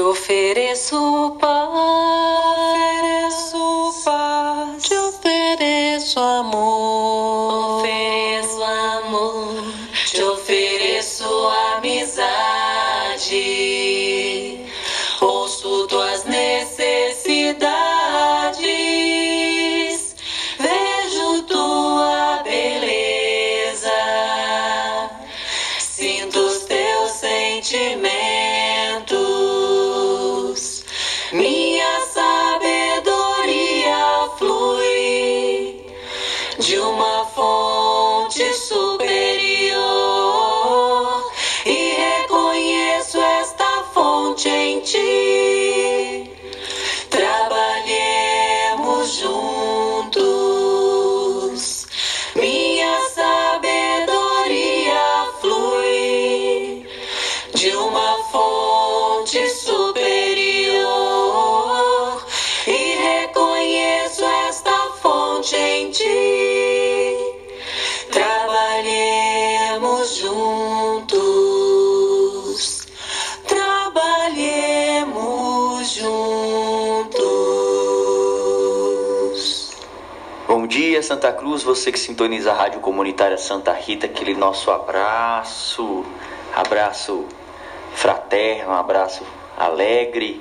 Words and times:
Te 0.00 0.04
ofereço 0.04 1.36
paz, 1.38 2.59
Cruz, 81.60 81.62
você 81.62 81.92
que 81.92 81.98
sintoniza 81.98 82.52
a 82.52 82.54
Rádio 82.54 82.80
Comunitária 82.80 83.36
Santa 83.36 83.72
Rita, 83.72 84.06
aquele 84.06 84.34
nosso 84.34 84.70
abraço, 84.70 86.04
abraço 86.54 87.26
fraterno, 87.92 88.72
abraço 88.72 89.24
alegre, 89.56 90.40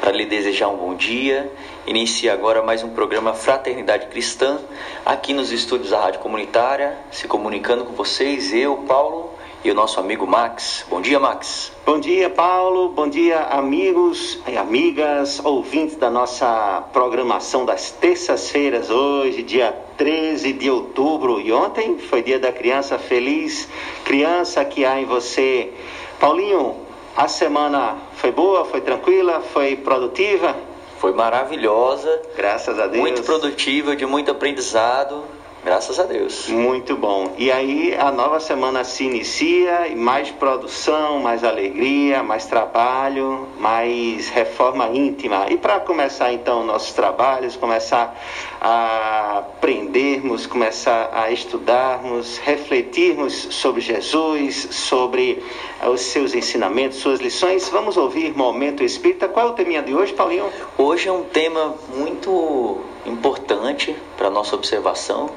para 0.00 0.12
lhe 0.12 0.24
desejar 0.24 0.68
um 0.68 0.76
bom 0.76 0.94
dia. 0.94 1.52
Inicia 1.86 2.32
agora 2.32 2.62
mais 2.62 2.82
um 2.82 2.90
programa 2.90 3.34
Fraternidade 3.34 4.06
Cristã, 4.06 4.58
aqui 5.04 5.34
nos 5.34 5.52
estúdios 5.52 5.90
da 5.90 6.00
Rádio 6.00 6.20
Comunitária, 6.20 6.96
se 7.10 7.28
comunicando 7.28 7.84
com 7.84 7.92
vocês, 7.92 8.54
eu, 8.54 8.76
Paulo 8.88 9.34
e 9.64 9.70
o 9.70 9.74
nosso 9.74 9.98
amigo 9.98 10.26
Max. 10.26 10.86
Bom 10.88 11.00
dia, 11.00 11.18
Max. 11.18 11.72
Bom 11.84 11.98
dia, 11.98 12.30
Paulo. 12.30 12.90
Bom 12.90 13.08
dia, 13.08 13.40
amigos 13.40 14.38
e 14.46 14.56
amigas, 14.56 15.44
ouvintes 15.44 15.96
da 15.96 16.08
nossa 16.08 16.84
programação 16.92 17.64
das 17.64 17.90
terças-feiras, 17.90 18.90
hoje, 18.90 19.42
dia 19.42 19.85
13 19.96 20.52
de 20.52 20.70
outubro. 20.70 21.40
E 21.40 21.52
ontem 21.52 21.98
foi 21.98 22.22
dia 22.22 22.38
da 22.38 22.52
criança 22.52 22.98
feliz, 22.98 23.68
criança 24.04 24.64
que 24.64 24.84
há 24.84 25.00
em 25.00 25.04
você. 25.04 25.72
Paulinho, 26.18 26.76
a 27.16 27.28
semana 27.28 27.96
foi 28.14 28.30
boa, 28.30 28.64
foi 28.64 28.80
tranquila, 28.80 29.40
foi 29.40 29.76
produtiva? 29.76 30.54
Foi 30.98 31.12
maravilhosa, 31.12 32.22
Graças 32.34 32.78
a 32.78 32.86
Deus. 32.86 33.00
muito 33.00 33.22
produtiva, 33.22 33.94
de 33.94 34.06
muito 34.06 34.30
aprendizado, 34.30 35.24
graças 35.66 35.98
a 35.98 36.04
Deus. 36.04 36.46
Muito 36.46 36.96
bom. 36.96 37.34
E 37.36 37.50
aí 37.50 37.92
a 37.98 38.12
nova 38.12 38.38
semana 38.38 38.84
se 38.84 39.02
inicia, 39.02 39.88
e 39.88 39.96
mais 39.96 40.30
produção, 40.30 41.18
mais 41.18 41.42
alegria, 41.42 42.22
mais 42.22 42.46
trabalho, 42.46 43.48
mais 43.58 44.28
reforma 44.28 44.86
íntima. 44.90 45.46
E 45.50 45.58
para 45.58 45.80
começar 45.80 46.32
então 46.32 46.64
nossos 46.64 46.92
trabalhos, 46.92 47.56
começar 47.56 48.16
a 48.60 49.38
aprendermos, 49.38 50.46
começar 50.46 51.10
a 51.12 51.32
estudarmos, 51.32 52.38
refletirmos 52.38 53.34
sobre 53.50 53.80
Jesus, 53.80 54.68
sobre 54.70 55.42
os 55.84 56.00
seus 56.00 56.32
ensinamentos, 56.32 56.98
suas 56.98 57.18
lições, 57.18 57.68
vamos 57.68 57.96
ouvir 57.96 58.36
Momento 58.36 58.84
Espírita. 58.84 59.26
Qual 59.26 59.48
é 59.48 59.50
o 59.50 59.54
teminha 59.54 59.82
de 59.82 59.92
hoje, 59.92 60.14
Paulinho? 60.14 60.48
Hoje 60.78 61.08
é 61.08 61.12
um 61.12 61.24
tema 61.24 61.74
muito 61.92 62.78
importante 63.04 63.96
para 64.16 64.30
nossa 64.30 64.54
observação. 64.54 65.28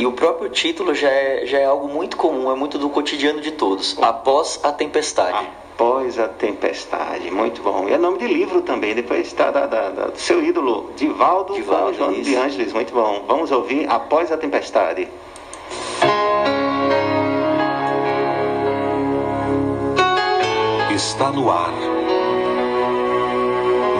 E 0.00 0.06
o 0.06 0.12
próprio 0.12 0.48
título 0.48 0.94
já 0.94 1.10
é, 1.10 1.44
já 1.44 1.58
é 1.58 1.66
algo 1.66 1.86
muito 1.86 2.16
comum, 2.16 2.50
é 2.50 2.54
muito 2.54 2.78
do 2.78 2.88
cotidiano 2.88 3.42
de 3.42 3.50
todos. 3.52 3.98
Após 4.00 4.58
a 4.62 4.72
tempestade. 4.72 5.36
Após 5.74 6.18
a 6.18 6.26
tempestade, 6.26 7.30
muito 7.30 7.60
bom. 7.62 7.86
E 7.86 7.92
é 7.92 7.98
nome 7.98 8.16
de 8.16 8.26
livro 8.26 8.62
também, 8.62 8.94
depois 8.94 9.26
está 9.26 9.50
da, 9.50 9.66
da- 9.66 9.90
da- 9.90 10.06
do 10.06 10.18
seu 10.18 10.42
ídolo, 10.42 10.90
Divaldo, 10.96 11.52
Divaldo, 11.52 11.98
João 11.98 12.12
de 12.14 12.34
Ângeles, 12.34 12.72
muito 12.72 12.94
bom. 12.94 13.24
Vamos 13.26 13.50
ouvir 13.52 13.86
Após 13.90 14.32
a 14.32 14.38
Tempestade. 14.38 15.06
Está 20.94 21.30
no 21.30 21.50
ar. 21.50 21.72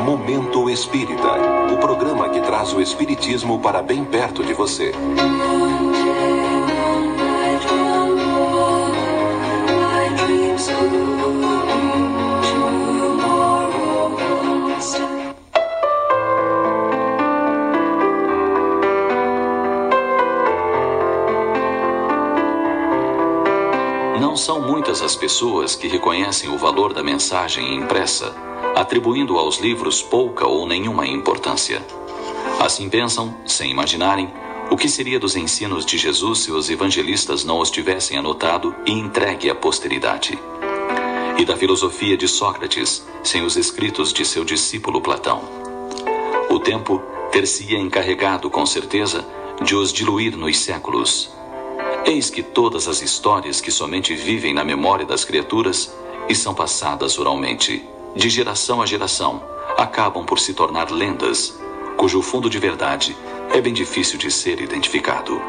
Momento 0.05 0.69
Espírita 0.69 1.29
o 1.73 1.77
programa 1.79 2.29
que 2.29 2.41
traz 2.41 2.73
o 2.73 2.81
Espiritismo 2.81 3.59
para 3.61 3.81
bem 3.83 4.05
perto 4.05 4.43
de 4.43 4.53
você. 4.53 4.93
Muitas 24.91 25.03
as 25.03 25.15
pessoas 25.15 25.77
que 25.77 25.87
reconhecem 25.87 26.51
o 26.51 26.59
valor 26.59 26.93
da 26.93 27.01
mensagem 27.01 27.77
impressa, 27.77 28.35
atribuindo 28.75 29.39
aos 29.39 29.59
livros 29.59 30.03
pouca 30.03 30.49
ou 30.49 30.67
nenhuma 30.67 31.07
importância. 31.07 31.81
Assim 32.59 32.89
pensam, 32.89 33.37
sem 33.47 33.71
imaginarem, 33.71 34.29
o 34.69 34.77
que 34.77 34.89
seria 34.89 35.21
dos 35.21 35.37
ensinos 35.37 35.87
de 35.87 35.97
Jesus 35.97 36.41
se 36.41 36.51
os 36.51 36.69
evangelistas 36.69 37.45
não 37.45 37.61
os 37.61 37.71
tivessem 37.71 38.19
anotado 38.19 38.75
e 38.85 38.91
entregue 38.91 39.49
à 39.49 39.55
posteridade. 39.55 40.37
E 41.39 41.45
da 41.45 41.57
filosofia 41.57 42.17
de 42.17 42.27
Sócrates, 42.27 43.07
sem 43.23 43.45
os 43.45 43.57
escritos 43.57 44.13
de 44.13 44.25
seu 44.25 44.45
discípulo 44.45 45.01
Platão. 45.01 45.41
O 46.51 46.59
tempo 46.59 47.01
ter-se-ia 47.31 47.79
encarregado, 47.79 48.51
com 48.51 48.67
certeza, 48.67 49.25
de 49.63 49.77
os 49.77 49.93
diluir 49.93 50.37
nos 50.37 50.59
séculos. 50.59 51.31
Eis 52.05 52.31
que 52.31 52.43
todas 52.43 52.89
as 52.89 53.03
histórias 53.03 53.61
que 53.61 53.71
somente 53.71 54.15
vivem 54.15 54.55
na 54.55 54.65
memória 54.65 55.05
das 55.05 55.25
criaturas 55.25 55.95
e 56.29 56.35
são 56.35 56.55
passadas 56.55 57.19
oralmente, 57.19 57.85
de 58.17 58.29
geração 58.29 58.81
a 58.81 58.87
geração, 58.87 59.43
acabam 59.77 60.25
por 60.25 60.39
se 60.39 60.55
tornar 60.55 60.91
lendas, 60.91 61.59
cujo 61.97 62.23
fundo 62.23 62.49
de 62.49 62.59
verdade 62.59 63.17
é 63.53 63.61
bem 63.61 63.73
difícil 63.73 64.19
de 64.19 64.31
ser 64.31 64.61
identificado. 64.61 65.41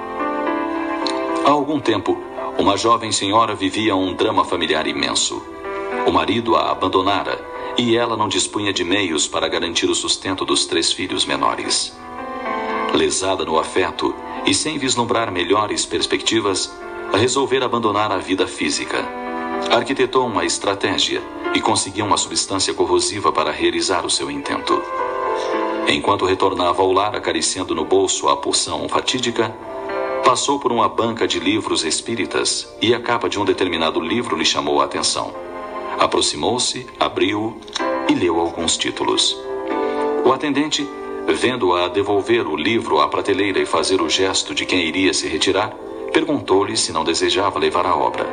Há 1.46 1.50
algum 1.50 1.80
tempo, 1.80 2.18
uma 2.58 2.78
jovem 2.78 3.12
senhora 3.12 3.56
vivia 3.56 3.96
um 3.96 4.14
drama 4.14 4.44
familiar 4.44 4.86
imenso. 4.86 5.42
O 6.06 6.12
marido 6.12 6.56
a 6.56 6.72
abandonara 6.72 7.44
e 7.78 7.96
ela 7.96 8.18
não 8.18 8.28
dispunha 8.28 8.74
de 8.74 8.84
meios 8.84 9.28
para 9.28 9.48
garantir 9.48 9.90
o 9.90 9.96
sustento 9.96 10.46
dos 10.46 10.66
três 10.66 10.92
filhos 10.92 11.26
menores. 11.26 11.96
Lesada 12.94 13.46
no 13.46 13.58
afeto 13.58 14.14
e 14.46 14.54
sem 14.54 14.78
vislumbrar 14.78 15.32
melhores 15.32 15.86
perspectivas, 15.86 16.72
resolver 17.14 17.64
abandonar 17.64 18.12
a 18.12 18.18
vida 18.18 18.48
física. 18.48 18.98
Arquitetou 19.72 20.26
uma 20.26 20.46
estratégia 20.46 21.22
e 21.54 21.62
conseguiu 21.62 22.06
uma 22.06 22.18
substância 22.18 22.74
corrosiva 22.74 23.32
para 23.32 23.52
realizar 23.52 24.06
o 24.06 24.10
seu 24.10 24.32
intento. 24.32 24.82
Enquanto 25.88 26.26
retornava 26.26 26.82
ao 26.82 26.92
lar 26.92 27.16
acariciando 27.16 27.76
no 27.76 27.84
bolso 27.84 28.30
a 28.30 28.38
porção 28.38 28.88
fatídica, 28.88 29.54
passou 30.24 30.60
por 30.60 30.72
uma 30.72 30.88
banca 30.88 31.28
de 31.28 31.40
livros 31.40 31.84
espíritas 31.84 32.68
e 32.82 32.94
a 32.94 33.00
capa 33.00 33.28
de 33.28 33.40
um 33.40 33.46
determinado 33.46 34.00
livro 34.00 34.38
lhe 34.38 34.46
chamou 34.46 34.82
a 34.82 34.86
atenção. 34.86 35.34
Aproximou-se, 36.00 36.88
abriu 37.00 37.60
e 38.10 38.16
leu 38.16 38.40
alguns 38.40 38.78
títulos. 38.78 39.38
O 40.24 40.32
atendente, 40.32 40.88
vendo-a 41.34 41.88
devolver 41.88 42.48
o 42.48 42.56
livro 42.56 43.00
à 43.00 43.08
prateleira 43.08 43.60
e 43.60 43.66
fazer 43.66 44.02
o 44.02 44.10
gesto 44.10 44.54
de 44.54 44.66
quem 44.66 44.86
iria 44.86 45.14
se 45.14 45.28
retirar, 45.28 45.70
perguntou-lhe 46.12 46.76
se 46.76 46.92
não 46.92 47.04
desejava 47.04 47.60
levar 47.60 47.86
a 47.86 47.96
obra. 47.96 48.26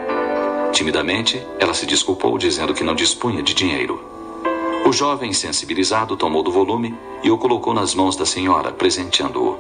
Timidamente, 0.72 1.42
ela 1.58 1.74
se 1.74 1.86
desculpou 1.86 2.36
dizendo 2.38 2.74
que 2.74 2.84
não 2.84 2.94
dispunha 2.94 3.42
de 3.42 3.54
dinheiro. 3.54 4.02
O 4.84 4.92
jovem, 4.92 5.32
sensibilizado, 5.32 6.16
tomou 6.16 6.42
do 6.42 6.50
volume 6.50 6.94
e 7.22 7.30
o 7.30 7.36
colocou 7.36 7.74
nas 7.74 7.94
mãos 7.94 8.16
da 8.16 8.24
senhora, 8.24 8.72
presenteando-o. 8.72 9.58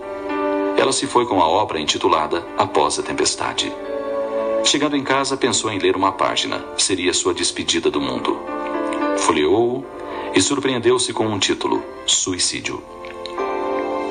Ela 0.76 0.92
se 0.92 1.06
foi 1.06 1.26
com 1.26 1.42
a 1.42 1.48
obra 1.48 1.80
intitulada 1.80 2.46
Após 2.56 2.98
a 2.98 3.02
Tempestade. 3.02 3.72
Chegando 4.64 4.96
em 4.96 5.02
casa, 5.02 5.36
pensou 5.36 5.70
em 5.70 5.78
ler 5.78 5.96
uma 5.96 6.12
página. 6.12 6.64
Seria 6.76 7.12
sua 7.12 7.34
despedida 7.34 7.90
do 7.90 8.00
mundo. 8.00 8.38
Folheou-o 9.18 9.84
e 10.34 10.40
surpreendeu-se 10.40 11.12
com 11.12 11.26
um 11.26 11.38
título: 11.38 11.82
Suicídio. 12.06 12.82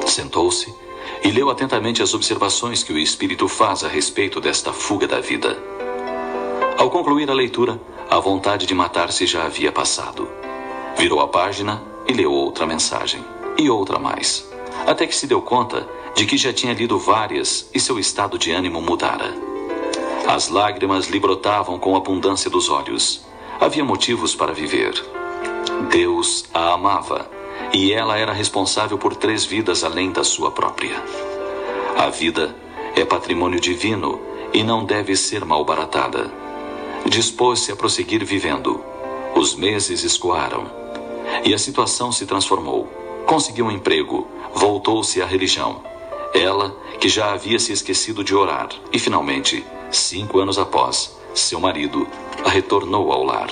Sentou-se 0.07 0.73
e 1.23 1.29
leu 1.29 1.49
atentamente 1.49 2.01
as 2.01 2.13
observações 2.13 2.81
que 2.81 2.93
o 2.93 2.97
espírito 2.97 3.47
faz 3.47 3.83
a 3.83 3.87
respeito 3.87 4.39
desta 4.39 4.71
fuga 4.71 5.05
da 5.05 5.19
vida. 5.19 5.57
Ao 6.77 6.89
concluir 6.89 7.29
a 7.29 7.33
leitura, 7.33 7.79
a 8.09 8.17
vontade 8.19 8.65
de 8.65 8.73
matar-se 8.73 9.25
já 9.27 9.45
havia 9.45 9.71
passado. 9.71 10.27
Virou 10.97 11.19
a 11.19 11.27
página 11.27 11.83
e 12.07 12.13
leu 12.13 12.31
outra 12.31 12.65
mensagem, 12.65 13.23
e 13.57 13.69
outra 13.69 13.99
mais, 13.99 14.49
até 14.87 15.05
que 15.05 15.15
se 15.15 15.27
deu 15.27 15.41
conta 15.41 15.87
de 16.15 16.25
que 16.25 16.37
já 16.37 16.53
tinha 16.53 16.73
lido 16.73 16.97
várias 16.97 17.69
e 17.73 17.79
seu 17.79 17.99
estado 17.99 18.39
de 18.39 18.51
ânimo 18.51 18.81
mudara. 18.81 19.35
As 20.25 20.47
lágrimas 20.47 21.07
lhe 21.07 21.19
brotavam 21.19 21.77
com 21.77 21.95
abundância 21.95 22.49
dos 22.49 22.69
olhos. 22.69 23.25
Havia 23.59 23.83
motivos 23.83 24.33
para 24.35 24.53
viver. 24.53 24.93
Deus 25.89 26.45
a 26.53 26.73
amava 26.73 27.36
e 27.73 27.93
ela 27.93 28.17
era 28.17 28.33
responsável 28.33 28.97
por 28.97 29.15
três 29.15 29.45
vidas 29.45 29.83
além 29.83 30.11
da 30.11 30.23
sua 30.23 30.51
própria. 30.51 30.95
A 31.97 32.09
vida 32.09 32.55
é 32.95 33.03
patrimônio 33.03 33.59
divino 33.59 34.19
e 34.53 34.63
não 34.63 34.85
deve 34.85 35.15
ser 35.15 35.45
malbaratada. 35.45 36.31
Dispôs-se 37.05 37.71
a 37.71 37.75
prosseguir 37.75 38.23
vivendo. 38.25 38.83
Os 39.35 39.55
meses 39.55 40.03
escoaram 40.03 40.65
e 41.43 41.53
a 41.53 41.57
situação 41.57 42.11
se 42.11 42.25
transformou. 42.25 42.87
Conseguiu 43.25 43.65
um 43.65 43.71
emprego, 43.71 44.27
voltou-se 44.53 45.21
à 45.21 45.25
religião. 45.25 45.83
Ela, 46.33 46.75
que 46.99 47.09
já 47.09 47.31
havia 47.31 47.59
se 47.59 47.71
esquecido 47.71 48.23
de 48.23 48.33
orar, 48.35 48.69
e 48.91 48.99
finalmente, 48.99 49.65
cinco 49.91 50.39
anos 50.39 50.57
após, 50.57 51.17
seu 51.33 51.59
marido 51.59 52.07
a 52.43 52.49
retornou 52.49 53.11
ao 53.11 53.23
lar. 53.23 53.49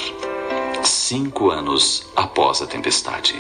Cinco 0.84 1.50
anos 1.50 2.08
após 2.16 2.62
a 2.62 2.68
tempestade. 2.68 3.36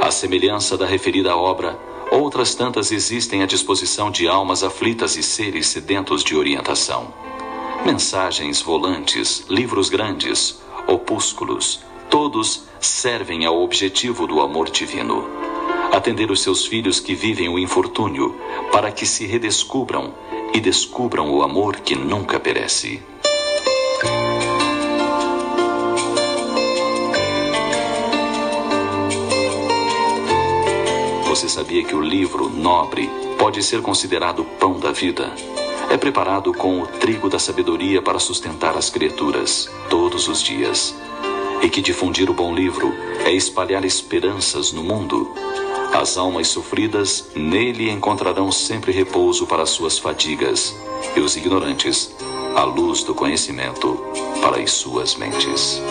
À 0.00 0.10
semelhança 0.10 0.76
da 0.76 0.86
referida 0.86 1.36
obra, 1.36 1.78
outras 2.10 2.54
tantas 2.54 2.92
existem 2.92 3.42
à 3.42 3.46
disposição 3.46 4.10
de 4.10 4.28
almas 4.28 4.62
aflitas 4.62 5.16
e 5.16 5.22
seres 5.22 5.68
sedentos 5.68 6.22
de 6.22 6.36
orientação. 6.36 7.12
Mensagens 7.84 8.60
volantes, 8.60 9.44
livros 9.48 9.88
grandes, 9.88 10.60
opúsculos, 10.86 11.80
todos 12.10 12.64
servem 12.80 13.44
ao 13.44 13.62
objetivo 13.62 14.26
do 14.26 14.40
amor 14.40 14.70
divino. 14.70 15.28
Atender 15.92 16.30
os 16.30 16.42
seus 16.42 16.66
filhos 16.66 17.00
que 17.00 17.14
vivem 17.14 17.48
o 17.48 17.58
infortúnio, 17.58 18.36
para 18.70 18.90
que 18.92 19.06
se 19.06 19.26
redescubram 19.26 20.14
e 20.54 20.60
descubram 20.60 21.30
o 21.32 21.42
amor 21.42 21.76
que 21.76 21.94
nunca 21.94 22.38
perece. 22.38 23.02
Você 31.42 31.48
sabia 31.48 31.82
que 31.82 31.96
o 31.96 32.00
livro 32.00 32.48
nobre 32.48 33.10
pode 33.36 33.64
ser 33.64 33.82
considerado 33.82 34.44
pão 34.60 34.78
da 34.78 34.92
vida? 34.92 35.34
É 35.90 35.96
preparado 35.96 36.54
com 36.54 36.80
o 36.80 36.86
trigo 36.86 37.28
da 37.28 37.36
sabedoria 37.36 38.00
para 38.00 38.20
sustentar 38.20 38.76
as 38.76 38.88
criaturas 38.88 39.68
todos 39.90 40.28
os 40.28 40.40
dias. 40.40 40.94
E 41.60 41.68
que 41.68 41.82
difundir 41.82 42.30
o 42.30 42.32
bom 42.32 42.54
livro 42.54 42.94
é 43.24 43.32
espalhar 43.32 43.84
esperanças 43.84 44.70
no 44.70 44.84
mundo. 44.84 45.34
As 45.92 46.16
almas 46.16 46.46
sofridas 46.46 47.28
nele 47.34 47.90
encontrarão 47.90 48.52
sempre 48.52 48.92
repouso 48.92 49.44
para 49.44 49.66
suas 49.66 49.98
fadigas, 49.98 50.76
e 51.16 51.18
os 51.18 51.36
ignorantes, 51.36 52.14
a 52.54 52.62
luz 52.62 53.02
do 53.02 53.16
conhecimento 53.16 54.00
para 54.40 54.60
as 54.60 54.70
suas 54.70 55.16
mentes. 55.16 55.82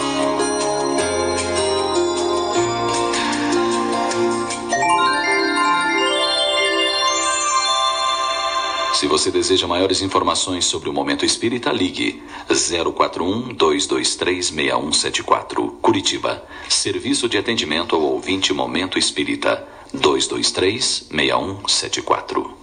Se 9.01 9.07
você 9.07 9.31
deseja 9.31 9.65
maiores 9.65 10.03
informações 10.03 10.63
sobre 10.63 10.87
o 10.87 10.93
Momento 10.93 11.25
Espírita, 11.25 11.71
ligue 11.71 12.21
041 12.47 13.51
223 13.51 14.45
6174. 14.45 15.71
Curitiba. 15.81 16.43
Serviço 16.69 17.27
de 17.27 17.35
atendimento 17.35 17.95
ao 17.95 18.03
ouvinte 18.03 18.53
Momento 18.53 18.99
Espírita. 18.99 19.67
223 19.91 21.07
6174. 21.09 22.53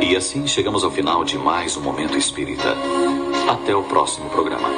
E 0.00 0.16
assim 0.16 0.44
chegamos 0.48 0.82
ao 0.82 0.90
final 0.90 1.24
de 1.24 1.38
mais 1.38 1.76
um 1.76 1.80
Momento 1.82 2.18
Espírita. 2.18 2.76
Até 3.48 3.76
o 3.76 3.84
próximo 3.84 4.28
programa. 4.28 4.68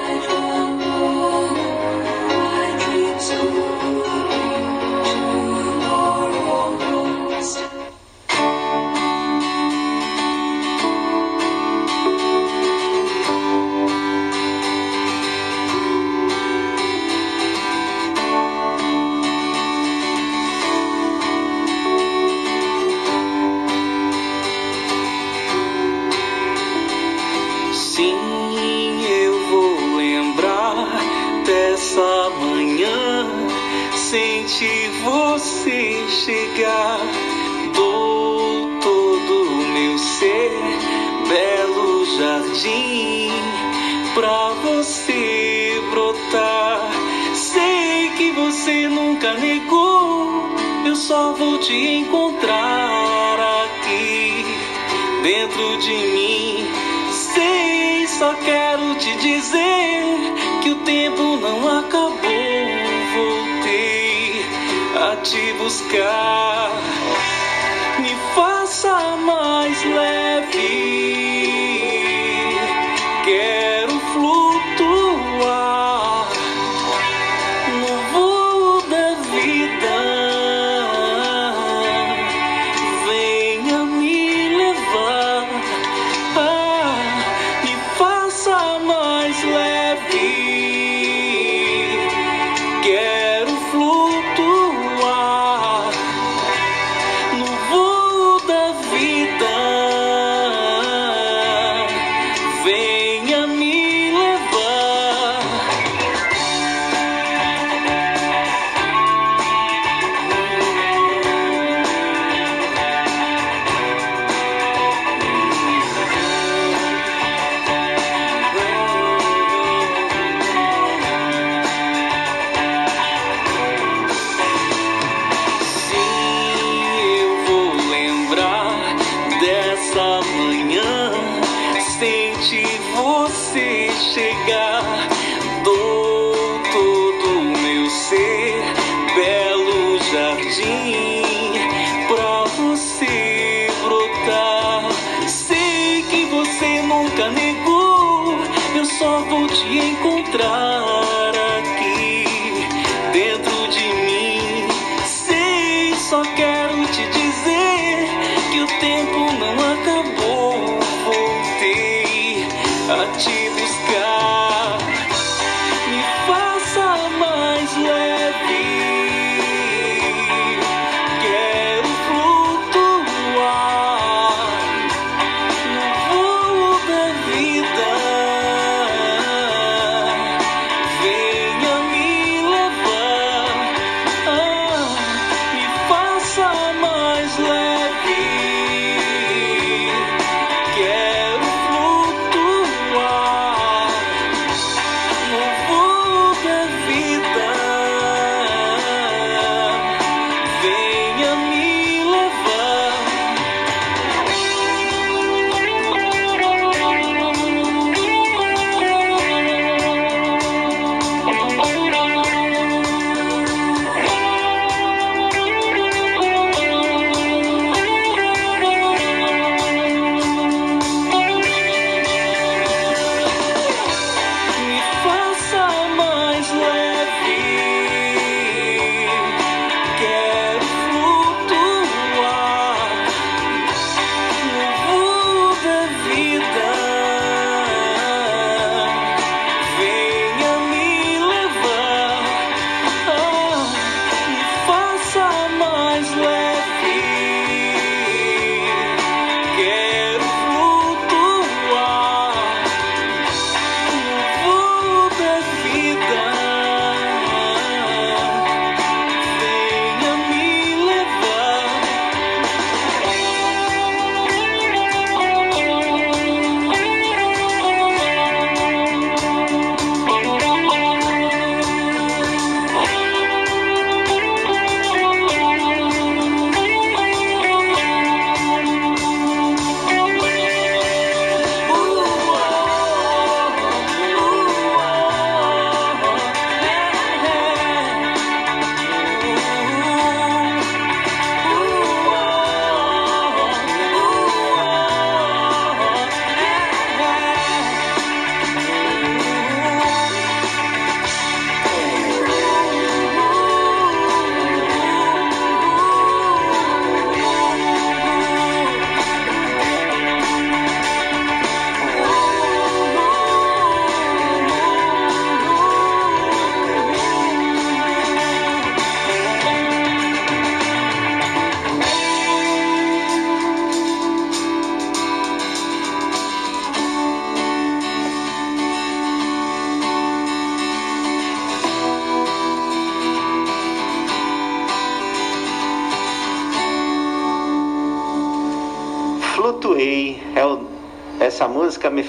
Jardim, 42.54 43.30
pra 44.14 44.50
você 44.62 45.82
brotar. 45.90 46.80
Sei 47.34 48.10
que 48.16 48.30
você 48.30 48.88
nunca 48.88 49.34
negou. 49.34 50.54
Eu 50.86 50.94
só 50.94 51.32
vou 51.32 51.58
te 51.58 51.74
encontrar 51.74 53.64
aqui 53.64 54.44
dentro 55.22 55.78
de 55.78 55.94
mim. 55.94 56.66
Sei, 57.10 58.06
só 58.06 58.32
quero 58.34 58.94
te 58.96 59.16
dizer 59.16 60.04
que 60.62 60.70
o 60.70 60.76
tempo 60.76 61.36
não 61.38 61.78
acabou. 61.78 62.14
Voltei 63.14 64.46
a 64.94 65.16
te 65.16 65.52
buscar. 65.54 66.70
Me 67.98 68.14
faça 68.34 69.16
mais 69.16 69.84
leve. 69.84 71.13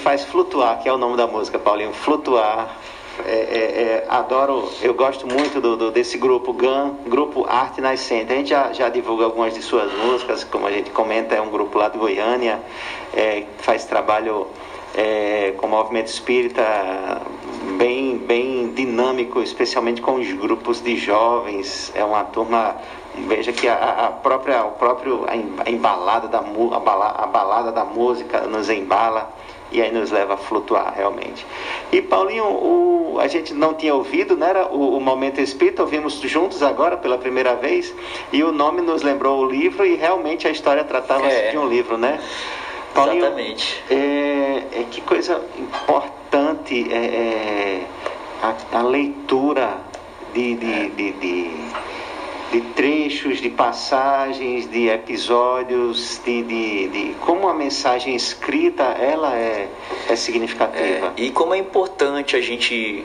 Faz 0.06 0.22
flutuar, 0.24 0.78
que 0.78 0.88
é 0.88 0.92
o 0.92 0.96
nome 0.96 1.16
da 1.16 1.26
música, 1.26 1.58
Paulinho. 1.58 1.92
Flutuar. 1.92 2.76
É, 3.26 3.30
é, 3.32 3.34
é, 3.34 4.06
adoro, 4.08 4.70
eu 4.80 4.94
gosto 4.94 5.26
muito 5.26 5.60
do, 5.60 5.76
do- 5.76 5.90
desse 5.90 6.16
grupo 6.16 6.52
GAN, 6.52 6.94
Grupo 7.06 7.44
Arte 7.48 7.80
Nascente. 7.80 8.32
A 8.32 8.36
gente 8.36 8.50
já, 8.50 8.72
já 8.72 8.88
divulga 8.88 9.24
algumas 9.24 9.52
de 9.52 9.62
suas 9.62 9.92
músicas, 9.92 10.44
como 10.44 10.64
a 10.64 10.70
gente 10.70 10.90
comenta, 10.90 11.34
é 11.34 11.40
um 11.40 11.50
grupo 11.50 11.76
lá 11.78 11.88
de 11.88 11.98
Goiânia, 11.98 12.60
é, 13.12 13.46
faz 13.58 13.84
trabalho 13.84 14.46
é, 14.94 15.54
com 15.56 15.66
movimento 15.66 16.06
espírita 16.06 16.62
bem, 17.76 18.16
bem 18.16 18.68
dinâmico, 18.74 19.42
especialmente 19.42 20.00
com 20.00 20.14
os 20.20 20.32
grupos 20.34 20.80
de 20.80 20.94
jovens. 20.96 21.90
É 21.96 22.04
uma 22.04 22.22
turma 22.22 22.76
Veja 23.26 23.50
que 23.50 23.66
a, 23.66 23.74
a 23.74 24.10
própria, 24.10 24.62
o 24.66 24.72
próprio, 24.72 25.24
a 25.26 25.34
em- 25.34 25.54
a 25.64 25.70
embalada 25.70 26.28
da, 26.28 26.38
a, 26.40 26.78
bala- 26.78 27.14
a 27.18 27.26
balada 27.26 27.72
da 27.72 27.82
música 27.82 28.42
nos 28.42 28.68
embala 28.68 29.32
e 29.72 29.82
aí 29.82 29.90
nos 29.92 30.10
leva 30.10 30.34
a 30.34 30.36
flutuar 30.36 30.92
realmente. 30.96 31.44
E 31.90 32.00
Paulinho, 32.00 32.44
o, 32.44 33.18
a 33.20 33.26
gente 33.26 33.52
não 33.52 33.74
tinha 33.74 33.94
ouvido, 33.94 34.36
né? 34.36 34.50
Era 34.50 34.66
o, 34.68 34.96
o 34.96 35.00
Momento 35.00 35.40
Espírita, 35.40 35.82
ouvimos 35.82 36.14
juntos 36.20 36.62
agora 36.62 36.96
pela 36.96 37.18
primeira 37.18 37.54
vez 37.54 37.92
e 38.32 38.42
o 38.42 38.52
nome 38.52 38.80
nos 38.82 39.02
lembrou 39.02 39.40
o 39.40 39.46
livro 39.50 39.84
e 39.84 39.94
realmente 39.96 40.46
a 40.46 40.50
história 40.50 40.84
tratava-se 40.84 41.34
É. 41.36 41.50
de 41.50 41.58
um 41.58 41.66
livro, 41.68 41.96
né? 41.98 42.20
Exatamente. 43.20 43.82
É, 43.90 44.62
é 44.72 44.84
que 44.90 45.00
coisa 45.02 45.42
importante 45.58 46.86
é, 46.90 46.96
é, 46.96 47.82
a, 48.42 48.78
a 48.78 48.82
leitura 48.82 49.76
de, 50.32 50.54
de, 50.54 50.88
de, 50.90 51.12
de, 51.12 51.50
de 52.50 52.60
trechos, 52.60 53.40
de 53.40 53.50
passagens, 53.50 54.70
de 54.70 54.88
episódios, 54.88 56.20
de, 56.24 56.42
de, 56.42 56.88
de 56.88 57.14
como 57.20 57.48
a 57.48 57.54
mensagem 57.54 58.14
escrita 58.14 58.82
ela 58.82 59.36
é, 59.36 59.68
é 60.08 60.16
significativa. 60.16 60.78
É, 60.78 61.12
e 61.16 61.30
como 61.30 61.54
é 61.54 61.58
importante 61.58 62.36
a 62.36 62.40
gente 62.40 63.04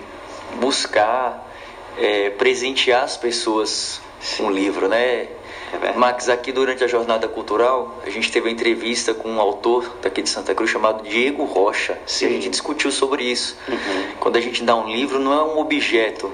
buscar 0.60 1.48
é, 1.98 2.30
presentear 2.32 3.04
as 3.04 3.18
pessoas 3.18 4.02
com 4.38 4.46
um 4.46 4.52
livro, 4.52 4.88
né? 4.88 5.28
É. 5.82 5.94
Max, 5.96 6.28
aqui 6.28 6.52
durante 6.52 6.84
a 6.84 6.88
jornada 6.88 7.30
cultural, 7.30 8.02
a 8.06 8.10
gente 8.10 8.30
teve 8.30 8.48
uma 8.48 8.52
entrevista 8.52 9.14
com 9.14 9.30
um 9.30 9.40
autor 9.40 9.98
daqui 10.02 10.22
de 10.22 10.30
Santa 10.30 10.54
Cruz 10.54 10.70
chamado 10.70 11.02
Diego 11.04 11.46
Rocha. 11.46 11.98
Sim. 12.06 12.26
E 12.26 12.28
a 12.28 12.32
gente 12.34 12.50
discutiu 12.50 12.92
sobre 12.92 13.24
isso. 13.24 13.58
Uhum. 13.70 13.78
Quando 14.20 14.36
a 14.36 14.42
gente 14.42 14.64
dá 14.64 14.76
um 14.76 14.92
livro, 14.92 15.18
não 15.18 15.34
é 15.34 15.42
um 15.42 15.60
objeto, 15.60 16.32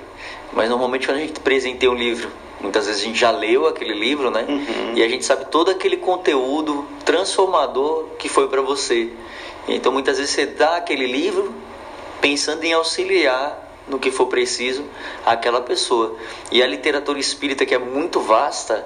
mas 0.57 0.71
normalmente 0.71 1.05
quando 1.05 1.17
a 1.17 1.21
gente 1.21 1.39
presenteia 1.39 1.91
um 1.91 1.95
livro, 1.95 2.31
muitas 2.59 2.87
vezes 2.87 3.03
a 3.03 3.05
gente 3.05 3.19
já 3.19 3.29
leu 3.29 3.67
aquele 3.67 3.93
livro, 3.93 4.31
né? 4.31 4.43
Uhum. 4.49 4.93
E 4.95 5.03
a 5.03 5.07
gente 5.07 5.23
sabe 5.23 5.45
todo 5.45 5.69
aquele 5.69 5.97
conteúdo 5.97 6.83
transformador 7.05 8.05
que 8.17 8.27
foi 8.27 8.47
para 8.49 8.59
você. 8.59 9.11
Então 9.67 9.91
muitas 9.91 10.17
vezes 10.17 10.33
você 10.33 10.47
dá 10.47 10.77
aquele 10.77 11.05
livro 11.05 11.53
pensando 12.19 12.63
em 12.63 12.73
auxiliar 12.73 13.65
no 13.87 13.99
que 13.99 14.09
for 14.09 14.25
preciso 14.25 14.83
aquela 15.23 15.61
pessoa. 15.61 16.17
E 16.51 16.63
a 16.63 16.65
literatura 16.65 17.19
espírita, 17.19 17.63
que 17.63 17.75
é 17.75 17.77
muito 17.77 18.19
vasta, 18.19 18.83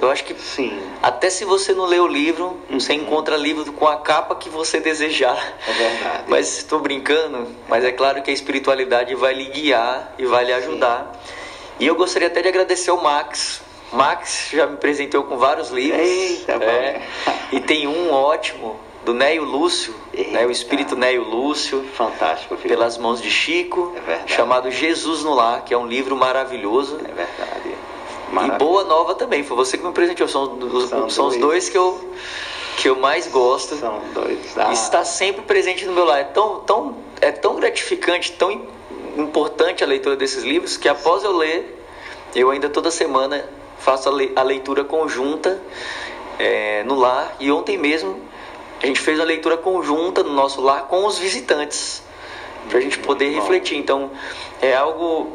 eu 0.00 0.10
acho 0.10 0.24
que 0.24 0.34
Sim. 0.34 0.80
até 1.02 1.30
se 1.30 1.44
você 1.44 1.72
não 1.72 1.84
lê 1.86 1.98
o 1.98 2.06
livro, 2.06 2.60
você 2.70 2.94
encontra 2.94 3.36
livro 3.36 3.72
com 3.72 3.86
a 3.86 3.96
capa 3.96 4.34
que 4.34 4.48
você 4.48 4.80
desejar. 4.80 5.54
É 5.66 5.72
verdade. 5.72 6.24
Mas 6.28 6.58
estou 6.58 6.80
brincando, 6.80 7.48
mas 7.68 7.84
é 7.84 7.92
claro 7.92 8.22
que 8.22 8.30
a 8.30 8.34
espiritualidade 8.34 9.14
vai 9.14 9.34
lhe 9.34 9.46
guiar 9.46 10.14
e 10.18 10.26
vai 10.26 10.44
lhe 10.44 10.52
ajudar. 10.52 11.12
E 11.78 11.86
eu 11.86 11.94
gostaria 11.94 12.28
até 12.28 12.42
de 12.42 12.48
agradecer 12.48 12.90
ao 12.90 13.00
Max. 13.02 13.62
Max 13.92 14.50
já 14.52 14.66
me 14.66 14.76
presenteou 14.76 15.24
com 15.24 15.36
vários 15.36 15.70
livros. 15.70 16.00
Eita, 16.00 16.52
é, 16.52 17.02
e 17.52 17.60
tem 17.60 17.86
um 17.86 18.12
ótimo 18.12 18.78
do 19.04 19.14
Neio 19.14 19.44
Lúcio, 19.44 19.94
né, 20.30 20.44
o 20.46 20.50
espírito 20.50 20.94
Neio 20.94 21.24
Lúcio, 21.24 21.82
Fantástico, 21.94 22.56
filho. 22.56 22.68
pelas 22.68 22.98
mãos 22.98 23.20
de 23.20 23.30
Chico, 23.30 23.94
É 24.06 24.28
chamado 24.28 24.70
Jesus 24.70 25.24
no 25.24 25.34
Lar, 25.34 25.64
que 25.64 25.72
é 25.72 25.78
um 25.78 25.86
livro 25.86 26.14
maravilhoso. 26.16 27.00
É 27.02 27.12
verdade. 27.12 27.74
E 28.30 28.34
Maravilha. 28.34 28.58
Boa 28.58 28.84
Nova 28.84 29.14
também, 29.14 29.42
foi 29.42 29.56
você 29.56 29.76
que 29.76 29.84
me 29.84 29.92
presenteou. 29.92 30.28
São, 30.28 30.54
os, 30.58 30.88
São 30.88 31.08
são 31.10 31.26
os 31.26 31.32
dois. 31.34 31.40
dois 31.40 31.68
que 31.68 31.76
eu, 31.78 32.10
que 32.76 32.88
eu 32.88 32.96
mais 32.96 33.26
gosto. 33.26 33.76
São 33.76 34.00
dois. 34.14 34.56
Ah, 34.56 34.70
E 34.70 34.74
está 34.74 35.04
sempre 35.04 35.42
presente 35.42 35.84
no 35.84 35.92
meu 35.92 36.04
lar. 36.04 36.20
É 36.20 36.24
tão, 36.24 36.60
tão, 36.60 36.96
é 37.20 37.32
tão 37.32 37.56
gratificante, 37.56 38.32
tão 38.32 38.50
im- 38.50 38.68
importante 39.16 39.82
a 39.82 39.86
leitura 39.86 40.16
desses 40.16 40.44
livros, 40.44 40.76
que 40.76 40.88
após 40.88 41.24
eu 41.24 41.32
ler, 41.36 41.84
eu 42.34 42.50
ainda 42.50 42.68
toda 42.68 42.90
semana 42.90 43.44
faço 43.78 44.08
a, 44.08 44.12
le- 44.12 44.32
a 44.36 44.42
leitura 44.42 44.84
conjunta 44.84 45.60
é, 46.38 46.84
no 46.84 46.94
lar. 46.94 47.34
E 47.40 47.50
ontem 47.50 47.76
mesmo 47.76 48.20
a 48.82 48.86
gente 48.86 49.00
fez 49.00 49.18
uma 49.18 49.24
leitura 49.26 49.56
conjunta 49.56 50.22
no 50.22 50.32
nosso 50.32 50.60
lar 50.60 50.82
com 50.86 51.04
os 51.04 51.18
visitantes, 51.18 52.02
para 52.68 52.78
a 52.78 52.80
gente 52.80 52.98
poder 53.00 53.30
bom. 53.30 53.40
refletir. 53.40 53.76
Então, 53.76 54.10
é 54.62 54.74
algo 54.74 55.32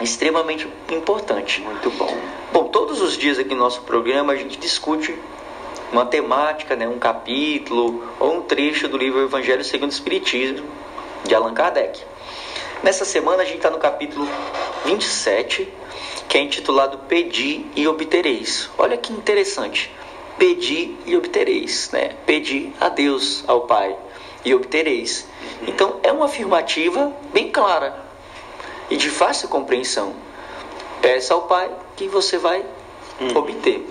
extremamente 0.00 0.68
importante. 0.90 1.60
Muito 1.60 1.90
bom. 1.90 2.16
Bom, 2.52 2.64
todos 2.68 3.00
os 3.00 3.16
dias 3.16 3.38
aqui 3.38 3.54
no 3.54 3.60
nosso 3.60 3.82
programa 3.82 4.32
a 4.32 4.36
gente 4.36 4.58
discute 4.58 5.14
uma 5.92 6.04
temática, 6.04 6.74
né, 6.74 6.86
um 6.88 6.98
capítulo 6.98 8.02
ou 8.18 8.34
um 8.34 8.42
trecho 8.42 8.88
do 8.88 8.96
livro 8.96 9.22
Evangelho 9.22 9.64
segundo 9.64 9.90
o 9.90 9.94
Espiritismo 9.94 10.66
de 11.24 11.34
Allan 11.34 11.54
Kardec. 11.54 12.02
Nessa 12.82 13.04
semana 13.04 13.42
a 13.42 13.46
gente 13.46 13.56
está 13.56 13.70
no 13.70 13.78
capítulo 13.78 14.28
27, 14.84 15.68
que 16.28 16.38
é 16.38 16.40
intitulado 16.40 16.98
Pedi 17.08 17.64
e 17.74 17.88
Obtereis. 17.88 18.68
Olha 18.76 18.96
que 18.96 19.12
interessante. 19.12 19.90
Pedi 20.38 20.94
e 21.06 21.16
obtereis, 21.16 21.90
né? 21.92 22.10
Pedi 22.26 22.70
a 22.78 22.90
Deus, 22.90 23.42
ao 23.46 23.62
Pai, 23.62 23.96
e 24.44 24.54
obtereis. 24.54 25.26
Então 25.66 25.98
é 26.02 26.12
uma 26.12 26.26
afirmativa 26.26 27.10
bem 27.32 27.50
clara 27.50 28.05
e 28.90 28.96
de 28.96 29.10
fácil 29.10 29.48
compreensão. 29.48 30.14
Peça 31.00 31.34
ao 31.34 31.42
Pai 31.42 31.70
que 31.96 32.08
você 32.08 32.38
vai 32.38 32.64
obter. 33.34 33.88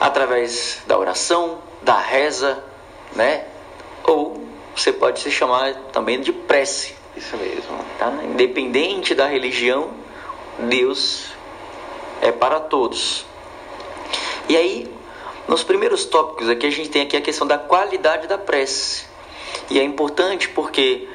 Através 0.00 0.82
da 0.86 0.98
oração, 0.98 1.58
da 1.82 1.98
reza, 1.98 2.62
né? 3.14 3.44
Ou 4.04 4.44
você 4.74 4.92
pode 4.92 5.20
se 5.20 5.30
chamar 5.30 5.74
também 5.92 6.20
de 6.20 6.32
prece, 6.32 6.94
Isso 7.16 7.36
mesmo. 7.36 7.78
tá? 7.98 8.12
Independente 8.24 9.14
da 9.14 9.26
religião, 9.26 9.90
Deus 10.58 11.28
é 12.20 12.30
para 12.30 12.60
todos. 12.60 13.24
E 14.48 14.56
aí, 14.56 14.94
nos 15.48 15.64
primeiros 15.64 16.04
tópicos 16.04 16.48
aqui, 16.48 16.66
a 16.66 16.70
gente 16.70 16.90
tem 16.90 17.02
aqui 17.02 17.16
a 17.16 17.20
questão 17.20 17.46
da 17.46 17.58
qualidade 17.58 18.26
da 18.26 18.36
prece. 18.36 19.06
E 19.70 19.78
é 19.78 19.82
importante 19.82 20.48
porque 20.50 21.08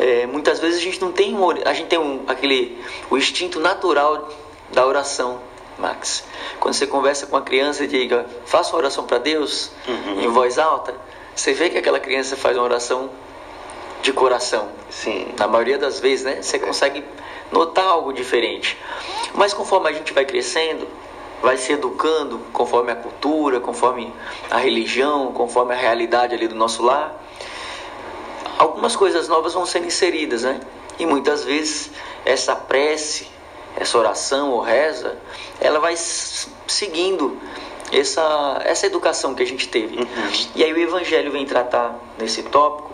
é, 0.00 0.26
muitas 0.26 0.58
vezes 0.58 0.78
a 0.80 0.82
gente 0.82 1.00
não 1.00 1.12
tem 1.12 1.36
um, 1.36 1.50
a 1.64 1.72
gente 1.74 1.88
tem 1.88 1.98
um, 1.98 2.24
aquele 2.26 2.78
o 3.10 3.18
instinto 3.18 3.60
natural 3.60 4.28
da 4.72 4.86
oração, 4.86 5.40
Max. 5.78 6.24
Quando 6.58 6.74
você 6.74 6.86
conversa 6.86 7.26
com 7.26 7.36
uma 7.36 7.42
criança 7.42 7.84
e 7.84 7.86
diga, 7.86 8.26
faça 8.46 8.70
uma 8.72 8.78
oração 8.78 9.04
para 9.04 9.18
Deus 9.18 9.70
Uhum. 9.86 10.22
em 10.22 10.28
voz 10.28 10.58
alta, 10.58 10.94
você 11.34 11.52
vê 11.52 11.68
que 11.70 11.78
aquela 11.78 12.00
criança 12.00 12.36
faz 12.36 12.56
uma 12.56 12.64
oração 12.64 13.10
de 14.02 14.12
coração. 14.12 14.68
Sim. 14.88 15.28
Na 15.38 15.46
maioria 15.46 15.76
das 15.76 16.00
vezes, 16.00 16.24
né? 16.24 16.40
Você 16.40 16.58
consegue 16.58 17.04
notar 17.52 17.84
algo 17.84 18.12
diferente. 18.12 18.78
Mas 19.34 19.52
conforme 19.52 19.88
a 19.88 19.92
gente 19.92 20.12
vai 20.12 20.24
crescendo, 20.24 20.86
vai 21.42 21.56
se 21.56 21.72
educando, 21.72 22.40
conforme 22.52 22.92
a 22.92 22.96
cultura, 22.96 23.60
conforme 23.60 24.12
a 24.50 24.56
religião, 24.58 25.32
conforme 25.32 25.74
a 25.74 25.76
realidade 25.76 26.34
ali 26.34 26.48
do 26.48 26.54
nosso 26.54 26.82
lar, 26.82 27.19
algumas 28.60 28.94
coisas 28.94 29.26
novas 29.26 29.54
vão 29.54 29.64
sendo 29.64 29.86
inseridas, 29.86 30.42
né? 30.42 30.60
E 30.98 31.06
muitas 31.06 31.44
vezes 31.44 31.90
essa 32.26 32.54
prece, 32.54 33.26
essa 33.74 33.96
oração 33.96 34.50
ou 34.50 34.60
reza, 34.60 35.16
ela 35.58 35.80
vai 35.80 35.94
seguindo 35.96 37.38
essa, 37.90 38.60
essa 38.62 38.84
educação 38.84 39.34
que 39.34 39.42
a 39.42 39.46
gente 39.46 39.66
teve. 39.66 40.06
E 40.54 40.62
aí 40.62 40.72
o 40.74 40.78
Evangelho 40.78 41.32
vem 41.32 41.46
tratar 41.46 41.98
nesse 42.18 42.42
tópico 42.42 42.92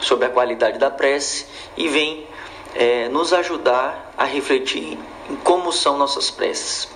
sobre 0.00 0.24
a 0.26 0.30
qualidade 0.30 0.78
da 0.78 0.90
prece 0.90 1.44
e 1.76 1.88
vem 1.88 2.26
eh, 2.74 3.10
nos 3.10 3.34
ajudar 3.34 4.14
a 4.16 4.24
refletir 4.24 4.98
em 5.28 5.36
como 5.36 5.72
são 5.72 5.98
nossas 5.98 6.30
preces. 6.30 6.88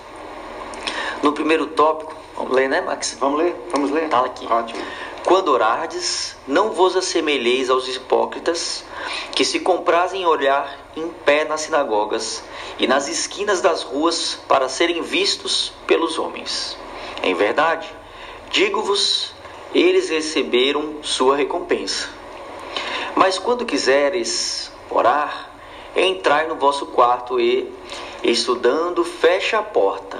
No 1.21 1.33
primeiro 1.33 1.67
tópico, 1.67 2.15
vamos 2.35 2.53
ler, 2.53 2.67
né, 2.67 2.81
Max? 2.81 3.15
Vamos 3.19 3.39
ler? 3.39 3.55
Vamos 3.71 3.91
ler? 3.91 4.09
Tá 4.09 4.25
aqui. 4.25 4.47
Ótimo. 4.47 4.81
Quando 5.25 5.49
orardes, 5.49 6.35
não 6.47 6.71
vos 6.71 6.95
assemelheis 6.95 7.69
aos 7.69 7.87
hipócritas, 7.87 8.83
que 9.33 9.45
se 9.45 9.59
comprazem 9.59 10.23
em 10.23 10.25
olhar 10.25 10.77
em 10.95 11.07
pé 11.09 11.45
nas 11.45 11.61
sinagogas 11.61 12.43
e 12.79 12.87
nas 12.87 13.07
esquinas 13.07 13.61
das 13.61 13.83
ruas 13.83 14.39
para 14.47 14.67
serem 14.67 15.01
vistos 15.01 15.71
pelos 15.85 16.17
homens. 16.17 16.75
Em 17.23 17.35
verdade, 17.35 17.87
digo-vos, 18.49 19.33
eles 19.73 20.09
receberam 20.09 20.95
sua 21.01 21.37
recompensa. 21.37 22.09
Mas 23.15 23.37
quando 23.37 23.65
quiseres 23.65 24.71
orar, 24.89 25.51
entrai 25.95 26.47
no 26.47 26.55
vosso 26.55 26.87
quarto 26.87 27.39
e, 27.39 27.71
estudando, 28.23 29.03
fecha 29.03 29.59
a 29.59 29.63
porta. 29.63 30.19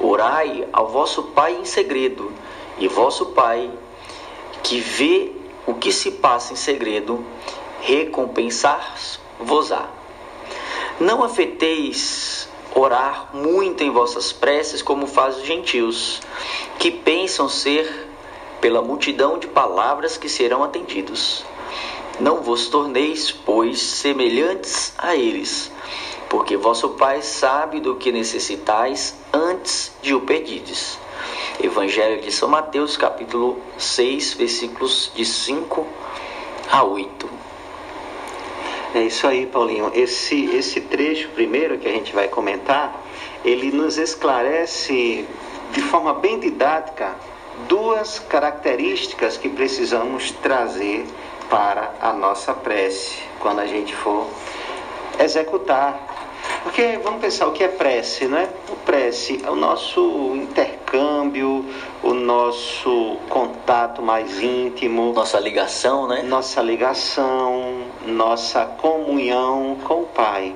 Orai 0.00 0.66
ao 0.72 0.88
vosso 0.88 1.22
Pai 1.24 1.54
em 1.54 1.64
segredo, 1.64 2.32
e 2.78 2.88
vosso 2.88 3.26
Pai, 3.26 3.70
que 4.62 4.80
vê 4.80 5.32
o 5.66 5.74
que 5.74 5.92
se 5.92 6.12
passa 6.12 6.52
em 6.52 6.56
segredo, 6.56 7.24
recompensar-vos-á. 7.80 9.88
Não 11.00 11.22
afeteis 11.22 12.48
orar 12.74 13.30
muito 13.34 13.82
em 13.82 13.90
vossas 13.90 14.32
preces 14.32 14.82
como 14.82 15.06
fazem 15.06 15.40
os 15.40 15.46
gentios, 15.46 16.20
que 16.78 16.90
pensam 16.90 17.48
ser 17.48 18.08
pela 18.60 18.80
multidão 18.80 19.38
de 19.38 19.46
palavras 19.46 20.16
que 20.16 20.28
serão 20.28 20.62
atendidos. 20.62 21.44
Não 22.20 22.42
vos 22.42 22.68
torneis, 22.68 23.32
pois, 23.32 23.80
semelhantes 23.80 24.94
a 24.96 25.16
eles, 25.16 25.72
porque 26.28 26.56
vosso 26.56 26.90
Pai 26.90 27.22
sabe 27.22 27.80
do 27.80 27.96
que 27.96 28.12
necessitais 28.12 29.16
antes 29.32 29.92
de 30.02 30.14
o 30.14 30.20
pedides. 30.20 30.98
Evangelho 31.62 32.20
de 32.20 32.30
São 32.32 32.48
Mateus, 32.48 32.96
capítulo 32.96 33.60
6, 33.78 34.34
versículos 34.34 35.12
de 35.14 35.24
5 35.24 35.86
a 36.70 36.82
8. 36.84 37.30
É 38.94 39.02
isso 39.02 39.26
aí, 39.26 39.46
Paulinho. 39.46 39.90
Esse, 39.94 40.44
esse 40.54 40.80
trecho 40.80 41.28
primeiro 41.30 41.78
que 41.78 41.88
a 41.88 41.92
gente 41.92 42.14
vai 42.14 42.28
comentar, 42.28 43.02
ele 43.44 43.70
nos 43.72 43.96
esclarece 43.96 45.26
de 45.72 45.80
forma 45.80 46.14
bem 46.14 46.38
didática 46.38 47.14
duas 47.68 48.18
características 48.18 49.36
que 49.36 49.48
precisamos 49.48 50.30
trazer 50.42 51.06
para 51.48 51.94
a 52.00 52.12
nossa 52.12 52.54
prece 52.54 53.18
quando 53.40 53.60
a 53.60 53.66
gente 53.66 53.94
for 53.94 54.26
executar. 55.18 56.08
Porque 56.62 56.98
vamos 57.02 57.20
pensar 57.20 57.46
o 57.46 57.52
que 57.52 57.64
é 57.64 57.68
prece, 57.68 58.26
não 58.26 58.38
é? 58.38 58.48
O 58.68 58.76
prece 58.76 59.40
é 59.44 59.50
o 59.50 59.56
nosso 59.56 60.00
intercâmbio, 60.34 60.81
o 62.02 62.12
nosso 62.12 63.16
contato 63.28 64.02
mais 64.02 64.42
íntimo, 64.42 65.12
Nossa 65.12 65.40
ligação, 65.40 66.06
né? 66.06 66.22
nossa 66.22 66.60
ligação, 66.60 67.84
nossa 68.06 68.66
comunhão 68.66 69.78
com 69.84 70.02
o 70.02 70.06
Pai, 70.06 70.54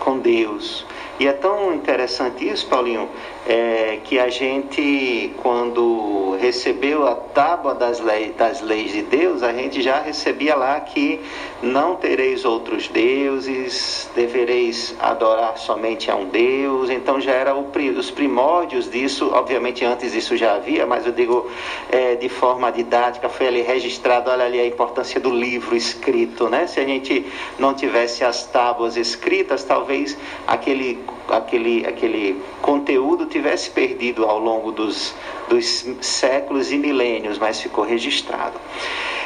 com 0.00 0.18
Deus. 0.18 0.84
E 1.18 1.26
é 1.26 1.32
tão 1.32 1.74
interessante 1.74 2.48
isso, 2.48 2.66
Paulinho, 2.66 3.08
é, 3.46 4.00
que 4.02 4.18
a 4.18 4.28
gente, 4.28 5.32
quando 5.40 6.36
recebeu 6.40 7.06
a 7.06 7.14
tábua 7.14 7.74
das 7.74 8.00
leis, 8.00 8.34
das 8.34 8.60
leis 8.60 8.92
de 8.92 9.02
Deus, 9.02 9.42
a 9.42 9.52
gente 9.52 9.80
já 9.80 10.00
recebia 10.00 10.56
lá 10.56 10.78
que 10.80 11.20
não 11.62 11.94
tereis 11.94 12.44
outros 12.44 12.88
deuses, 12.88 14.10
devereis 14.14 14.94
adorar 14.98 15.56
somente 15.58 16.10
a 16.10 16.16
um 16.16 16.26
Deus. 16.28 16.90
Então 16.90 17.20
já 17.20 17.32
era 17.32 17.54
o, 17.54 17.70
os 17.96 18.10
primórdios 18.10 18.90
disso. 18.90 19.30
Obviamente 19.32 19.84
antes 19.84 20.12
isso 20.12 20.36
já 20.36 20.56
havia, 20.56 20.84
mas 20.84 21.06
eu 21.06 21.12
digo 21.12 21.48
é, 21.90 22.16
de 22.16 22.28
forma 22.28 22.70
didática, 22.72 23.28
foi 23.28 23.46
ali 23.46 23.62
registrado. 23.62 24.30
Olha 24.30 24.44
ali 24.44 24.58
a 24.58 24.66
importância 24.66 25.20
do 25.20 25.30
livro 25.30 25.76
escrito, 25.76 26.48
né? 26.48 26.66
Se 26.66 26.80
a 26.80 26.84
gente 26.84 27.24
não 27.58 27.74
tivesse 27.74 28.24
as 28.24 28.44
tábuas 28.44 28.96
escritas, 28.96 29.62
talvez 29.62 30.16
aquele 30.46 30.98
aquele, 31.28 31.86
aquele 31.86 32.40
conteúdo 32.62 33.26
tivesse 33.36 33.70
perdido 33.70 34.24
ao 34.24 34.38
longo 34.38 34.72
dos, 34.72 35.14
dos 35.48 35.86
séculos 36.00 36.72
e 36.72 36.78
milênios, 36.78 37.38
mas 37.38 37.60
ficou 37.60 37.84
registrado. 37.84 38.58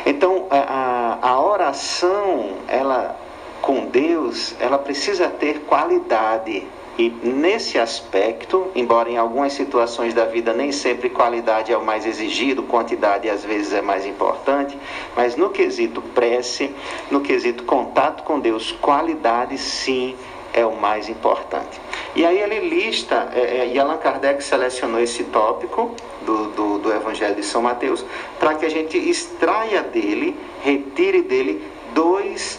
Então, 0.04 0.46
a, 0.50 1.18
a 1.22 1.40
oração, 1.40 2.56
ela 2.66 3.16
com 3.62 3.86
Deus, 3.86 4.54
ela 4.58 4.78
precisa 4.78 5.28
ter 5.28 5.60
qualidade. 5.60 6.66
E 6.98 7.08
nesse 7.22 7.78
aspecto, 7.78 8.70
embora 8.74 9.08
em 9.08 9.16
algumas 9.16 9.52
situações 9.52 10.12
da 10.12 10.24
vida 10.24 10.52
nem 10.52 10.72
sempre 10.72 11.08
qualidade 11.08 11.72
é 11.72 11.76
o 11.76 11.84
mais 11.84 12.04
exigido, 12.04 12.64
quantidade 12.64 13.30
às 13.30 13.44
vezes 13.44 13.72
é 13.72 13.80
mais 13.80 14.04
importante, 14.04 14.76
mas 15.16 15.36
no 15.36 15.50
quesito 15.50 16.02
prece, 16.02 16.74
no 17.10 17.20
quesito 17.20 17.64
contato 17.64 18.22
com 18.24 18.40
Deus, 18.40 18.72
qualidade 18.72 19.56
sim 19.56 20.16
é 20.52 20.66
o 20.66 20.76
mais 20.76 21.08
importante. 21.08 21.80
E 22.14 22.24
aí 22.24 22.38
ele 22.38 22.68
lista, 22.68 23.30
é, 23.34 23.40
é, 23.40 23.72
e 23.72 23.78
Allan 23.78 23.98
Kardec 23.98 24.42
selecionou 24.42 25.00
esse 25.00 25.24
tópico 25.24 25.94
do, 26.22 26.48
do, 26.50 26.78
do 26.78 26.92
Evangelho 26.92 27.34
de 27.34 27.42
São 27.44 27.62
Mateus, 27.62 28.04
para 28.38 28.54
que 28.54 28.66
a 28.66 28.68
gente 28.68 28.96
extraia 28.98 29.82
dele, 29.82 30.36
retire 30.62 31.22
dele 31.22 31.62
dois, 31.94 32.58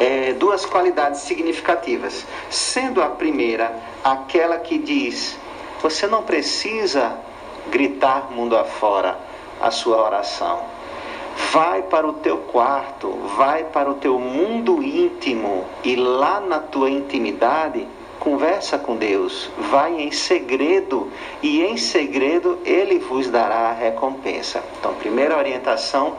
é, 0.00 0.32
duas 0.32 0.64
qualidades 0.64 1.20
significativas. 1.20 2.24
Sendo 2.48 3.02
a 3.02 3.08
primeira 3.10 3.74
aquela 4.02 4.58
que 4.58 4.78
diz: 4.78 5.36
você 5.82 6.06
não 6.06 6.22
precisa 6.22 7.18
gritar 7.70 8.30
mundo 8.30 8.56
afora 8.56 9.18
a 9.60 9.70
sua 9.70 10.02
oração 10.02 10.78
Vai 11.52 11.82
para 11.82 12.06
o 12.06 12.14
teu 12.14 12.36
quarto, 12.38 13.10
vai 13.36 13.64
para 13.64 13.88
o 13.88 13.94
teu 13.94 14.18
mundo 14.18 14.82
íntimo 14.82 15.64
e 15.84 15.94
lá 15.94 16.40
na 16.40 16.58
tua 16.58 16.90
intimidade 16.90 17.86
conversa 18.18 18.78
com 18.78 18.96
Deus, 18.96 19.50
vai 19.70 20.00
em 20.00 20.10
segredo 20.10 21.10
e 21.42 21.62
em 21.62 21.76
segredo 21.76 22.58
ele 22.64 22.98
vos 22.98 23.28
dará 23.28 23.70
a 23.70 23.72
recompensa. 23.72 24.62
Então, 24.78 24.94
primeira 24.94 25.36
orientação, 25.36 26.16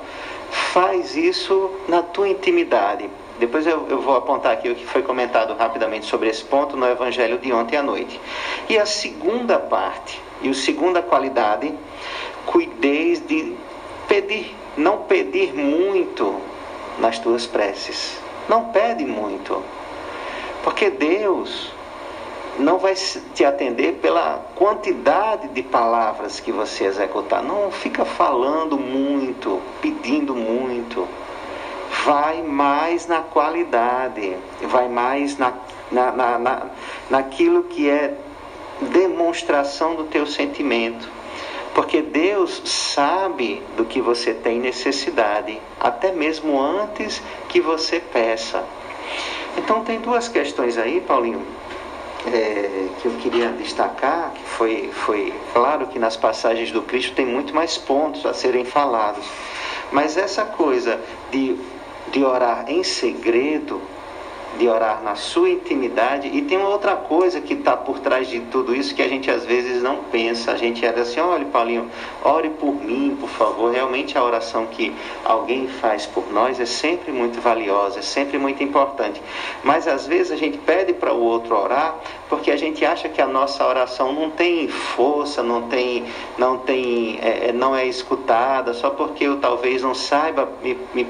faz 0.50 1.16
isso 1.16 1.72
na 1.88 2.02
tua 2.02 2.30
intimidade. 2.30 3.10
Depois 3.40 3.66
eu, 3.66 3.88
eu, 3.90 4.02
vou 4.02 4.16
apontar 4.16 4.52
aqui 4.52 4.70
o 4.70 4.76
que 4.76 4.86
foi 4.86 5.02
comentado 5.02 5.56
rapidamente 5.56 6.06
sobre 6.06 6.30
esse 6.30 6.44
ponto 6.44 6.76
no 6.76 6.86
Evangelho 6.86 7.38
de 7.38 7.54
ontem 7.54 7.78
à 7.78 7.84
noite. 7.84 8.20
E 8.68 8.78
a 8.78 8.86
segunda 8.86 9.58
parte, 9.58 10.22
e 10.42 10.50
a 10.50 10.54
segunda 10.54 11.02
qualidade, 11.02 11.74
cuideis 12.46 13.26
de 13.26 13.56
pedir 14.08 14.56
não 14.76 15.00
pedir 15.00 15.54
muito 15.54 16.42
nas 17.00 17.20
tuas 17.20 17.46
preces. 17.46 18.18
Não 18.48 18.66
pede 18.70 19.06
muito. 19.06 19.62
Porque 20.64 20.90
Deus 20.90 21.72
não 22.60 22.78
vai 22.78 22.94
te 22.94 23.46
atender 23.46 24.00
pela 24.02 24.46
quantidade 24.56 25.48
de 25.50 25.64
palavras 25.64 26.40
que 26.40 26.52
você 26.52 26.86
executar. 26.86 27.42
Não 27.42 27.72
fica 27.72 28.04
falando 28.04 28.78
muito, 28.78 29.62
pedindo 29.82 30.36
muito. 30.36 31.08
Vai 32.06 32.44
mais 32.44 33.08
na 33.08 33.22
qualidade, 33.22 34.36
vai 34.64 34.88
mais 34.88 35.38
na, 35.38 35.54
na, 35.92 36.12
na, 36.12 36.38
na 36.38 36.66
naquilo 37.10 37.64
que 37.64 37.90
é 37.90 38.14
demonstração 38.82 39.96
do 39.96 40.04
teu 40.04 40.26
sentimento. 40.28 41.10
Porque 41.74 42.02
Deus 42.02 42.62
sabe 42.66 43.64
do 43.78 43.86
que 43.86 44.02
você 44.02 44.34
tem 44.34 44.60
necessidade, 44.60 45.60
até 45.80 46.12
mesmo 46.12 46.60
antes 46.60 47.22
que 47.48 47.62
você 47.62 48.00
peça. 48.00 48.64
Então 49.58 49.84
tem 49.84 50.00
duas 50.00 50.28
questões 50.28 50.78
aí, 50.78 51.02
Paulinho, 51.02 51.46
é, 52.34 52.88
que 53.02 53.08
eu 53.08 53.12
queria 53.14 53.50
destacar, 53.50 54.32
que 54.34 54.44
foi, 54.44 54.90
foi 54.94 55.34
claro 55.54 55.88
que 55.88 56.00
nas 56.00 56.16
passagens 56.16 56.72
do 56.72 56.82
Cristo 56.82 57.14
tem 57.16 57.26
muito 57.26 57.54
mais 57.54 57.78
pontos 57.78 58.26
a 58.26 58.34
serem 58.34 58.66
falados. 58.66 59.26
Mas 59.92 60.18
essa 60.18 60.46
coisa 60.46 61.00
de, 61.32 61.56
de 62.12 62.24
orar 62.24 62.66
em 62.68 62.84
segredo, 62.84 63.82
de 64.58 64.68
orar 64.68 65.02
na 65.04 65.16
sua 65.16 65.50
intimidade. 65.50 66.28
E 66.28 66.42
tem 66.42 66.58
uma 66.58 66.70
outra 66.70 66.96
coisa 66.96 67.40
que 67.40 67.54
está 67.54 67.78
por 67.78 68.00
trás 68.00 68.28
de 68.28 68.40
tudo 68.42 68.76
isso 68.76 68.96
que 68.96 69.02
a 69.02 69.08
gente 69.08 69.30
às 69.30 69.46
vezes 69.46 69.82
não 69.82 69.98
pensa. 70.12 70.52
A 70.52 70.58
gente 70.58 70.86
era 70.86 71.02
assim: 71.02 71.20
olha, 71.20 71.46
Paulinho, 71.46 71.90
ore 72.24 72.50
por 72.50 72.74
mim, 72.74 73.16
por 73.20 73.30
favor. 73.30 73.72
Realmente 73.72 74.18
a 74.18 74.24
oração 74.24 74.66
que 74.66 74.94
alguém 75.24 75.68
faz 75.68 76.06
por 76.06 76.32
nós 76.32 76.60
é 76.60 76.66
sempre 76.66 77.12
muito 77.12 77.40
valiosa, 77.40 78.00
é 78.00 78.02
sempre 78.02 78.38
muito 78.38 78.64
importante. 78.64 79.22
Mas 79.64 79.88
às 79.88 80.08
vezes 80.08 80.32
a 80.32 80.36
gente 80.36 80.58
pede 80.58 80.94
para 80.94 81.14
o 81.14 81.22
outro 81.22 81.56
orar 81.56 81.96
porque 82.30 82.52
a 82.52 82.56
gente 82.56 82.86
acha 82.86 83.10
que 83.10 83.22
a 83.22 83.28
nossa 83.28 83.66
oração 83.68 84.14
não 84.14 84.30
tem 84.30 84.68
força, 84.68 85.42
não 85.42 85.64
tem, 85.64 86.06
não 86.38 86.60
tem, 86.60 87.18
é, 87.22 87.50
é 87.50 87.52
não 87.52 87.76
é 87.76 87.88
escutada, 87.88 88.74
só 88.74 88.92
porque 88.92 89.24
eu 89.26 89.38
talvez 89.38 89.82
não 89.82 89.96
saiba 89.96 90.48
me, 90.64 90.78
me, 90.94 91.08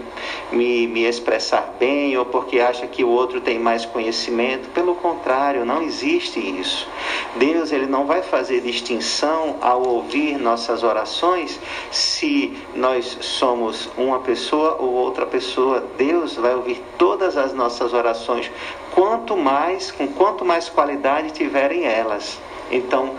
me, 0.52 0.88
me 0.88 1.04
expressar 1.04 1.76
bem 1.78 2.18
ou 2.18 2.26
porque 2.26 2.60
acha 2.60 2.88
que 2.88 3.04
o 3.04 3.10
outro 3.10 3.42
tem 3.42 3.60
mais 3.60 3.86
conhecimento. 3.86 4.70
Pelo 4.70 4.96
contrário, 4.96 5.66
não 5.66 5.82
existe 5.82 6.40
isso. 6.40 6.88
Deus 7.36 7.72
ele 7.72 7.86
não 7.86 8.06
vai 8.06 8.22
fazer 8.22 8.62
distinção 8.62 9.58
ao 9.62 9.86
ouvir 9.86 10.38
nossas 10.38 10.84
orações 10.84 11.60
se 11.92 12.58
nós 12.74 13.18
somos 13.22 13.90
uma 13.98 14.20
pessoa 14.20 14.78
ou 14.80 14.94
outra 14.94 15.26
pessoa. 15.26 15.84
Deus 15.98 16.36
vai 16.36 16.56
ouvir 16.56 16.82
todas 16.98 17.36
as 17.36 17.54
nossas 17.54 17.94
orações, 17.94 18.50
quanto 18.94 19.38
mais, 19.38 19.92
com 19.92 20.08
quanto 20.08 20.44
mais 20.46 20.70
qualidade 20.70 21.32
tiverem 21.32 21.86
elas. 21.86 22.40
Então, 22.72 23.16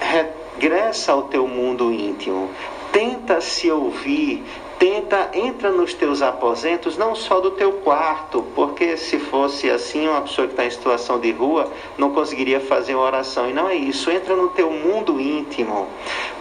regressa 0.00 1.12
ao 1.12 1.22
teu 1.22 1.46
mundo 1.46 1.92
íntimo. 1.92 2.50
Tenta 2.92 3.40
se 3.40 3.70
ouvir, 3.70 4.44
tenta, 4.78 5.30
entra 5.32 5.70
nos 5.70 5.94
teus 5.94 6.20
aposentos, 6.20 6.98
não 6.98 7.14
só 7.14 7.40
do 7.40 7.52
teu 7.52 7.72
quarto, 7.74 8.44
porque 8.54 8.96
se 8.96 9.18
fosse 9.18 9.70
assim, 9.70 10.08
uma 10.08 10.20
pessoa 10.22 10.46
que 10.46 10.52
está 10.52 10.66
em 10.66 10.70
situação 10.70 11.18
de 11.18 11.30
rua 11.30 11.70
não 11.96 12.10
conseguiria 12.10 12.60
fazer 12.60 12.94
uma 12.94 13.04
oração. 13.04 13.48
E 13.48 13.52
não 13.52 13.68
é 13.68 13.74
isso, 13.74 14.10
entra 14.10 14.36
no 14.36 14.48
teu 14.48 14.70
mundo 14.70 15.20
íntimo, 15.20 15.86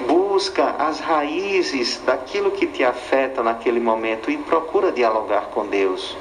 busca 0.08 0.20
as 0.78 1.00
raízes 1.00 2.02
daquilo 2.06 2.52
que 2.52 2.65
te 2.67 2.84
afeta 2.84 3.44
naquele 3.44 3.80
momento 3.80 4.32
e 4.32 4.38
procura 4.38 4.91
dialogar 4.91 5.48
com 5.54 5.65
Deus. 5.65 6.15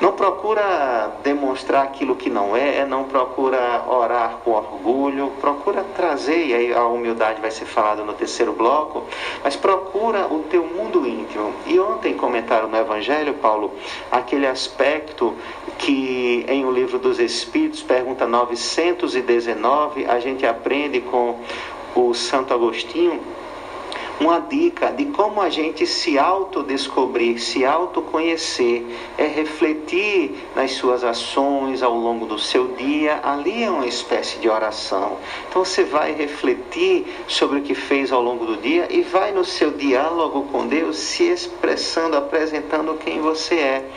Não 0.00 0.12
procura 0.12 1.12
demonstrar 1.22 1.84
aquilo 1.84 2.14
que 2.16 2.30
não 2.30 2.56
é, 2.56 2.84
não 2.86 3.04
procura 3.04 3.84
orar 3.88 4.38
com 4.44 4.52
orgulho, 4.52 5.32
procura 5.40 5.84
trazer, 5.94 6.46
e 6.46 6.54
aí 6.54 6.72
a 6.72 6.86
humildade 6.86 7.40
vai 7.40 7.50
ser 7.50 7.64
falada 7.64 8.04
no 8.04 8.12
terceiro 8.12 8.52
bloco, 8.52 9.04
mas 9.42 9.56
procura 9.56 10.26
o 10.26 10.44
teu 10.44 10.64
mundo 10.64 11.06
íntimo. 11.06 11.52
E 11.66 11.78
ontem 11.78 12.14
comentaram 12.14 12.68
no 12.68 12.76
Evangelho, 12.76 13.34
Paulo, 13.34 13.72
aquele 14.10 14.46
aspecto 14.46 15.34
que 15.78 16.44
em 16.48 16.64
o 16.64 16.70
livro 16.70 16.98
dos 16.98 17.18
Espíritos, 17.18 17.82
pergunta 17.82 18.26
919, 18.26 20.06
a 20.06 20.20
gente 20.20 20.46
aprende 20.46 21.00
com 21.00 21.38
o 21.94 22.12
Santo 22.14 22.52
Agostinho 22.52 23.20
uma 24.18 24.40
dica 24.40 24.90
de 24.90 25.06
como 25.06 25.40
a 25.40 25.50
gente 25.50 25.86
se 25.86 26.18
autodescobrir, 26.18 27.38
se 27.38 27.64
autoconhecer, 27.64 28.84
é 29.18 29.26
refletir 29.26 30.34
nas 30.54 30.72
suas 30.72 31.04
ações 31.04 31.82
ao 31.82 31.94
longo 31.94 32.26
do 32.26 32.38
seu 32.38 32.68
dia. 32.68 33.20
Ali 33.22 33.62
é 33.62 33.70
uma 33.70 33.86
espécie 33.86 34.38
de 34.38 34.48
oração. 34.48 35.18
Então 35.48 35.64
você 35.64 35.84
vai 35.84 36.12
refletir 36.12 37.06
sobre 37.28 37.58
o 37.58 37.62
que 37.62 37.74
fez 37.74 38.10
ao 38.10 38.22
longo 38.22 38.46
do 38.46 38.56
dia 38.56 38.86
e 38.90 39.02
vai 39.02 39.32
no 39.32 39.44
seu 39.44 39.70
diálogo 39.70 40.44
com 40.50 40.66
Deus 40.66 40.96
se 40.96 41.24
expressando, 41.24 42.16
apresentando 42.16 42.94
quem 42.94 43.20
você 43.20 43.54
é. 43.56 43.90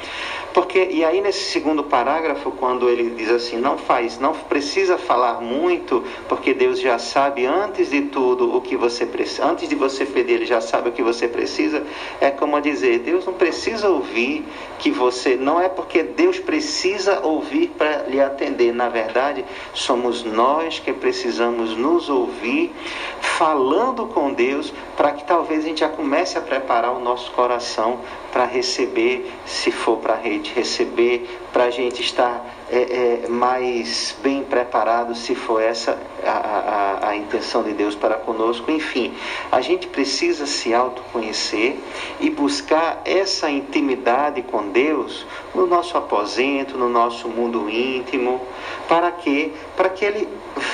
Porque, 0.54 0.88
e 0.92 1.04
aí 1.04 1.22
nesse 1.22 1.52
segundo 1.52 1.84
parágrafo, 1.84 2.52
quando 2.52 2.90
ele 2.90 3.12
diz 3.12 3.30
assim, 3.30 3.58
não 3.58 3.78
faz, 3.78 4.20
não 4.20 4.34
precisa 4.34 4.98
falar 4.98 5.42
muito, 5.42 6.04
porque 6.28 6.54
Deus 6.54 6.80
já 6.80 6.98
sabe 6.98 7.46
antes 7.46 7.90
de 7.90 8.02
tudo 8.04 8.56
o 8.56 8.62
que 8.62 8.76
você 8.76 9.06
precisa, 9.06 9.46
antes 9.46 9.70
de 9.70 9.76
você 9.76 10.06
pedir, 10.06 10.34
ele 10.34 10.46
já 10.46 10.60
sabe 10.60 10.90
o 10.90 10.92
que 10.92 11.04
você 11.04 11.28
precisa, 11.28 11.84
é 12.20 12.32
como 12.32 12.60
dizer, 12.60 13.00
Deus 13.00 13.26
não 13.26 13.34
precisa 13.34 13.90
ouvir 13.90 14.44
que 14.80 14.90
você, 14.90 15.36
não 15.36 15.62
é 15.62 15.70
porque 15.70 16.04
Deus 16.04 16.40
precisa 16.40 17.20
ouvir 17.22 17.68
para 17.78 18.04
lhe 18.08 18.20
atender, 18.20 18.74
na 18.74 18.90
verdade, 18.90 19.46
somos 19.74 20.24
nós 20.24 20.80
que 20.80 20.94
precisamos 20.94 21.76
nos 21.78 22.10
ouvir 22.10 22.74
falando 23.22 24.08
com 24.08 24.34
Deus, 24.34 24.74
para 24.98 25.12
que 25.12 25.24
talvez 25.24 25.64
a 25.64 25.68
gente 25.68 25.80
já 25.80 25.90
comece 25.90 26.38
a 26.38 26.42
preparar 26.42 26.92
o 26.92 27.00
nosso 27.00 27.32
coração 27.32 28.00
para 28.32 28.46
receber, 28.46 29.32
se 29.46 29.72
for 29.72 29.98
para 29.98 30.14
a 30.14 30.18
rede, 30.40 30.52
receber, 30.56 31.30
para 31.52 31.66
a 31.66 31.70
gente 31.70 32.02
estar 32.02 32.46
é, 32.72 33.24
é, 33.26 33.28
mais 33.28 34.16
bem 34.22 34.44
preparado, 34.44 35.16
se 35.16 35.36
for 35.36 35.62
essa 35.62 35.98
a, 36.24 36.30
a, 36.30 37.10
a 37.10 37.16
intenção 37.16 37.64
de 37.64 37.74
Deus 37.74 37.96
para 37.96 38.16
conosco. 38.16 38.72
Enfim, 38.72 39.14
a 39.52 39.62
gente 39.62 39.88
precisa 39.88 40.46
se 40.46 40.74
autoconhecer 40.74 41.78
e 42.20 42.30
buscar 42.30 43.02
essa 43.06 43.50
intimidade 43.50 44.42
com 44.44 44.70
Deus 44.70 45.26
no 45.54 45.68
nosso 45.68 45.98
aposento, 45.98 46.78
no 46.78 46.90
nosso 46.90 47.28
mundo 47.28 47.70
íntimo, 47.70 48.42
para 48.88 49.12
que, 49.12 49.54
para 49.76 49.90
que 49.90 50.06
Ele 50.06 50.28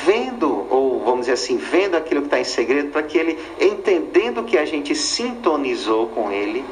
vendo, 0.06 0.68
ou 0.70 1.00
vamos 1.04 1.22
dizer 1.22 1.34
assim, 1.34 1.58
vendo 1.58 1.96
aquilo 1.96 2.22
que 2.22 2.28
está 2.28 2.40
em 2.40 2.44
segredo, 2.44 2.92
para 2.92 3.04
que 3.04 3.18
Ele, 3.18 3.40
entendendo 3.60 4.44
que 4.44 4.58
a 4.58 4.66
gente 4.66 4.94
sintonizou 4.96 6.08
com 6.08 6.32
Ele, 6.32 6.66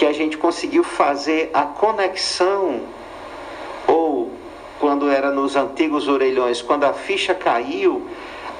que 0.00 0.06
a 0.06 0.14
gente 0.14 0.38
conseguiu 0.38 0.82
fazer 0.82 1.50
a 1.52 1.60
conexão, 1.60 2.80
ou 3.86 4.32
quando 4.78 5.10
era 5.10 5.30
nos 5.30 5.56
antigos 5.56 6.08
orelhões, 6.08 6.62
quando 6.62 6.84
a 6.84 6.94
ficha 6.94 7.34
caiu, 7.34 8.06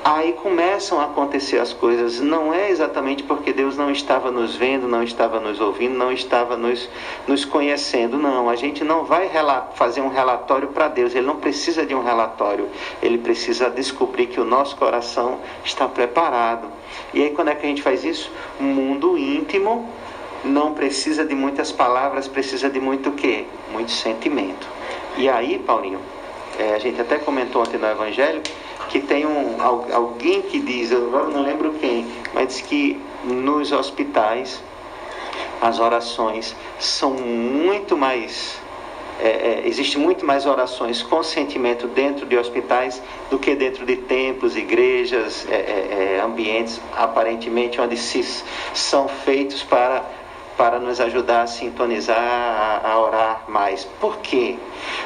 aí 0.04 0.34
começam 0.34 1.00
a 1.00 1.04
acontecer 1.04 1.58
as 1.58 1.72
coisas. 1.72 2.20
Não 2.20 2.52
é 2.52 2.68
exatamente 2.68 3.22
porque 3.22 3.54
Deus 3.54 3.74
não 3.74 3.90
estava 3.90 4.30
nos 4.30 4.54
vendo, 4.54 4.86
não 4.86 5.02
estava 5.02 5.40
nos 5.40 5.62
ouvindo, 5.62 5.96
não 5.96 6.12
estava 6.12 6.58
nos, 6.58 6.90
nos 7.26 7.42
conhecendo. 7.46 8.18
Não, 8.18 8.50
a 8.50 8.54
gente 8.54 8.84
não 8.84 9.06
vai 9.06 9.30
fazer 9.76 10.02
um 10.02 10.08
relatório 10.08 10.68
para 10.68 10.88
Deus. 10.88 11.14
Ele 11.14 11.26
não 11.26 11.36
precisa 11.36 11.86
de 11.86 11.94
um 11.94 12.04
relatório. 12.04 12.68
Ele 13.02 13.16
precisa 13.16 13.70
descobrir 13.70 14.26
que 14.26 14.38
o 14.38 14.44
nosso 14.44 14.76
coração 14.76 15.38
está 15.64 15.88
preparado. 15.88 16.68
E 17.14 17.22
aí, 17.22 17.30
quando 17.30 17.48
é 17.48 17.54
que 17.54 17.64
a 17.64 17.68
gente 17.70 17.80
faz 17.80 18.04
isso? 18.04 18.30
Mundo 18.60 19.16
íntimo 19.16 19.88
não 20.44 20.74
precisa 20.74 21.24
de 21.24 21.34
muitas 21.34 21.70
palavras, 21.70 22.26
precisa 22.26 22.70
de 22.70 22.80
muito 22.80 23.10
o 23.10 23.12
quê? 23.12 23.44
Muito 23.72 23.90
sentimento. 23.90 24.66
E 25.16 25.28
aí, 25.28 25.58
Paulinho, 25.58 26.00
é, 26.58 26.74
a 26.74 26.78
gente 26.78 27.00
até 27.00 27.18
comentou 27.18 27.62
ontem 27.62 27.78
no 27.78 27.86
Evangelho 27.86 28.42
que 28.88 29.00
tem 29.00 29.24
um, 29.24 29.56
alguém 29.62 30.42
que 30.42 30.58
diz, 30.58 30.90
eu 30.90 31.30
não 31.30 31.42
lembro 31.42 31.72
quem, 31.74 32.06
mas 32.34 32.48
diz 32.48 32.60
que 32.60 33.00
nos 33.24 33.70
hospitais 33.70 34.60
as 35.60 35.78
orações 35.78 36.56
são 36.78 37.12
muito 37.12 37.96
mais. 37.96 38.58
É, 39.22 39.28
é, 39.28 39.62
existe 39.66 39.98
muito 39.98 40.24
mais 40.24 40.46
orações 40.46 41.02
com 41.02 41.22
sentimento 41.22 41.86
dentro 41.86 42.24
de 42.24 42.38
hospitais 42.38 43.02
do 43.30 43.38
que 43.38 43.54
dentro 43.54 43.84
de 43.84 43.96
templos, 43.96 44.56
igrejas, 44.56 45.46
é, 45.50 45.54
é, 45.54 46.16
é 46.16 46.20
ambientes 46.24 46.80
aparentemente 46.96 47.78
onde 47.78 47.98
se, 47.98 48.24
são 48.72 49.06
feitos 49.08 49.62
para 49.62 50.02
para 50.60 50.78
nos 50.78 51.00
ajudar 51.00 51.44
a 51.44 51.46
sintonizar, 51.46 52.18
a, 52.18 52.92
a 52.92 53.00
orar 53.00 53.44
mais. 53.48 53.86
Por 53.98 54.18
quê? 54.18 54.58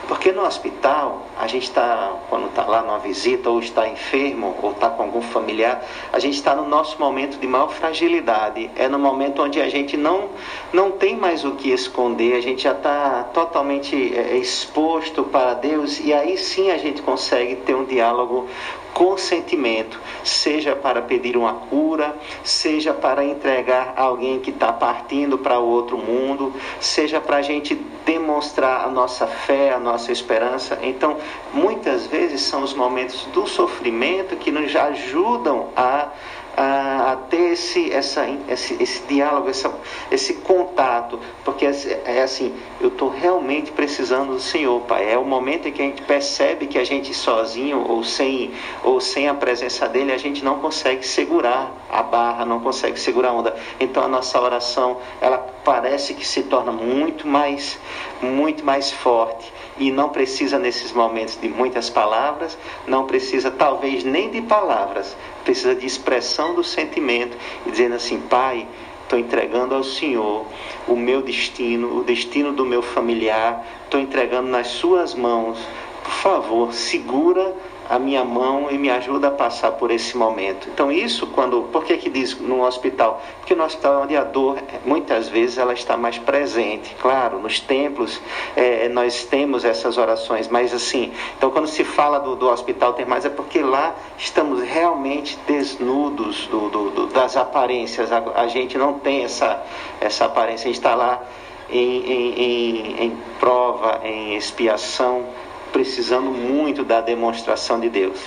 Porque 0.08 0.32
no 0.32 0.42
hospital, 0.42 1.22
a 1.38 1.46
gente 1.46 1.62
está, 1.62 2.12
quando 2.28 2.46
está 2.46 2.64
lá 2.64 2.82
numa 2.82 2.98
visita, 2.98 3.48
ou 3.48 3.60
está 3.60 3.86
enfermo, 3.86 4.56
ou 4.60 4.72
está 4.72 4.90
com 4.90 5.04
algum 5.04 5.22
familiar, 5.22 5.80
a 6.12 6.18
gente 6.18 6.34
está 6.34 6.56
no 6.56 6.66
nosso 6.68 6.98
momento 6.98 7.38
de 7.38 7.46
maior 7.46 7.68
fragilidade. 7.68 8.68
É 8.74 8.88
no 8.88 8.98
momento 8.98 9.44
onde 9.44 9.60
a 9.60 9.68
gente 9.68 9.96
não, 9.96 10.30
não 10.72 10.90
tem 10.90 11.16
mais 11.16 11.44
o 11.44 11.52
que 11.52 11.70
esconder, 11.70 12.34
a 12.34 12.42
gente 12.42 12.64
já 12.64 12.72
está 12.72 13.22
totalmente 13.32 13.94
é, 14.12 14.36
exposto 14.36 15.22
para 15.22 15.54
Deus, 15.54 16.00
e 16.00 16.12
aí 16.12 16.36
sim 16.36 16.72
a 16.72 16.78
gente 16.78 17.00
consegue 17.00 17.54
ter 17.54 17.76
um 17.76 17.84
diálogo 17.84 18.48
consentimento, 18.94 20.00
seja 20.22 20.76
para 20.76 21.02
pedir 21.02 21.36
uma 21.36 21.52
cura, 21.54 22.16
seja 22.44 22.94
para 22.94 23.24
entregar 23.24 23.94
alguém 23.96 24.38
que 24.38 24.50
está 24.50 24.72
partindo 24.72 25.36
para 25.36 25.58
o 25.58 25.66
outro 25.66 25.98
mundo, 25.98 26.54
seja 26.80 27.20
para 27.20 27.38
a 27.38 27.42
gente 27.42 27.74
demonstrar 28.06 28.84
a 28.84 28.88
nossa 28.88 29.26
fé, 29.26 29.74
a 29.74 29.80
nossa 29.80 30.12
esperança. 30.12 30.78
Então, 30.80 31.18
muitas 31.52 32.06
vezes 32.06 32.42
são 32.42 32.62
os 32.62 32.72
momentos 32.72 33.26
do 33.34 33.46
sofrimento 33.46 34.36
que 34.36 34.52
nos 34.52 34.74
ajudam 34.74 35.68
a 35.76 36.08
a, 36.56 37.16
ter 37.28 37.52
esse, 37.52 37.92
essa, 37.92 38.26
esse, 38.48 38.82
esse 38.82 39.02
diálogo, 39.06 39.48
essa, 39.48 39.72
esse 40.10 40.34
contato, 40.34 41.18
porque 41.44 41.66
é, 41.66 42.02
é 42.04 42.22
assim, 42.22 42.54
eu 42.80 42.88
estou 42.88 43.08
realmente 43.08 43.72
precisando 43.72 44.32
do 44.32 44.40
Senhor, 44.40 44.80
Pai. 44.82 45.10
É 45.10 45.18
o 45.18 45.24
momento 45.24 45.68
em 45.68 45.72
que 45.72 45.82
a 45.82 45.84
gente 45.84 46.02
percebe 46.02 46.66
que 46.66 46.78
a 46.78 46.84
gente 46.84 47.12
sozinho 47.14 47.84
ou 47.88 48.04
sem, 48.04 48.52
ou 48.82 49.00
sem 49.00 49.28
a 49.28 49.34
presença 49.34 49.88
dele, 49.88 50.12
a 50.12 50.18
gente 50.18 50.44
não 50.44 50.58
consegue 50.58 51.06
segurar 51.06 51.72
a 51.90 52.02
barra, 52.02 52.44
não 52.44 52.60
consegue 52.60 52.98
segurar 52.98 53.30
a 53.30 53.32
onda. 53.32 53.56
Então 53.80 54.02
a 54.02 54.08
nossa 54.08 54.40
oração, 54.40 54.98
ela 55.20 55.38
parece 55.64 56.14
que 56.14 56.26
se 56.26 56.44
torna 56.44 56.72
muito 56.72 57.26
mais, 57.26 57.78
muito 58.20 58.64
mais 58.64 58.90
forte 58.90 59.52
e 59.78 59.90
não 59.90 60.08
precisa 60.08 60.58
nesses 60.58 60.92
momentos 60.92 61.38
de 61.40 61.48
muitas 61.48 61.90
palavras, 61.90 62.56
não 62.86 63.06
precisa 63.06 63.50
talvez 63.50 64.04
nem 64.04 64.30
de 64.30 64.40
palavras, 64.42 65.16
precisa 65.44 65.74
de 65.74 65.86
expressão 65.86 66.54
do 66.54 66.62
sentimento 66.62 67.36
e 67.66 67.70
dizendo 67.70 67.94
assim, 67.94 68.20
Pai, 68.20 68.66
estou 69.02 69.18
entregando 69.18 69.74
ao 69.74 69.84
Senhor 69.84 70.46
o 70.86 70.96
meu 70.96 71.22
destino, 71.22 71.98
o 71.98 72.04
destino 72.04 72.52
do 72.52 72.64
meu 72.64 72.82
familiar, 72.82 73.64
estou 73.84 74.00
entregando 74.00 74.48
nas 74.48 74.68
Suas 74.68 75.14
mãos. 75.14 75.58
Por 76.02 76.12
favor, 76.12 76.72
segura 76.72 77.54
a 77.88 77.98
minha 77.98 78.24
mão 78.24 78.68
e 78.70 78.78
me 78.78 78.90
ajuda 78.90 79.28
a 79.28 79.30
passar 79.30 79.72
por 79.72 79.90
esse 79.90 80.16
momento. 80.16 80.68
Então 80.68 80.90
isso 80.90 81.26
quando, 81.28 81.62
por 81.64 81.84
que 81.84 81.96
que 81.96 82.08
diz 82.08 82.38
no 82.38 82.64
hospital? 82.64 83.22
Porque 83.38 83.54
no 83.54 83.64
hospital 83.64 83.94
é 83.94 84.04
onde 84.04 84.16
a 84.16 84.24
dor 84.24 84.58
muitas 84.84 85.28
vezes 85.28 85.58
ela 85.58 85.72
está 85.72 85.96
mais 85.96 86.18
presente. 86.18 86.94
Claro, 87.00 87.38
nos 87.38 87.60
templos 87.60 88.20
é, 88.56 88.88
nós 88.88 89.24
temos 89.24 89.64
essas 89.64 89.98
orações, 89.98 90.48
mas 90.48 90.72
assim, 90.72 91.12
então 91.36 91.50
quando 91.50 91.66
se 91.66 91.84
fala 91.84 92.18
do, 92.18 92.36
do 92.36 92.48
hospital 92.48 92.94
tem 92.94 93.04
mais 93.04 93.24
é 93.24 93.30
porque 93.30 93.60
lá 93.60 93.94
estamos 94.18 94.62
realmente 94.62 95.38
desnudos 95.46 96.46
do, 96.46 96.68
do, 96.70 96.90
do 96.90 97.06
das 97.08 97.36
aparências. 97.36 98.10
A, 98.10 98.22
a, 98.34 98.46
gente 98.48 98.78
não 98.78 98.94
tem 98.94 99.24
essa 99.24 99.62
essa 100.00 100.24
aparência, 100.24 100.64
a 100.64 100.72
gente 100.72 100.76
está 100.76 100.94
lá 100.94 101.22
em, 101.70 101.78
em, 101.78 102.34
em, 102.34 103.04
em 103.04 103.16
prova, 103.38 104.00
em 104.04 104.36
expiação 104.36 105.26
precisando 105.74 106.30
muito 106.30 106.84
da 106.84 107.00
demonstração 107.00 107.80
de 107.80 107.88
Deus. 107.88 108.20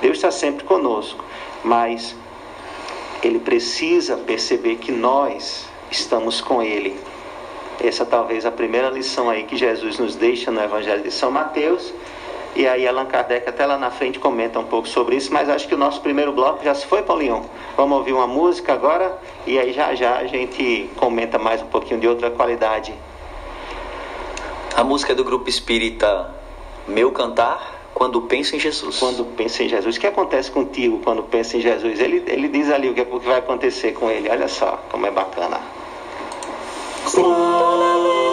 Deus 0.00 0.16
está 0.16 0.30
sempre 0.30 0.64
conosco, 0.64 1.22
mas 1.62 2.16
ele 3.22 3.38
precisa 3.38 4.16
perceber 4.16 4.76
que 4.76 4.90
nós 4.90 5.66
estamos 5.90 6.40
com 6.40 6.62
ele. 6.62 6.98
Essa 7.78 8.06
talvez 8.06 8.46
a 8.46 8.50
primeira 8.50 8.88
lição 8.88 9.28
aí 9.28 9.44
que 9.44 9.54
Jesus 9.54 9.98
nos 9.98 10.16
deixa 10.16 10.50
no 10.50 10.62
Evangelho 10.62 11.02
de 11.02 11.10
São 11.10 11.30
Mateus. 11.30 11.92
E 12.56 12.66
aí 12.66 12.88
Allan 12.88 13.04
Kardec 13.04 13.46
até 13.46 13.66
lá 13.66 13.76
na 13.76 13.90
frente 13.90 14.18
comenta 14.18 14.58
um 14.58 14.64
pouco 14.64 14.88
sobre 14.88 15.16
isso, 15.16 15.30
mas 15.30 15.50
acho 15.50 15.68
que 15.68 15.74
o 15.74 15.78
nosso 15.78 16.00
primeiro 16.00 16.32
bloco 16.32 16.64
já 16.64 16.74
se 16.74 16.86
foi, 16.86 17.02
Paulinho. 17.02 17.44
Vamos 17.76 17.98
ouvir 17.98 18.14
uma 18.14 18.26
música 18.26 18.72
agora 18.72 19.16
e 19.46 19.58
aí 19.58 19.74
já 19.74 19.94
já 19.94 20.16
a 20.16 20.26
gente 20.26 20.88
comenta 20.96 21.38
mais 21.38 21.60
um 21.60 21.66
pouquinho 21.66 22.00
de 22.00 22.08
outra 22.08 22.30
qualidade. 22.30 22.94
A 24.74 24.82
música 24.82 25.12
é 25.12 25.14
do 25.14 25.22
grupo 25.22 25.50
espírita 25.50 26.37
meu 26.88 27.12
cantar 27.12 27.90
quando 27.94 28.22
penso 28.22 28.56
em 28.56 28.60
Jesus. 28.60 28.98
Quando 28.98 29.24
penso 29.24 29.62
em 29.62 29.68
Jesus. 29.68 29.96
O 29.96 30.00
que 30.00 30.06
acontece 30.06 30.50
contigo 30.50 31.00
quando 31.02 31.22
pensa 31.22 31.56
em 31.56 31.60
Jesus? 31.60 31.98
Ele, 32.00 32.22
ele 32.26 32.48
diz 32.48 32.70
ali 32.70 32.88
o 32.88 32.94
que, 32.94 33.00
o 33.00 33.20
que 33.20 33.26
vai 33.26 33.38
acontecer 33.38 33.92
com 33.92 34.10
ele. 34.10 34.28
Olha 34.28 34.48
só 34.48 34.78
como 34.90 35.06
é 35.06 35.10
bacana. 35.10 35.60
Toda 37.10 38.27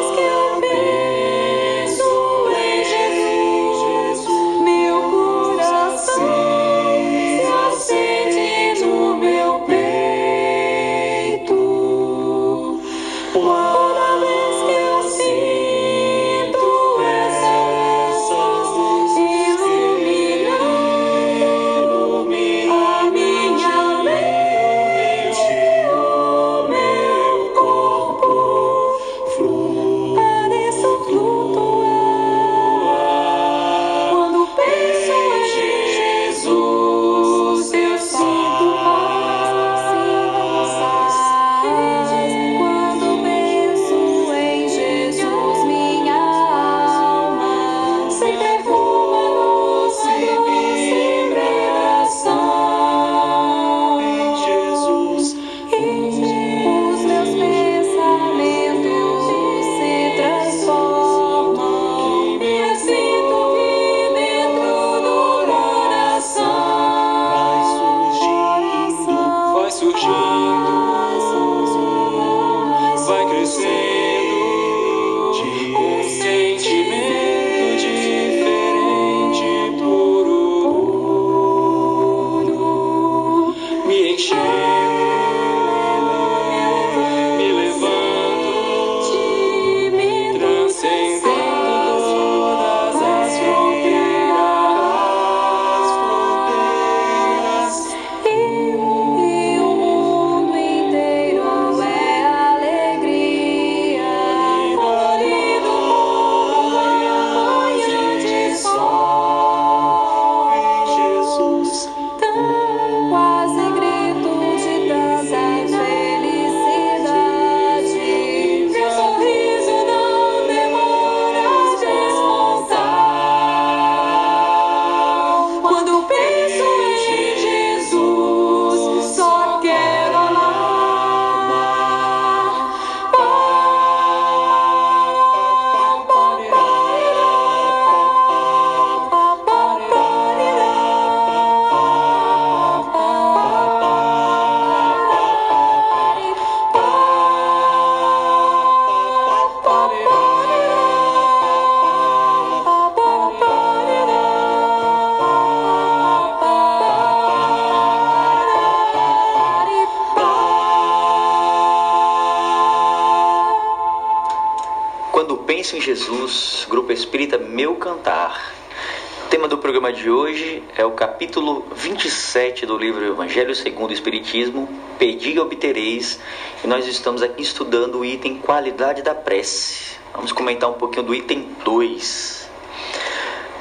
27 172.35 172.65
do 172.65 172.77
livro 172.77 173.05
Evangelho 173.05 173.55
segundo 173.55 173.91
o 173.91 173.93
Espiritismo, 173.93 174.67
Pedi 174.99 175.35
e 175.35 175.39
obtereis, 175.39 176.19
e 176.61 176.67
nós 176.67 176.85
estamos 176.85 177.23
aqui 177.23 177.41
estudando 177.41 177.99
o 177.99 178.03
item 178.03 178.39
qualidade 178.39 179.01
da 179.01 179.15
prece. 179.15 179.95
Vamos 180.13 180.33
comentar 180.33 180.69
um 180.69 180.73
pouquinho 180.73 181.05
do 181.05 181.15
item 181.15 181.47
2. 181.63 182.49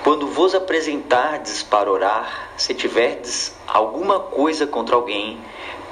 Quando 0.03 0.27
vos 0.27 0.57
apresentardes 0.57 1.63
para 1.63 1.89
orar, 1.89 2.51
se 2.57 2.75
tiverdes 2.75 3.55
alguma 3.65 4.19
coisa 4.19 4.67
contra 4.67 4.97
alguém, 4.97 5.39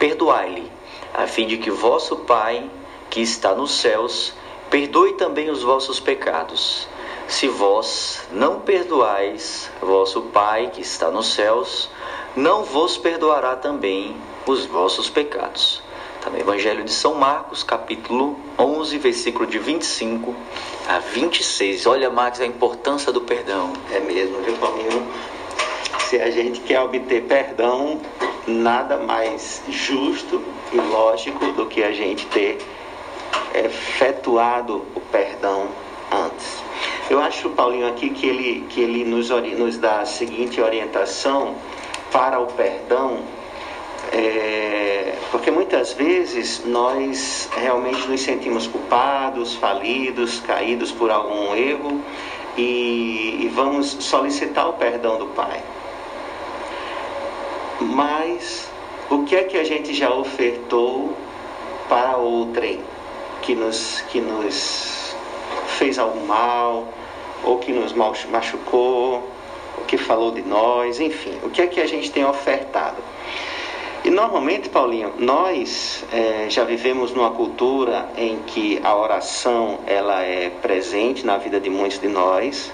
perdoai-lhe, 0.01 0.69
a 1.15 1.29
fim 1.29 1.47
de 1.47 1.59
que 1.59 1.71
vosso 1.71 2.17
Pai, 2.17 2.69
que 3.09 3.21
está 3.21 3.55
nos 3.55 3.79
céus, 3.79 4.35
perdoe 4.69 5.13
também 5.13 5.51
os 5.51 5.63
vossos 5.63 6.01
pecados. 6.01 6.89
Se 7.29 7.47
vós 7.47 8.27
não 8.33 8.59
perdoais, 8.59 9.71
vosso 9.81 10.23
Pai, 10.23 10.73
que 10.75 10.81
está 10.81 11.13
nos 11.13 11.33
céus, 11.33 11.89
não 12.37 12.65
vos 12.65 12.97
perdoará 12.97 13.57
também 13.57 14.17
os 14.47 14.65
vossos 14.65 15.11
pecados. 15.11 15.83
Também 16.23 16.41
Evangelho 16.41 16.85
de 16.85 16.93
São 16.93 17.15
Marcos, 17.15 17.63
capítulo 17.63 18.39
11, 18.59 18.97
versículo 18.99 19.47
de 19.47 19.59
25 19.59 20.35
a 20.89 20.99
26. 20.99 21.87
Olha, 21.87 22.09
Marcos, 22.11 22.41
a 22.41 22.47
importância 22.47 23.13
do 23.13 23.21
perdão. 23.21 23.73
É 23.91 24.01
mesmo, 24.01 24.41
viu, 24.43 24.55
Paulinho? 24.55 25.07
Se 26.09 26.21
a 26.21 26.31
gente 26.31 26.61
quer 26.61 26.81
obter 26.81 27.25
perdão, 27.25 28.01
nada 28.47 28.99
mais 28.99 29.63
justo 29.69 30.43
e 30.73 30.77
lógico 30.77 31.53
do 31.53 31.67
que 31.67 31.83
a 31.83 31.93
gente 31.93 32.27
ter 32.27 32.59
efetuado 33.55 34.87
o 34.95 35.01
perdão 35.01 35.69
antes. 36.11 36.63
Eu 37.11 37.21
acho, 37.21 37.51
Paulinho, 37.51 37.89
aqui 37.89 38.11
que 38.11 38.27
ele, 38.27 38.67
que 38.69 38.81
ele 38.81 39.05
nos, 39.05 39.29
nos 39.29 39.77
dá 39.77 40.01
a 40.01 40.07
seguinte 40.07 40.61
orientação 40.61 41.57
para 42.13 42.39
o 42.39 42.47
perdão, 42.47 43.21
é, 44.13 45.15
porque 45.31 45.51
muitas 45.51 45.95
vezes 45.95 46.63
nós 46.67 47.49
realmente 47.57 48.07
nos 48.07 48.21
sentimos 48.21 48.67
culpados, 48.67 49.55
falidos, 49.55 50.41
caídos 50.41 50.93
por 50.93 51.11
algum 51.11 51.55
erro 51.55 52.01
e, 52.57 53.41
e 53.43 53.51
vamos 53.55 53.97
solicitar 54.01 54.69
o 54.69 54.75
perdão 54.75 55.19
do 55.19 55.27
Pai. 55.29 55.63
Mas 57.81 58.69
o 59.11 59.25
que 59.25 59.35
é 59.35 59.45
que 59.45 59.57
a 59.57 59.65
gente 59.65 59.95
já 59.95 60.13
ofertou 60.13 61.17
para 61.89 62.17
outrem 62.19 62.81
que 63.41 63.55
nos, 63.55 64.03
que 64.03 64.21
nos 64.21 65.17
fez 65.79 65.99
algum 65.99 66.27
mal, 66.27 66.87
ou 67.45 67.59
que 67.59 67.73
nos 67.73 67.93
machucou, 67.93 69.32
ou 69.79 69.85
que 69.85 69.97
falou 69.97 70.31
de 70.31 70.43
nós, 70.43 71.01
enfim, 71.01 71.39
o 71.43 71.51
que 71.51 71.63
é 71.63 71.67
que 71.67 71.81
a 71.81 71.87
gente 71.87 72.11
tem 72.11 72.25
ofertado? 72.25 73.03
E 74.05 74.11
normalmente, 74.11 74.69
Paulinho, 74.69 75.15
nós 75.17 76.05
eh, 76.13 76.47
já 76.49 76.65
vivemos 76.65 77.13
numa 77.13 77.31
cultura 77.31 78.09
em 78.17 78.39
que 78.49 78.81
a 78.83 78.97
oração 78.97 79.79
ela 79.87 80.23
é 80.23 80.51
presente 80.51 81.25
na 81.25 81.37
vida 81.37 81.61
de 81.61 81.71
muitos 81.71 82.01
de 82.01 82.09
nós, 82.09 82.73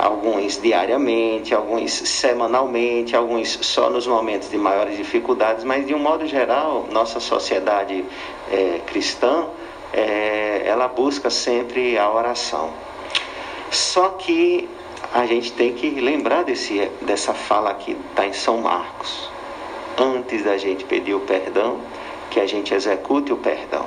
alguns 0.00 0.60
diariamente, 0.62 1.52
alguns 1.52 1.90
semanalmente, 1.92 3.16
alguns 3.16 3.58
só 3.62 3.90
nos 3.90 4.06
momentos 4.06 4.48
de 4.48 4.56
maiores 4.56 4.96
dificuldades, 4.96 5.64
mas 5.64 5.84
de 5.84 5.92
um 5.92 5.98
modo 5.98 6.24
geral, 6.24 6.86
nossa 6.92 7.18
sociedade 7.18 8.04
eh, 8.48 8.80
cristã, 8.86 9.48
eh, 9.92 10.62
ela 10.64 10.86
busca 10.86 11.30
sempre 11.30 11.98
a 11.98 12.08
oração. 12.08 12.70
Só 13.72 14.10
que 14.10 14.68
a 15.12 15.26
gente 15.26 15.52
tem 15.52 15.72
que 15.72 15.88
lembrar 16.00 16.44
desse, 16.44 16.90
dessa 17.02 17.32
fala 17.32 17.74
que 17.74 17.96
está 18.10 18.26
em 18.26 18.32
São 18.32 18.58
Marcos. 18.58 19.30
Antes 19.98 20.44
da 20.44 20.56
gente 20.56 20.84
pedir 20.84 21.14
o 21.14 21.20
perdão, 21.20 21.80
que 22.30 22.38
a 22.38 22.46
gente 22.46 22.74
execute 22.74 23.32
o 23.32 23.36
perdão. 23.36 23.86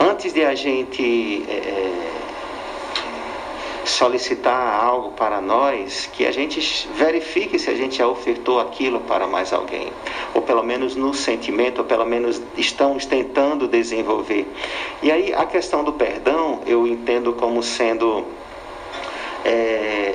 Antes 0.00 0.32
de 0.32 0.44
a 0.44 0.54
gente 0.54 1.44
eh, 1.48 2.10
solicitar 3.84 4.82
algo 4.82 5.12
para 5.12 5.40
nós, 5.40 6.08
que 6.12 6.26
a 6.26 6.32
gente 6.32 6.88
verifique 6.94 7.58
se 7.58 7.70
a 7.70 7.74
gente 7.74 7.98
já 7.98 8.08
ofertou 8.08 8.60
aquilo 8.60 9.00
para 9.00 9.26
mais 9.26 9.52
alguém, 9.52 9.92
ou 10.32 10.42
pelo 10.42 10.62
menos 10.62 10.96
no 10.96 11.12
sentimento, 11.12 11.78
ou 11.80 11.84
pelo 11.84 12.04
menos 12.04 12.40
estamos 12.56 13.06
tentando 13.06 13.68
desenvolver. 13.68 14.46
E 15.02 15.10
aí 15.10 15.34
a 15.34 15.44
questão 15.44 15.84
do 15.84 15.92
perdão 15.92 16.60
eu 16.66 16.86
entendo 16.86 17.32
como 17.32 17.62
sendo 17.62 18.24
é, 19.44 19.50
é, 19.50 20.13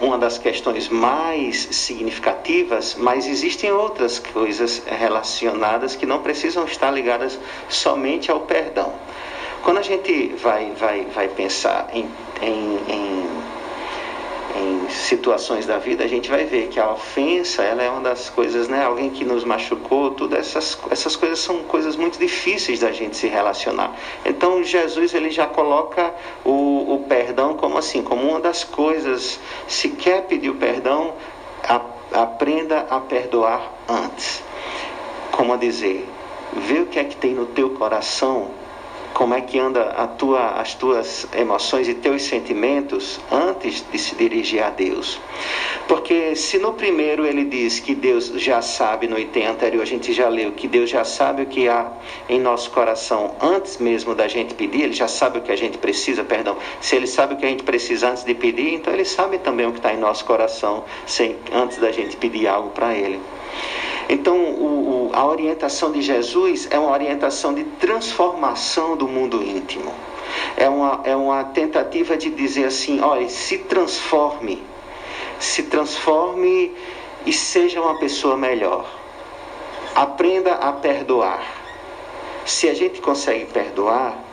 uma 0.00 0.18
das 0.18 0.38
questões 0.38 0.88
mais 0.88 1.68
significativas, 1.72 2.94
mas 2.98 3.26
existem 3.26 3.72
outras 3.72 4.18
coisas 4.18 4.82
relacionadas 4.86 5.96
que 5.96 6.06
não 6.06 6.22
precisam 6.22 6.64
estar 6.64 6.90
ligadas 6.90 7.38
somente 7.68 8.30
ao 8.30 8.40
perdão. 8.40 8.92
Quando 9.62 9.78
a 9.78 9.82
gente 9.82 10.28
vai, 10.42 10.70
vai, 10.78 11.04
vai 11.06 11.28
pensar 11.28 11.88
em, 11.92 12.08
em, 12.40 12.78
em, 12.88 13.28
em 14.56 14.88
situações 14.88 15.66
da 15.66 15.78
vida, 15.78 16.04
a 16.04 16.06
gente 16.06 16.30
vai 16.30 16.44
ver 16.44 16.68
que 16.68 16.80
a 16.80 16.90
ofensa 16.90 17.62
ela 17.62 17.82
é 17.82 17.90
uma 17.90 18.00
das 18.00 18.30
coisas, 18.30 18.68
né? 18.68 18.84
Alguém 18.84 19.10
que 19.10 19.24
nos 19.24 19.44
machucou, 19.44 20.12
tudo 20.12 20.36
essas, 20.36 20.78
essas 20.90 21.14
coisas 21.14 21.38
são 21.38 21.62
coisas 21.64 21.96
muito 21.96 22.18
difíceis 22.18 22.80
da 22.80 22.90
gente 22.90 23.16
se 23.16 23.26
relacionar. 23.26 23.94
Então 24.24 24.62
Jesus 24.62 25.14
ele 25.14 25.30
já 25.30 25.46
coloca 25.46 26.14
o, 26.44 26.94
o 26.94 27.04
perdão 27.08 27.54
como 27.54 27.78
assim, 27.78 28.02
como 28.02 28.22
uma 28.28 28.40
das 28.40 28.64
coisas. 28.64 29.38
Se 29.68 29.90
quer 29.90 30.22
pedir 30.22 30.50
o 30.50 30.54
perdão, 30.54 31.14
a, 31.62 31.80
aprenda 32.22 32.86
a 32.88 33.00
perdoar 33.00 33.72
antes. 33.88 34.42
Como 35.32 35.52
a 35.52 35.56
dizer, 35.56 36.08
vê 36.52 36.80
o 36.80 36.86
que 36.86 36.98
é 36.98 37.04
que 37.04 37.16
tem 37.16 37.34
no 37.34 37.46
teu 37.46 37.70
coração 37.70 38.50
como 39.16 39.32
é 39.32 39.40
que 39.40 39.58
anda 39.58 39.82
tua, 40.18 40.60
as 40.60 40.74
tuas 40.74 41.26
emoções 41.34 41.88
e 41.88 41.94
teus 41.94 42.20
sentimentos 42.20 43.18
antes 43.32 43.82
de 43.90 43.98
se 43.98 44.14
dirigir 44.14 44.62
a 44.62 44.68
Deus. 44.68 45.18
Porque 45.88 46.36
se 46.36 46.58
no 46.58 46.74
primeiro 46.74 47.24
ele 47.24 47.46
diz 47.46 47.80
que 47.80 47.94
Deus 47.94 48.26
já 48.36 48.60
sabe, 48.60 49.08
no 49.08 49.18
item 49.18 49.46
anterior 49.46 49.80
a 49.80 49.86
gente 49.86 50.12
já 50.12 50.28
leu 50.28 50.52
que 50.52 50.68
Deus 50.68 50.90
já 50.90 51.02
sabe 51.02 51.44
o 51.44 51.46
que 51.46 51.66
há 51.66 51.90
em 52.28 52.38
nosso 52.38 52.70
coração 52.70 53.34
antes 53.40 53.78
mesmo 53.78 54.14
da 54.14 54.28
gente 54.28 54.52
pedir, 54.52 54.82
ele 54.82 54.92
já 54.92 55.08
sabe 55.08 55.38
o 55.38 55.40
que 55.40 55.50
a 55.50 55.56
gente 55.56 55.78
precisa, 55.78 56.22
perdão. 56.22 56.58
Se 56.82 56.94
ele 56.94 57.06
sabe 57.06 57.32
o 57.32 57.36
que 57.38 57.46
a 57.46 57.48
gente 57.48 57.62
precisa 57.62 58.10
antes 58.10 58.22
de 58.22 58.34
pedir, 58.34 58.74
então 58.74 58.92
ele 58.92 59.06
sabe 59.06 59.38
também 59.38 59.66
o 59.66 59.72
que 59.72 59.78
está 59.78 59.94
em 59.94 59.98
nosso 59.98 60.26
coração 60.26 60.84
sem, 61.06 61.36
antes 61.54 61.78
da 61.78 61.90
gente 61.90 62.18
pedir 62.18 62.48
algo 62.48 62.68
para 62.68 62.94
ele. 62.94 63.18
Então, 64.08 64.36
o, 64.36 65.08
o, 65.08 65.10
a 65.12 65.26
orientação 65.26 65.90
de 65.90 66.00
Jesus 66.00 66.68
é 66.70 66.78
uma 66.78 66.92
orientação 66.92 67.52
de 67.52 67.64
transformação 67.64 68.96
do 68.96 69.08
mundo 69.08 69.42
íntimo. 69.42 69.92
É 70.56 70.68
uma, 70.68 71.00
é 71.04 71.16
uma 71.16 71.44
tentativa 71.44 72.16
de 72.16 72.30
dizer 72.30 72.66
assim: 72.66 73.00
olha, 73.00 73.28
se 73.28 73.58
transforme, 73.58 74.62
se 75.38 75.64
transforme 75.64 76.74
e 77.24 77.32
seja 77.32 77.80
uma 77.80 77.98
pessoa 77.98 78.36
melhor. 78.36 78.86
Aprenda 79.94 80.54
a 80.54 80.72
perdoar. 80.72 81.42
Se 82.44 82.68
a 82.68 82.74
gente 82.74 83.00
consegue 83.00 83.46
perdoar, 83.46 84.25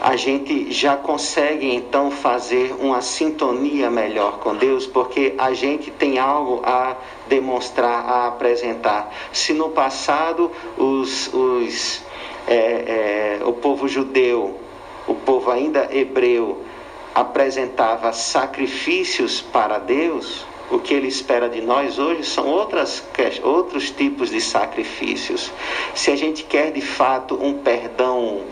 a 0.00 0.16
gente 0.16 0.70
já 0.72 0.96
consegue 0.96 1.74
então 1.74 2.10
fazer 2.10 2.74
uma 2.78 3.00
sintonia 3.00 3.90
melhor 3.90 4.38
com 4.38 4.54
Deus, 4.54 4.86
porque 4.86 5.34
a 5.38 5.52
gente 5.52 5.90
tem 5.90 6.18
algo 6.18 6.62
a 6.64 6.96
demonstrar, 7.26 8.04
a 8.04 8.26
apresentar. 8.28 9.12
Se 9.32 9.52
no 9.52 9.70
passado 9.70 10.50
os, 10.76 11.32
os, 11.32 12.02
é, 12.46 13.38
é, 13.40 13.44
o 13.44 13.52
povo 13.52 13.88
judeu, 13.88 14.58
o 15.06 15.14
povo 15.14 15.50
ainda 15.50 15.88
hebreu, 15.90 16.62
apresentava 17.14 18.12
sacrifícios 18.12 19.40
para 19.40 19.78
Deus, 19.78 20.46
o 20.70 20.78
que 20.78 20.92
ele 20.92 21.06
espera 21.06 21.48
de 21.48 21.60
nós 21.60 21.98
hoje 21.98 22.24
são 22.24 22.46
outras, 22.46 23.02
outros 23.42 23.90
tipos 23.90 24.30
de 24.30 24.40
sacrifícios. 24.40 25.52
Se 25.94 26.10
a 26.10 26.16
gente 26.16 26.42
quer 26.42 26.72
de 26.72 26.80
fato 26.80 27.38
um 27.40 27.54
perdão, 27.54 28.42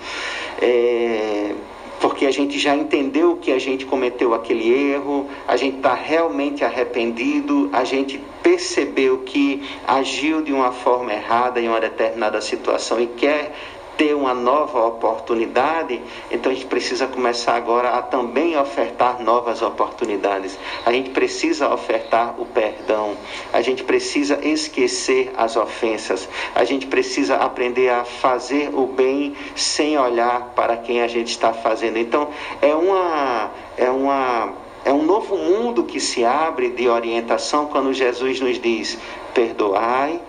é, 0.60 1.54
porque 2.00 2.26
a 2.26 2.30
gente 2.30 2.58
já 2.58 2.76
entendeu 2.76 3.36
que 3.36 3.50
a 3.50 3.58
gente 3.58 3.86
cometeu 3.86 4.34
aquele 4.34 4.70
erro, 4.92 5.26
a 5.48 5.56
gente 5.56 5.78
está 5.78 5.94
realmente 5.94 6.64
arrependido, 6.64 7.70
a 7.72 7.84
gente 7.84 8.20
percebeu 8.42 9.18
que 9.18 9.62
agiu 9.86 10.42
de 10.42 10.52
uma 10.52 10.70
forma 10.70 11.12
errada 11.14 11.60
em 11.60 11.68
uma 11.68 11.80
determinada 11.80 12.40
situação 12.40 13.00
e 13.00 13.06
quer 13.06 13.54
ter 13.96 14.14
uma 14.14 14.34
nova 14.34 14.84
oportunidade, 14.86 16.00
então 16.30 16.50
a 16.50 16.54
gente 16.54 16.66
precisa 16.66 17.06
começar 17.06 17.54
agora 17.54 17.90
a 17.90 18.02
também 18.02 18.56
ofertar 18.56 19.22
novas 19.22 19.62
oportunidades. 19.62 20.58
A 20.84 20.92
gente 20.92 21.10
precisa 21.10 21.72
ofertar 21.72 22.34
o 22.38 22.46
perdão. 22.46 23.16
A 23.52 23.60
gente 23.60 23.84
precisa 23.84 24.38
esquecer 24.42 25.32
as 25.36 25.56
ofensas. 25.56 26.28
A 26.54 26.64
gente 26.64 26.86
precisa 26.86 27.36
aprender 27.36 27.88
a 27.88 28.04
fazer 28.04 28.70
o 28.74 28.86
bem 28.86 29.36
sem 29.54 29.98
olhar 29.98 30.52
para 30.54 30.76
quem 30.76 31.00
a 31.00 31.08
gente 31.08 31.30
está 31.30 31.52
fazendo. 31.52 31.98
Então, 31.98 32.28
é 32.60 32.74
uma 32.74 33.50
é 33.76 33.90
uma 33.90 34.52
é 34.84 34.92
um 34.92 35.02
novo 35.02 35.36
mundo 35.36 35.84
que 35.84 35.98
se 35.98 36.24
abre 36.24 36.68
de 36.68 36.88
orientação 36.88 37.66
quando 37.66 37.92
Jesus 37.92 38.40
nos 38.40 38.60
diz: 38.60 38.98
perdoai 39.32 40.20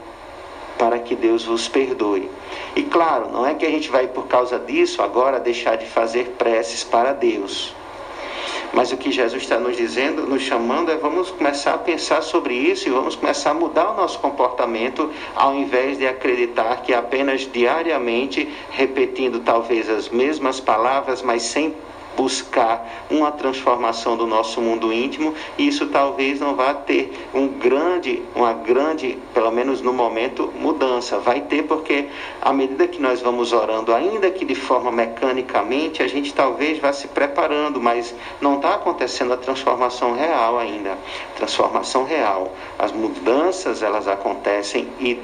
para 0.78 0.99
que 0.99 1.15
Deus 1.15 1.45
vos 1.45 1.67
perdoe. 1.67 2.30
E 2.76 2.84
claro, 2.84 3.32
não 3.32 3.45
é 3.45 3.53
que 3.53 3.65
a 3.65 3.69
gente 3.69 3.89
vai 3.89 4.07
por 4.07 4.28
causa 4.28 4.59
disso 4.59 5.01
agora 5.01 5.39
deixar 5.39 5.78
de 5.78 5.86
fazer 5.86 6.36
preces 6.38 6.84
para 6.84 7.13
Deus. 7.13 7.73
Mas 8.73 8.91
o 8.91 8.97
que 8.97 9.09
Jesus 9.09 9.41
está 9.41 9.57
nos 9.57 9.78
dizendo, 9.78 10.23
nos 10.23 10.41
chamando, 10.41 10.91
é 10.91 10.97
vamos 10.97 11.32
começar 11.32 11.76
a 11.76 11.78
pensar 11.78 12.21
sobre 12.21 12.53
isso 12.53 12.89
e 12.89 12.91
vamos 12.91 13.15
começar 13.15 13.51
a 13.51 13.53
mudar 13.53 13.91
o 13.91 13.95
nosso 13.95 14.19
comportamento, 14.19 15.09
ao 15.34 15.55
invés 15.55 15.97
de 15.97 16.05
acreditar 16.05 16.82
que 16.82 16.93
apenas 16.93 17.49
diariamente, 17.49 18.51
repetindo 18.71 19.39
talvez 19.39 19.89
as 19.89 20.09
mesmas 20.09 20.59
palavras, 20.59 21.21
mas 21.21 21.43
sem 21.43 21.73
buscar 22.16 23.05
uma 23.09 23.32
transformação 23.32 24.18
do 24.18 24.26
nosso 24.26 24.61
mundo 24.61 24.91
íntimo, 24.91 25.34
e 25.57 25.68
isso 25.68 25.88
talvez 25.88 26.39
não 26.39 26.55
vá 26.55 26.74
ter 26.74 27.13
um 27.34 27.47
grande, 27.47 28.22
uma 28.36 28.53
grande, 28.53 29.18
pelo 29.34 29.51
menos 29.51 29.82
no 29.82 29.93
momento, 29.93 30.51
mudança. 30.59 31.20
Vai 31.20 31.41
ter 31.41 31.63
porque 31.63 32.07
à 32.41 32.51
medida 32.53 32.88
que 32.88 33.01
nós 33.01 33.22
vamos 33.22 33.53
orando, 33.53 33.93
ainda 33.93 34.30
que 34.32 34.45
de 34.45 34.55
forma 34.55 34.91
mecanicamente, 34.91 36.01
a 36.01 36.07
gente 36.07 36.34
talvez 36.34 36.80
vá 36.80 36.93
se 36.93 37.07
preparando, 37.07 37.82
mas 37.82 38.16
não 38.41 38.55
está 38.55 38.76
acontecendo 38.76 39.34
a 39.34 39.38
transformação 39.38 40.13
real 40.13 40.57
ainda. 40.57 40.97
Transformação 41.36 42.03
real. 42.05 42.51
As 42.78 42.91
mudanças 42.91 43.82
elas 43.82 44.07
acontecem 44.07 44.88
e 44.99 45.20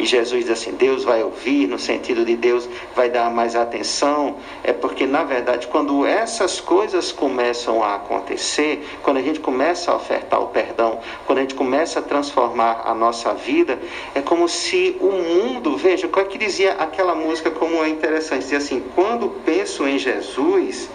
e 0.00 0.06
Jesus 0.06 0.46
diz 0.46 0.50
assim: 0.50 0.72
Deus 0.72 1.04
vai 1.04 1.22
ouvir, 1.22 1.68
no 1.68 1.78
sentido 1.78 2.24
de 2.24 2.34
Deus 2.34 2.66
vai 2.96 3.10
dar 3.10 3.30
mais 3.30 3.54
atenção, 3.54 4.36
é 4.64 4.72
porque, 4.72 5.06
na 5.06 5.24
verdade, 5.24 5.66
quando 5.66 6.06
essas 6.06 6.58
coisas 6.58 7.12
começam 7.12 7.84
a 7.84 7.96
acontecer, 7.96 8.82
quando 9.02 9.18
a 9.18 9.22
gente 9.22 9.40
começa 9.40 9.92
a 9.92 9.96
ofertar 9.96 10.40
o 10.40 10.46
perdão, 10.46 11.00
quando 11.26 11.38
a 11.38 11.40
gente 11.42 11.54
começa 11.54 11.98
a 11.98 12.02
transformar 12.02 12.82
a 12.86 12.94
nossa 12.94 13.34
vida, 13.34 13.78
é 14.14 14.22
como 14.22 14.48
se 14.48 14.96
o 15.00 15.12
mundo, 15.12 15.76
veja, 15.76 16.08
qual 16.08 16.24
é 16.24 16.28
que 16.28 16.38
dizia 16.38 16.72
aquela 16.72 17.14
música, 17.14 17.50
como 17.50 17.84
é 17.84 17.88
interessante, 17.90 18.40
dizia 18.40 18.58
assim: 18.58 18.82
quando 18.94 19.28
penso 19.44 19.86
em 19.86 19.98
Jesus. 19.98 20.88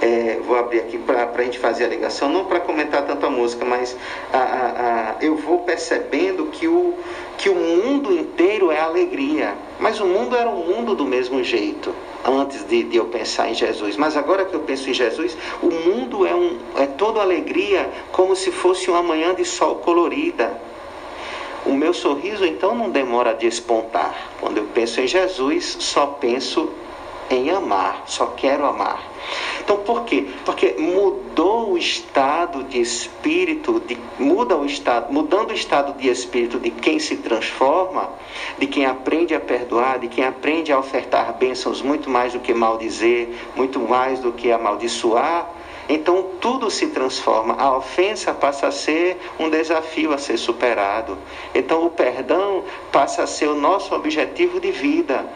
É, 0.00 0.38
vou 0.44 0.56
abrir 0.56 0.80
aqui 0.80 0.98
para 0.98 1.30
a 1.34 1.42
gente 1.42 1.58
fazer 1.58 1.84
a 1.84 1.88
ligação, 1.88 2.28
não 2.28 2.44
para 2.44 2.60
comentar 2.60 3.06
tanto 3.06 3.24
a 3.24 3.30
música, 3.30 3.64
mas 3.64 3.96
a, 4.30 4.38
a, 4.38 5.10
a, 5.10 5.16
eu 5.22 5.36
vou 5.36 5.60
percebendo 5.60 6.46
que 6.46 6.68
o, 6.68 6.94
que 7.38 7.48
o 7.48 7.54
mundo 7.54 8.12
inteiro 8.12 8.70
é 8.70 8.78
alegria. 8.78 9.54
Mas 9.80 9.98
o 9.98 10.06
mundo 10.06 10.36
era 10.36 10.50
um 10.50 10.66
mundo 10.66 10.94
do 10.94 11.06
mesmo 11.06 11.42
jeito, 11.42 11.94
antes 12.24 12.66
de, 12.66 12.82
de 12.84 12.96
eu 12.96 13.06
pensar 13.06 13.48
em 13.48 13.54
Jesus. 13.54 13.96
Mas 13.96 14.16
agora 14.16 14.44
que 14.44 14.54
eu 14.54 14.60
penso 14.60 14.90
em 14.90 14.94
Jesus, 14.94 15.36
o 15.62 15.70
mundo 15.70 16.26
é, 16.26 16.34
um, 16.34 16.58
é 16.76 16.86
toda 16.86 17.20
alegria, 17.20 17.90
como 18.12 18.36
se 18.36 18.50
fosse 18.50 18.90
uma 18.90 19.02
manhã 19.02 19.34
de 19.34 19.44
sol 19.44 19.76
colorida. 19.76 20.60
O 21.64 21.72
meu 21.72 21.92
sorriso 21.92 22.44
então 22.44 22.74
não 22.74 22.90
demora 22.90 23.30
a 23.30 23.34
despontar. 23.34 24.14
Quando 24.40 24.58
eu 24.58 24.64
penso 24.72 25.00
em 25.00 25.06
Jesus, 25.08 25.76
só 25.80 26.06
penso 26.06 26.70
em 27.30 27.50
amar, 27.50 28.04
só 28.06 28.26
quero 28.26 28.64
amar. 28.66 29.02
Então 29.60 29.78
por 29.78 30.04
quê? 30.04 30.26
Porque 30.44 30.76
mudou 30.78 31.72
o 31.72 31.78
estado 31.78 32.62
de 32.64 32.80
espírito, 32.80 33.80
de, 33.80 33.98
muda 34.18 34.56
o 34.56 34.64
estado, 34.64 35.12
mudando 35.12 35.50
o 35.50 35.54
estado 35.54 35.92
de 35.98 36.08
espírito 36.08 36.58
de 36.58 36.70
quem 36.70 36.98
se 36.98 37.16
transforma, 37.16 38.10
de 38.58 38.66
quem 38.66 38.86
aprende 38.86 39.34
a 39.34 39.40
perdoar, 39.40 39.98
de 39.98 40.08
quem 40.08 40.24
aprende 40.24 40.72
a 40.72 40.78
ofertar 40.78 41.36
bênçãos 41.36 41.82
muito 41.82 42.08
mais 42.08 42.32
do 42.32 42.38
que 42.38 42.54
maldizer, 42.54 43.28
muito 43.56 43.80
mais 43.80 44.20
do 44.20 44.32
que 44.32 44.52
amaldiçoar. 44.52 45.50
Então 45.88 46.30
tudo 46.40 46.70
se 46.70 46.88
transforma. 46.88 47.54
A 47.54 47.76
ofensa 47.76 48.34
passa 48.34 48.68
a 48.68 48.72
ser 48.72 49.18
um 49.38 49.48
desafio 49.48 50.12
a 50.12 50.18
ser 50.18 50.36
superado. 50.36 51.16
Então 51.54 51.86
o 51.86 51.90
perdão 51.90 52.64
passa 52.90 53.22
a 53.22 53.26
ser 53.26 53.48
o 53.48 53.54
nosso 53.54 53.94
objetivo 53.94 54.60
de 54.60 54.72
vida. 54.72 55.26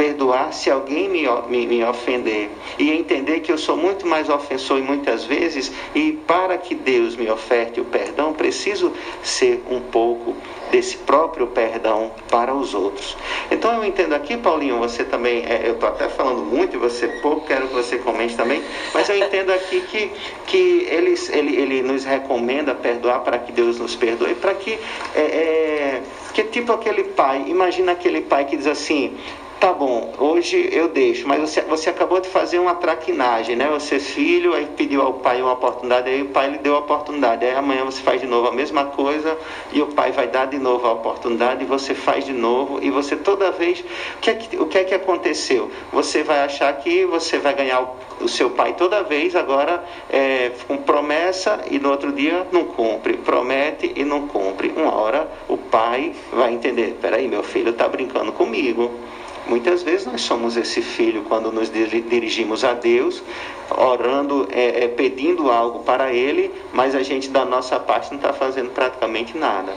Perdoar 0.00 0.54
se 0.54 0.70
alguém 0.70 1.10
me, 1.10 1.28
me, 1.50 1.66
me 1.66 1.84
ofender. 1.84 2.48
E 2.78 2.90
entender 2.90 3.40
que 3.40 3.52
eu 3.52 3.58
sou 3.58 3.76
muito 3.76 4.06
mais 4.06 4.30
ofensor 4.30 4.78
e 4.78 4.82
muitas 4.82 5.24
vezes, 5.24 5.70
e 5.94 6.12
para 6.26 6.56
que 6.56 6.74
Deus 6.74 7.16
me 7.16 7.30
oferte 7.30 7.82
o 7.82 7.84
perdão, 7.84 8.32
preciso 8.32 8.94
ser 9.22 9.62
um 9.70 9.78
pouco 9.78 10.34
desse 10.70 10.96
próprio 10.96 11.48
perdão 11.48 12.12
para 12.30 12.54
os 12.54 12.72
outros. 12.72 13.14
Então 13.50 13.74
eu 13.74 13.84
entendo 13.84 14.14
aqui, 14.14 14.38
Paulinho, 14.38 14.78
você 14.78 15.04
também, 15.04 15.44
é, 15.44 15.64
eu 15.66 15.74
estou 15.74 15.90
até 15.90 16.08
falando 16.08 16.46
muito 16.46 16.76
e 16.76 16.78
você 16.78 17.06
pouco, 17.20 17.46
quero 17.46 17.68
que 17.68 17.74
você 17.74 17.98
comente 17.98 18.34
também, 18.34 18.62
mas 18.94 19.06
eu 19.10 19.18
entendo 19.18 19.50
aqui 19.50 19.82
que, 19.82 20.10
que 20.46 20.86
ele, 20.88 21.14
ele, 21.30 21.56
ele 21.56 21.82
nos 21.82 22.04
recomenda 22.04 22.74
perdoar 22.74 23.20
para 23.20 23.38
que 23.38 23.52
Deus 23.52 23.78
nos 23.78 23.94
perdoe, 23.94 24.34
para 24.34 24.54
que, 24.54 24.78
é, 25.14 25.20
é, 25.20 26.02
que 26.32 26.44
tipo 26.44 26.72
aquele 26.72 27.04
pai, 27.04 27.44
imagina 27.48 27.92
aquele 27.92 28.22
pai 28.22 28.46
que 28.46 28.56
diz 28.56 28.66
assim, 28.66 29.18
Tá 29.60 29.74
bom, 29.74 30.14
hoje 30.16 30.70
eu 30.72 30.88
deixo, 30.88 31.28
mas 31.28 31.38
você, 31.38 31.60
você 31.60 31.90
acabou 31.90 32.18
de 32.18 32.30
fazer 32.30 32.58
uma 32.58 32.76
traquinagem, 32.76 33.56
né? 33.56 33.68
Você 33.68 33.96
é 33.96 33.98
filho, 33.98 34.54
aí 34.54 34.64
pediu 34.64 35.02
ao 35.02 35.12
pai 35.12 35.42
uma 35.42 35.52
oportunidade, 35.52 36.08
aí 36.08 36.22
o 36.22 36.28
pai 36.28 36.48
lhe 36.48 36.56
deu 36.56 36.76
a 36.76 36.78
oportunidade. 36.78 37.44
Aí 37.44 37.54
amanhã 37.54 37.84
você 37.84 38.00
faz 38.00 38.22
de 38.22 38.26
novo 38.26 38.48
a 38.48 38.52
mesma 38.52 38.86
coisa 38.86 39.36
e 39.70 39.82
o 39.82 39.88
pai 39.88 40.12
vai 40.12 40.28
dar 40.28 40.46
de 40.46 40.58
novo 40.58 40.86
a 40.86 40.92
oportunidade 40.92 41.62
e 41.62 41.66
você 41.66 41.94
faz 41.94 42.24
de 42.24 42.32
novo 42.32 42.78
e 42.82 42.90
você 42.90 43.16
toda 43.16 43.50
vez. 43.50 43.80
O 43.80 44.20
que 44.22 44.30
é 44.30 44.34
que, 44.34 44.56
o 44.56 44.66
que, 44.66 44.78
é 44.78 44.84
que 44.84 44.94
aconteceu? 44.94 45.70
Você 45.92 46.22
vai 46.22 46.40
achar 46.40 46.72
que 46.78 47.04
você 47.04 47.38
vai 47.38 47.52
ganhar 47.52 47.82
o, 47.82 48.24
o 48.24 48.28
seu 48.30 48.48
pai 48.48 48.72
toda 48.72 49.02
vez, 49.02 49.36
agora 49.36 49.84
é, 50.08 50.52
com 50.66 50.78
promessa 50.78 51.60
e 51.70 51.78
no 51.78 51.90
outro 51.90 52.12
dia 52.12 52.46
não 52.50 52.64
cumpre. 52.64 53.18
Promete 53.18 53.92
e 53.94 54.06
não 54.06 54.26
cumpre. 54.26 54.72
Uma 54.74 54.94
hora 54.94 55.28
o 55.46 55.58
pai 55.58 56.14
vai 56.32 56.50
entender: 56.54 56.96
peraí, 56.98 57.28
meu 57.28 57.42
filho 57.42 57.72
está 57.72 57.86
brincando 57.86 58.32
comigo. 58.32 58.98
Muitas 59.46 59.82
vezes 59.82 60.06
nós 60.06 60.20
somos 60.20 60.56
esse 60.56 60.80
filho 60.80 61.24
quando 61.24 61.50
nos 61.50 61.70
dirigimos 61.70 62.62
a 62.62 62.72
Deus, 62.72 63.22
orando, 63.70 64.48
é, 64.52 64.84
é, 64.84 64.88
pedindo 64.88 65.50
algo 65.50 65.80
para 65.80 66.12
Ele, 66.12 66.52
mas 66.72 66.94
a 66.94 67.02
gente 67.02 67.28
da 67.28 67.44
nossa 67.44 67.78
parte 67.80 68.10
não 68.10 68.18
está 68.18 68.32
fazendo 68.32 68.70
praticamente 68.70 69.36
nada. 69.36 69.74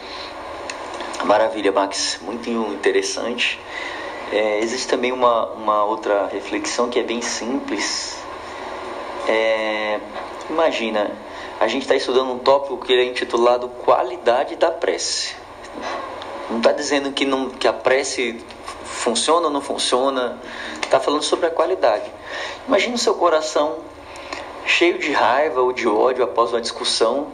Maravilha, 1.23 1.71
Max, 1.71 2.19
muito 2.21 2.49
interessante. 2.49 3.59
É, 4.31 4.59
existe 4.59 4.87
também 4.87 5.11
uma, 5.11 5.45
uma 5.53 5.83
outra 5.85 6.27
reflexão 6.27 6.89
que 6.89 6.99
é 6.99 7.03
bem 7.03 7.21
simples. 7.21 8.17
É, 9.27 9.99
imagina, 10.49 11.11
a 11.59 11.67
gente 11.67 11.83
está 11.83 11.95
estudando 11.95 12.31
um 12.31 12.39
tópico 12.39 12.77
que 12.77 12.93
é 12.93 13.05
intitulado 13.05 13.69
Qualidade 13.69 14.55
da 14.55 14.69
Prece. 14.69 15.35
Não 16.49 16.57
está 16.57 16.71
dizendo 16.71 17.11
que, 17.11 17.25
não, 17.25 17.49
que 17.49 17.67
a 17.67 17.73
prece 17.73 18.43
funciona 19.03 19.47
ou 19.47 19.51
não 19.51 19.59
funciona, 19.59 20.39
está 20.81 20.97
falando 20.97 21.23
sobre 21.23 21.47
a 21.47 21.49
qualidade. 21.49 22.09
Imagina 22.65 22.95
o 22.95 22.97
seu 22.97 23.13
coração 23.15 23.79
cheio 24.65 24.97
de 24.97 25.11
raiva 25.11 25.61
ou 25.61 25.73
de 25.73 25.85
ódio 25.85 26.23
após 26.23 26.51
uma 26.51 26.61
discussão, 26.61 27.27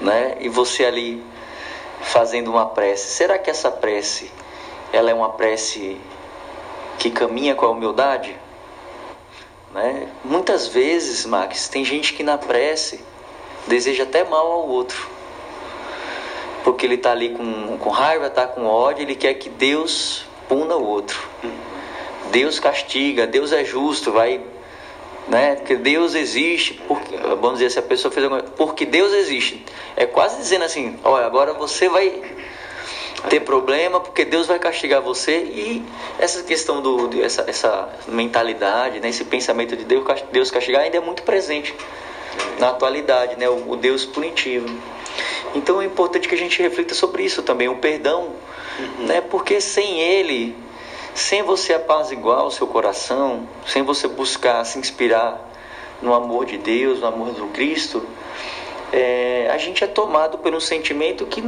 né? 0.00 0.38
E 0.40 0.48
você 0.48 0.86
ali 0.86 1.22
fazendo 2.00 2.50
uma 2.50 2.64
prece. 2.64 3.10
Será 3.10 3.38
que 3.38 3.50
essa 3.50 3.70
prece 3.70 4.30
ela 4.90 5.10
é 5.10 5.14
uma 5.14 5.28
prece 5.30 6.00
que 6.98 7.10
caminha 7.10 7.54
com 7.54 7.66
a 7.66 7.68
humildade? 7.68 8.34
Né? 9.74 10.08
Muitas 10.24 10.68
vezes, 10.68 11.26
Max, 11.26 11.68
tem 11.68 11.84
gente 11.84 12.14
que 12.14 12.22
na 12.22 12.38
prece 12.38 13.04
deseja 13.66 14.04
até 14.04 14.24
mal 14.24 14.50
ao 14.50 14.66
outro. 14.66 15.06
Porque 16.64 16.86
ele 16.86 16.94
está 16.94 17.10
ali 17.10 17.28
com, 17.30 17.76
com 17.76 17.90
raiva, 17.90 18.28
está 18.28 18.46
com 18.46 18.64
ódio, 18.64 19.02
ele 19.02 19.14
quer 19.14 19.34
que 19.34 19.50
Deus 19.50 20.27
puna 20.48 20.76
o 20.76 20.84
outro. 20.84 21.18
Deus 22.30 22.58
castiga, 22.58 23.26
Deus 23.26 23.52
é 23.52 23.64
justo, 23.64 24.12
vai, 24.12 24.40
né? 25.28 25.56
Porque 25.56 25.76
Deus 25.76 26.14
existe, 26.14 26.74
porque, 26.86 27.16
vamos 27.16 27.54
dizer, 27.54 27.70
se 27.70 27.78
a 27.78 27.82
pessoa 27.82 28.12
fez 28.12 28.24
alguma 28.24 28.42
porque 28.42 28.84
Deus 28.84 29.12
existe. 29.12 29.64
É 29.96 30.06
quase 30.06 30.38
dizendo 30.38 30.64
assim, 30.64 30.98
olha, 31.04 31.26
agora 31.26 31.52
você 31.52 31.88
vai 31.88 32.22
ter 33.28 33.40
problema 33.40 33.98
porque 33.98 34.24
Deus 34.24 34.46
vai 34.46 34.58
castigar 34.58 35.02
você 35.02 35.38
e 35.38 35.84
essa 36.18 36.42
questão 36.42 36.80
do 36.80 37.22
essa, 37.22 37.44
essa 37.48 37.88
mentalidade, 38.06 39.00
né, 39.00 39.08
esse 39.08 39.24
pensamento 39.24 39.76
de 39.76 39.84
Deus, 39.84 40.04
Deus 40.30 40.50
castigar 40.50 40.82
ainda 40.82 40.98
é 40.98 41.00
muito 41.00 41.22
presente 41.24 41.74
na 42.60 42.70
atualidade, 42.70 43.36
né, 43.36 43.48
o, 43.48 43.70
o 43.70 43.76
Deus 43.76 44.04
punitivo. 44.04 44.68
Então 45.54 45.82
é 45.82 45.84
importante 45.84 46.28
que 46.28 46.34
a 46.34 46.38
gente 46.38 46.60
reflita 46.62 46.94
sobre 46.94 47.24
isso 47.24 47.42
também, 47.42 47.68
o 47.68 47.76
perdão. 47.76 48.32
Né, 48.98 49.20
porque 49.20 49.60
sem 49.60 50.00
ele 50.00 50.56
sem 51.14 51.42
você 51.42 51.74
apaziguar 51.74 52.44
o 52.44 52.50
seu 52.50 52.66
coração, 52.66 53.48
sem 53.66 53.82
você 53.82 54.06
buscar 54.06 54.64
se 54.64 54.78
inspirar 54.78 55.50
no 56.00 56.14
amor 56.14 56.46
de 56.46 56.56
Deus, 56.56 57.00
no 57.00 57.08
amor 57.08 57.32
do 57.32 57.48
Cristo, 57.48 58.06
é, 58.92 59.50
a 59.52 59.58
gente 59.58 59.82
é 59.82 59.86
tomado 59.86 60.38
por 60.38 60.54
um 60.54 60.60
sentimento 60.60 61.26
que 61.26 61.42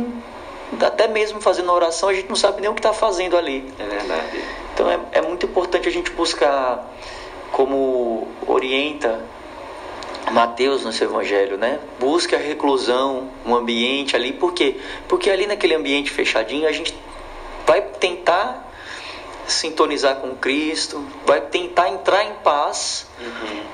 até 0.85 1.07
mesmo 1.07 1.41
fazendo 1.41 1.71
oração 1.73 2.09
a 2.09 2.15
gente 2.15 2.29
não 2.29 2.37
sabe 2.37 2.61
nem 2.61 2.69
o 2.69 2.75
que 2.75 2.81
está 2.81 2.93
fazendo 2.93 3.37
ali. 3.37 3.73
É 3.79 3.85
verdade. 3.85 4.45
Então 4.75 4.91
é, 4.91 4.99
é 5.13 5.23
muito 5.23 5.47
importante 5.47 5.89
a 5.89 5.93
gente 5.93 6.11
buscar, 6.13 6.93
como 7.53 8.29
orienta 8.47 9.21
Mateus 10.33 10.85
no 10.85 10.93
seu 10.93 11.09
evangelho, 11.09 11.57
né? 11.57 11.81
Busque 11.99 12.35
a 12.35 12.39
reclusão, 12.39 13.29
um 13.45 13.55
ambiente 13.55 14.15
ali, 14.15 14.33
por 14.33 14.53
quê? 14.53 14.77
Porque 15.09 15.31
ali 15.31 15.47
naquele 15.47 15.75
ambiente 15.75 16.11
fechadinho 16.11 16.69
a 16.69 16.73
gente 16.73 16.95
vai 17.67 17.83
tentar 17.83 18.71
sintonizar 19.47 20.17
com 20.17 20.35
Cristo, 20.37 21.05
vai 21.27 21.41
tentar 21.41 21.89
entrar 21.89 22.25
em 22.25 22.35
paz, 22.35 23.07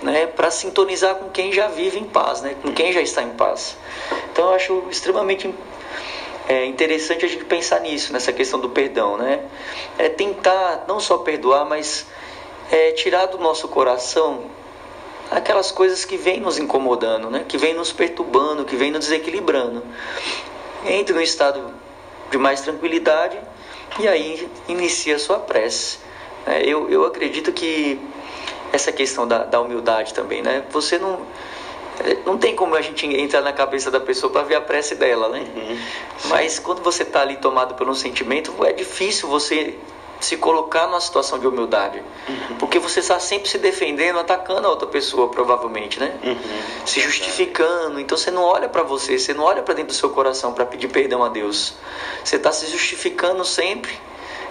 né? 0.03 0.26
Para 0.26 0.51
sintonizar 0.51 1.16
com 1.16 1.30
quem 1.30 1.53
já 1.53 1.68
vive 1.68 1.99
em 1.99 2.05
paz, 2.05 2.41
né? 2.41 2.57
Com 2.62 2.72
quem 2.72 2.93
já 2.93 3.01
está 3.01 3.22
em 3.22 3.30
paz. 3.30 3.76
Então 4.32 4.47
eu 4.47 4.55
acho 4.55 4.84
extremamente 4.91 5.53
é 6.49 6.64
interessante 6.64 7.24
a 7.24 7.28
gente 7.28 7.45
pensar 7.45 7.80
nisso, 7.80 8.12
nessa 8.12 8.32
questão 8.32 8.61
do 8.61 8.68
perdão, 8.70 9.16
né? 9.16 9.45
É 9.99 10.09
tentar 10.09 10.84
não 10.87 11.01
só 11.01 11.18
perdoar, 11.18 11.64
mas 11.64 12.07
é, 12.70 12.93
tirar 12.93 13.26
do 13.26 13.39
nosso 13.39 13.66
coração 13.68 14.45
aquelas 15.28 15.72
coisas 15.72 16.05
que 16.05 16.16
vêm 16.16 16.39
nos 16.39 16.57
incomodando, 16.57 17.30
né? 17.30 17.45
Que 17.49 17.59
vêm 17.59 17.74
nos 17.74 17.93
perturbando, 17.93 18.64
que 18.64 18.76
vêm 18.76 18.93
nos 18.93 19.07
desequilibrando. 19.07 19.82
Entre 20.84 21.12
no 21.12 21.20
estado 21.20 21.74
de 22.30 22.39
mais 22.39 22.61
tranquilidade 22.61 23.39
e 23.99 24.09
aí 24.09 24.49
inicia 24.68 25.16
a 25.16 25.18
sua 25.18 25.38
prece. 25.38 25.99
É, 26.47 26.62
eu, 26.62 26.88
eu 26.90 27.05
acredito 27.05 27.53
que 27.53 28.01
essa 28.72 28.92
questão 28.92 29.26
da, 29.26 29.44
da 29.44 29.61
humildade 29.61 30.14
também, 30.14 30.42
né? 30.42 30.64
Você 30.70 30.99
não 30.99 31.20
é, 32.01 32.18
não 32.26 32.36
tem 32.36 32.55
como 32.55 32.74
a 32.74 32.82
gente 32.82 33.07
entrar 33.07 33.40
na 33.40 33.53
cabeça 33.53 33.90
da 33.90 34.01
pessoa 34.01 34.30
para 34.30 34.42
ver 34.42 34.57
a 34.57 34.61
prece 34.61 34.94
dela, 34.94 35.28
né? 35.28 35.44
Mas 36.26 36.59
quando 36.59 36.82
você 36.82 37.03
está 37.03 37.22
ali 37.22 37.36
tomado 37.36 37.74
por 37.74 37.88
um 37.88 37.94
sentimento, 37.94 38.53
é 38.64 38.72
difícil 38.72 39.28
você 39.28 39.78
se 40.21 40.37
colocar 40.37 40.87
numa 40.87 41.01
situação 41.01 41.39
de 41.39 41.47
humildade, 41.47 42.03
porque 42.59 42.79
você 42.79 43.01
está 43.01 43.21
sempre 43.21 43.49
se 43.49 43.59
defendendo, 43.59 44.19
atacando 44.19 44.67
a 44.67 44.71
outra 44.71 44.89
pessoa, 44.89 45.29
provavelmente, 45.29 46.01
né? 46.01 46.19
Se 46.85 47.01
justificando. 47.01 48.01
Então 48.01 48.17
você 48.17 48.31
não 48.31 48.43
olha 48.43 48.69
para 48.69 48.83
você, 48.83 49.19
você 49.19 49.35
não 49.35 49.45
olha 49.45 49.62
para 49.62 49.75
dentro 49.75 49.93
do 49.93 49.97
seu 49.97 50.11
coração 50.11 50.53
para 50.53 50.64
pedir 50.64 50.89
perdão 50.89 51.23
a 51.23 51.29
Deus. 51.29 51.75
Você 52.25 52.37
está 52.37 52.51
se 52.53 52.67
justificando 52.67 53.45
sempre. 53.45 53.93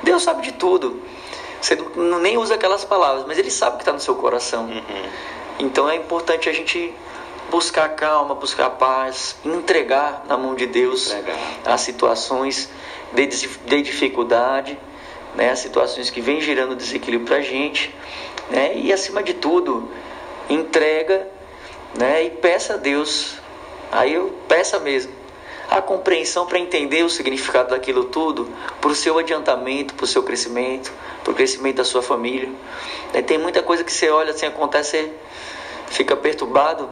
Deus 0.03 0.23
sabe 0.23 0.43
de 0.43 0.51
tudo. 0.53 1.01
Você 1.61 1.75
não, 1.95 2.19
nem 2.19 2.37
usa 2.37 2.55
aquelas 2.55 2.85
palavras, 2.85 3.25
mas 3.25 3.37
Ele 3.39 3.49
sabe 3.49 3.73
o 3.73 3.77
que 3.77 3.81
está 3.83 3.93
no 3.93 3.99
seu 3.99 4.15
coração. 4.15 4.69
Então 5.57 5.89
é 5.89 5.95
importante 5.95 6.47
a 6.47 6.53
gente 6.53 6.93
buscar 7.49 7.89
calma, 7.89 8.35
buscar 8.35 8.71
paz, 8.71 9.37
entregar 9.43 10.25
na 10.27 10.37
mão 10.37 10.55
de 10.55 10.65
Deus 10.65 11.11
Entregar. 11.11 11.37
as 11.65 11.81
situações 11.81 12.69
de, 13.13 13.25
de 13.27 13.81
dificuldade, 13.81 14.77
né, 15.35 15.53
situações 15.55 16.09
que 16.09 16.21
vêm 16.21 16.41
gerando 16.41 16.75
desequilíbrio 16.75 17.27
para 17.27 17.37
a 17.37 17.41
gente, 17.41 17.93
né, 18.49 18.77
e 18.77 18.91
acima 18.91 19.21
de 19.21 19.33
tudo, 19.33 19.89
entrega 20.49 21.27
né, 21.97 22.23
e 22.23 22.29
peça 22.29 22.75
a 22.75 22.77
Deus, 22.77 23.35
aí 23.91 24.13
eu 24.13 24.33
peça 24.47 24.79
mesmo, 24.79 25.13
a 25.69 25.81
compreensão 25.81 26.45
para 26.45 26.59
entender 26.59 27.03
o 27.03 27.09
significado 27.09 27.69
daquilo 27.69 28.05
tudo, 28.05 28.47
para 28.79 28.91
o 28.91 28.95
seu 28.95 29.17
adiantamento, 29.17 29.93
para 29.95 30.03
o 30.03 30.07
seu 30.07 30.23
crescimento, 30.23 30.91
para 31.23 31.31
o 31.31 31.35
crescimento 31.35 31.77
da 31.77 31.83
sua 31.83 32.01
família. 32.01 32.49
Né, 33.13 33.21
tem 33.21 33.37
muita 33.37 33.61
coisa 33.61 33.83
que 33.83 33.91
você 33.91 34.09
olha 34.09 34.31
assim, 34.31 34.45
acontece, 34.45 35.11
fica 35.87 36.15
perturbado, 36.15 36.89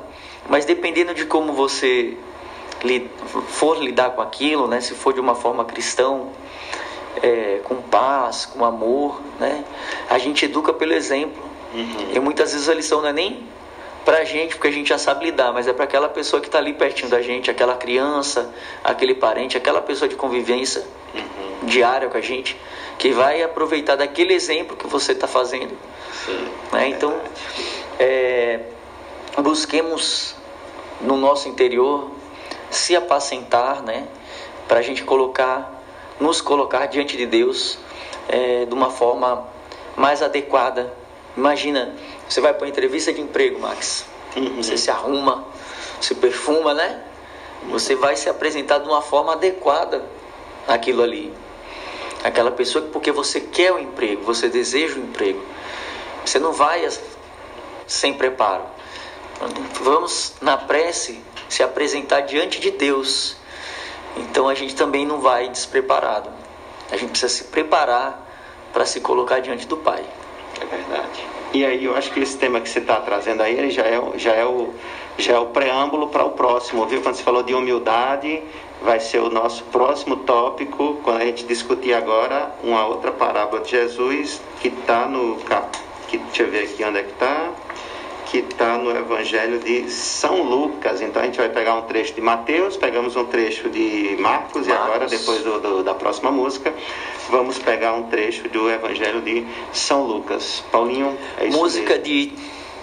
mas 0.49 0.65
dependendo 0.65 1.13
de 1.13 1.25
como 1.25 1.53
você 1.53 2.17
for 3.47 3.77
lidar 3.77 4.11
com 4.11 4.21
aquilo, 4.21 4.67
né, 4.67 4.81
se 4.81 4.93
for 4.93 5.13
de 5.13 5.19
uma 5.19 5.35
forma 5.35 5.63
cristão, 5.63 6.31
é, 7.21 7.59
com 7.63 7.75
paz, 7.75 8.45
com 8.45 8.63
amor, 8.65 9.21
né, 9.39 9.63
a 10.09 10.17
gente 10.17 10.45
educa 10.45 10.73
pelo 10.73 10.93
exemplo. 10.93 11.51
E 12.13 12.19
muitas 12.19 12.53
vezes 12.53 12.69
a 12.69 12.73
lição 12.73 13.01
não 13.01 13.09
é 13.09 13.13
nem 13.13 13.47
pra 14.05 14.23
gente, 14.23 14.55
porque 14.55 14.67
a 14.67 14.71
gente 14.71 14.89
já 14.89 14.97
sabe 14.97 15.25
lidar, 15.25 15.51
mas 15.51 15.67
é 15.67 15.73
para 15.73 15.85
aquela 15.85 16.07
pessoa 16.07 16.39
que 16.39 16.47
está 16.47 16.59
ali 16.59 16.73
pertinho 16.73 17.09
da 17.09 17.21
gente, 17.21 17.49
aquela 17.49 17.75
criança, 17.75 18.53
aquele 18.83 19.15
parente, 19.15 19.57
aquela 19.57 19.81
pessoa 19.81 20.07
de 20.07 20.15
convivência 20.15 20.85
diária 21.63 22.09
com 22.09 22.17
a 22.17 22.21
gente, 22.21 22.57
que 22.97 23.11
vai 23.11 23.41
aproveitar 23.41 23.95
daquele 23.95 24.33
exemplo 24.33 24.75
que 24.75 24.87
você 24.87 25.13
está 25.13 25.27
fazendo. 25.27 25.75
Sim. 26.25 26.47
né? 26.71 26.89
Então, 26.89 27.15
é, 27.99 28.59
busquemos 29.37 30.35
no 31.01 31.17
nosso 31.17 31.47
interior 31.49 32.11
se 32.69 32.95
apacentar, 32.95 33.81
né? 33.81 34.07
Para 34.67 34.79
a 34.79 34.81
gente 34.81 35.03
colocar, 35.03 35.82
nos 36.19 36.41
colocar 36.41 36.85
diante 36.87 37.17
de 37.17 37.25
Deus 37.25 37.77
é, 38.27 38.65
de 38.65 38.73
uma 38.73 38.89
forma 38.89 39.47
mais 39.95 40.21
adequada. 40.21 40.93
Imagina, 41.35 41.95
você 42.27 42.41
vai 42.41 42.53
para 42.53 42.63
uma 42.63 42.69
entrevista 42.69 43.11
de 43.11 43.21
emprego, 43.21 43.59
Max. 43.59 44.05
Você 44.57 44.77
se 44.77 44.89
arruma, 44.89 45.45
se 46.01 46.15
perfuma, 46.15 46.73
né? 46.73 47.03
Você 47.69 47.95
vai 47.95 48.15
se 48.15 48.29
apresentar 48.29 48.79
de 48.79 48.87
uma 48.87 49.01
forma 49.01 49.33
adequada 49.33 50.03
àquilo 50.67 51.03
ali. 51.03 51.33
Aquela 52.23 52.51
pessoa 52.51 52.85
que 52.85 52.91
porque 52.91 53.11
você 53.11 53.39
quer 53.41 53.71
o 53.73 53.79
emprego, 53.79 54.23
você 54.23 54.49
deseja 54.49 54.95
o 54.95 54.99
emprego. 54.99 55.43
Você 56.25 56.39
não 56.39 56.53
vai 56.53 56.87
sem 57.85 58.13
preparo. 58.13 58.63
Vamos 59.81 60.33
na 60.41 60.57
prece 60.57 61.21
se 61.49 61.61
apresentar 61.61 62.21
diante 62.21 62.59
de 62.59 62.71
Deus. 62.71 63.35
Então 64.17 64.47
a 64.47 64.55
gente 64.55 64.75
também 64.75 65.05
não 65.05 65.19
vai 65.19 65.49
despreparado. 65.49 66.29
A 66.91 66.97
gente 66.97 67.11
precisa 67.11 67.33
se 67.33 67.45
preparar 67.45 68.23
para 68.71 68.85
se 68.85 68.99
colocar 68.99 69.39
diante 69.39 69.67
do 69.67 69.77
Pai. 69.77 70.03
É 70.61 70.65
verdade. 70.65 71.27
E 71.53 71.65
aí 71.65 71.85
eu 71.85 71.95
acho 71.95 72.11
que 72.11 72.19
esse 72.19 72.37
tema 72.37 72.59
que 72.59 72.69
você 72.69 72.79
está 72.79 72.99
trazendo 72.99 73.41
aí 73.41 73.69
já 73.69 73.83
é, 73.83 73.99
já 74.17 74.33
é 74.33 74.45
o 74.45 74.73
já 75.17 75.33
é 75.33 75.37
o 75.37 75.47
preâmbulo 75.47 76.07
para 76.07 76.25
o 76.25 76.31
próximo, 76.31 76.85
viu? 76.87 76.99
Quando 77.01 77.15
você 77.15 77.23
falou 77.23 77.43
de 77.43 77.53
humildade, 77.53 78.41
vai 78.81 78.99
ser 78.99 79.19
o 79.19 79.29
nosso 79.29 79.63
próximo 79.65 80.17
tópico 80.17 80.99
quando 81.03 81.21
a 81.21 81.25
gente 81.25 81.45
discutir 81.45 81.93
agora 81.93 82.51
uma 82.63 82.85
outra 82.87 83.11
parábola 83.11 83.61
de 83.61 83.69
Jesus 83.69 84.41
que 84.59 84.69
está 84.69 85.05
no 85.07 85.35
cap... 85.41 85.77
que 86.07 86.17
deixa 86.17 86.43
eu 86.43 86.49
ver 86.49 86.63
aqui 86.63 86.83
onde 86.83 86.97
é 86.97 87.03
que 87.03 87.11
está 87.11 87.51
que 88.33 88.39
está 88.39 88.79
no 88.79 88.89
Evangelho 88.89 89.59
de 89.59 89.87
São 89.91 90.41
Lucas. 90.41 91.01
Então 91.03 91.21
a 91.21 91.25
gente 91.25 91.37
vai 91.37 91.49
pegar 91.49 91.75
um 91.75 91.83
trecho 91.83 92.15
de 92.15 92.21
Mateus, 92.21 92.75
pegamos 92.75 93.15
um 93.15 93.25
trecho 93.25 93.69
de 93.69 94.15
Marcos, 94.19 94.65
e 94.65 94.69
Marcos. 94.69 94.87
agora, 94.87 95.05
depois 95.07 95.43
do- 95.43 95.59
do- 95.59 95.83
da 95.83 95.93
próxima 95.93 96.31
música, 96.31 96.73
vamos 97.29 97.59
pegar 97.59 97.93
um 97.93 98.03
trecho 98.09 98.49
do 98.49 98.71
Evangelho 98.71 99.21
de 99.21 99.45
São 99.71 100.01
Lucas. 100.07 100.63
Paulinho, 100.71 101.15
é 101.37 101.45
isso 101.45 101.57
Música 101.59 101.89
mesmo. 101.89 102.03
de 102.05 102.33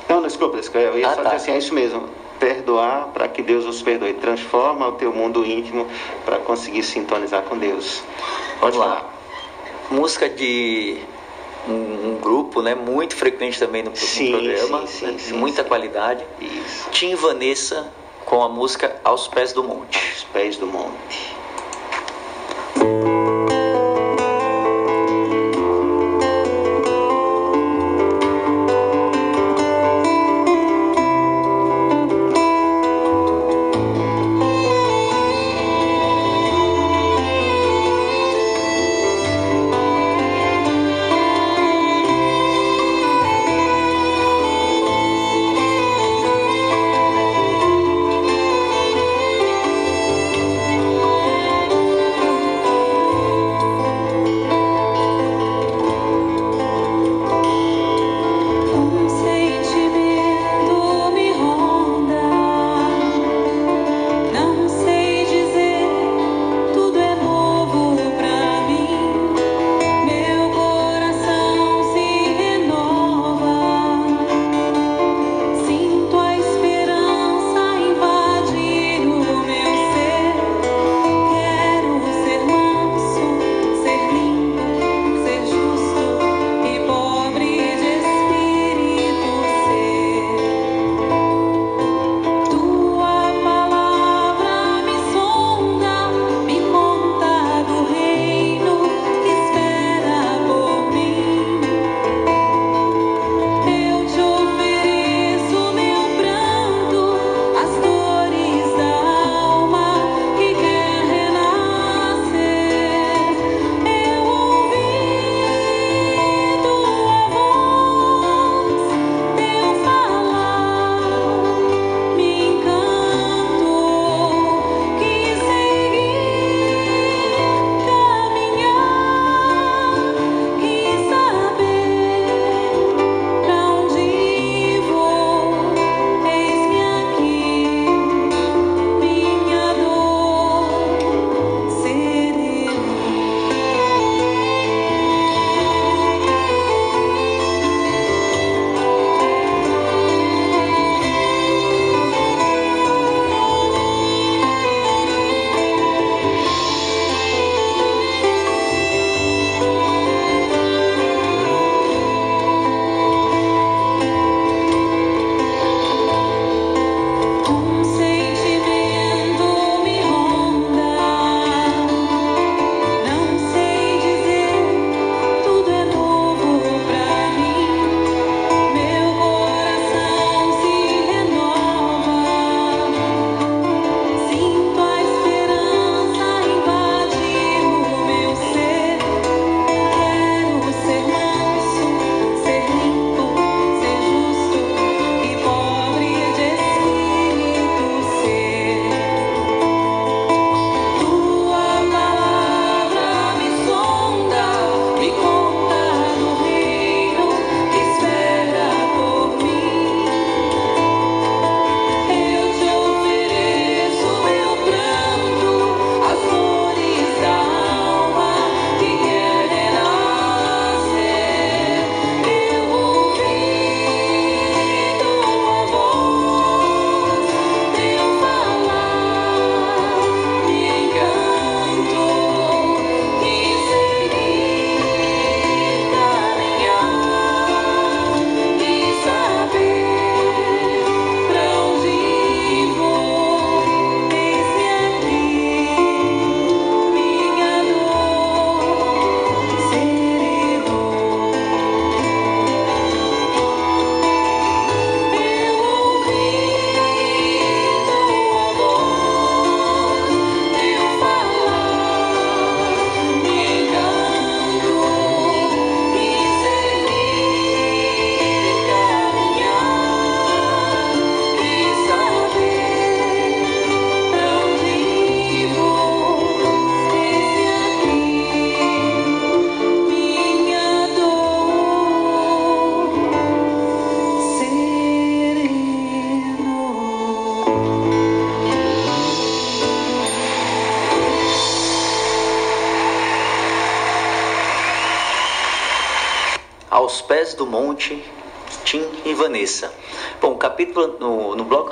Não, 0.09 0.23
desculpa, 0.23 0.59
eu 0.79 0.99
ia 0.99 1.07
Ah, 1.09 1.15
só 1.15 1.17
tá. 1.17 1.23
dizer 1.31 1.37
assim, 1.37 1.51
é 1.53 1.59
isso 1.59 1.75
mesmo. 1.75 2.09
Perdoar 2.39 3.09
para 3.13 3.27
que 3.29 3.43
Deus 3.43 3.65
os 3.65 3.81
perdoe. 3.83 4.13
Transforma 4.15 4.87
o 4.89 4.93
teu 4.93 5.13
mundo 5.13 5.45
íntimo 5.45 5.87
para 6.25 6.39
conseguir 6.39 6.83
sintonizar 6.85 7.43
com 7.43 7.57
Deus. 7.59 8.03
Pode 8.61 8.77
Vamos 8.79 8.93
lá. 8.95 9.05
música 9.91 10.29
de 10.29 10.97
um, 11.69 12.13
um 12.13 12.19
grupo, 12.21 12.63
né, 12.63 12.75
muito 12.75 13.17
frequente 13.17 13.59
também 13.59 13.83
no, 13.83 13.91
no 13.91 13.97
Sim, 13.97 14.33
programa, 14.33 14.87
sim, 14.87 15.07
né, 15.07 15.13
de 15.13 15.23
sim, 15.23 15.33
muita 15.35 15.65
qualidade. 15.65 16.25
Isso. 16.41 16.91
Tim 16.91 17.15
Vanessa 17.15 17.93
com 18.25 18.43
a 18.43 18.49
música 18.49 18.97
Aos 19.03 19.29
Pés 19.29 19.53
do 19.53 19.65
Monte. 19.65 19.99
Os 20.17 20.25
pés 20.25 20.57
do 20.57 20.67
monte. 20.67 21.40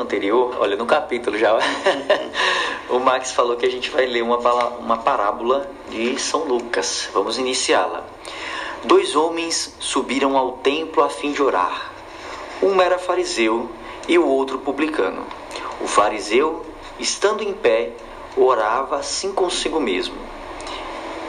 Anterior, 0.08 0.56
olha, 0.58 0.74
no 0.74 0.86
capítulo 0.86 1.36
já, 1.36 1.58
o 2.88 2.98
Max 2.98 3.30
falou 3.32 3.56
que 3.56 3.66
a 3.66 3.70
gente 3.70 3.90
vai 3.90 4.06
ler 4.06 4.22
uma, 4.22 4.38
uma 4.78 4.96
parábola 4.96 5.70
de 5.90 6.18
São 6.18 6.44
Lucas. 6.44 7.10
Vamos 7.12 7.36
iniciá-la. 7.36 8.04
Dois 8.84 9.14
homens 9.14 9.76
subiram 9.78 10.38
ao 10.38 10.52
templo 10.52 11.02
a 11.02 11.10
fim 11.10 11.32
de 11.32 11.42
orar. 11.42 11.92
Um 12.62 12.80
era 12.80 12.98
fariseu 12.98 13.70
e 14.08 14.18
o 14.18 14.26
outro 14.26 14.58
publicano. 14.58 15.26
O 15.82 15.86
fariseu, 15.86 16.64
estando 16.98 17.42
em 17.42 17.52
pé, 17.52 17.92
orava 18.34 18.96
assim 18.96 19.30
consigo 19.30 19.78
mesmo: 19.78 20.16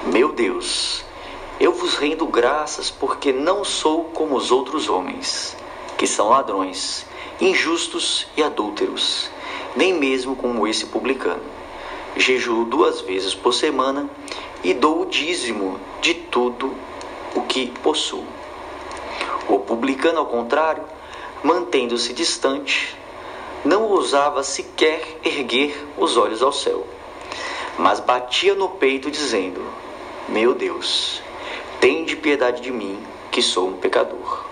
Meu 0.05 0.31
Deus, 0.31 1.03
eu 1.59 1.73
vos 1.73 1.95
rendo 1.95 2.25
graças 2.25 2.89
porque 2.89 3.33
não 3.33 3.65
sou 3.65 4.05
como 4.05 4.37
os 4.37 4.51
outros 4.51 4.87
homens, 4.87 5.57
que 5.97 6.07
são 6.07 6.29
ladrões, 6.29 7.05
injustos 7.41 8.27
e 8.35 8.43
adúlteros, 8.43 9.29
nem 9.75 9.93
mesmo 9.93 10.35
como 10.35 10.67
esse 10.67 10.85
publicano. 10.85 11.43
Jejuo 12.17 12.65
duas 12.65 13.01
vezes 13.01 13.33
por 13.33 13.53
semana 13.53 14.09
e 14.63 14.73
dou 14.73 15.01
o 15.01 15.05
dízimo 15.05 15.79
de 16.01 16.13
tudo 16.13 16.73
o 17.33 17.41
que 17.43 17.67
possuo. 17.81 18.25
O 19.47 19.59
publicano, 19.59 20.19
ao 20.19 20.25
contrário, 20.25 20.83
mantendo-se 21.41 22.13
distante, 22.13 22.97
não 23.63 23.83
ousava 23.83 24.43
sequer 24.43 25.19
erguer 25.23 25.87
os 25.97 26.17
olhos 26.17 26.41
ao 26.41 26.51
céu, 26.51 26.85
mas 27.77 27.99
batia 27.99 28.53
no 28.53 28.69
peito, 28.69 29.09
dizendo: 29.09 29.65
Meu 30.27 30.53
Deus, 30.53 31.21
tende 31.79 32.15
piedade 32.15 32.61
de 32.61 32.71
mim, 32.71 32.99
que 33.31 33.41
sou 33.41 33.69
um 33.69 33.73
pecador. 33.73 34.48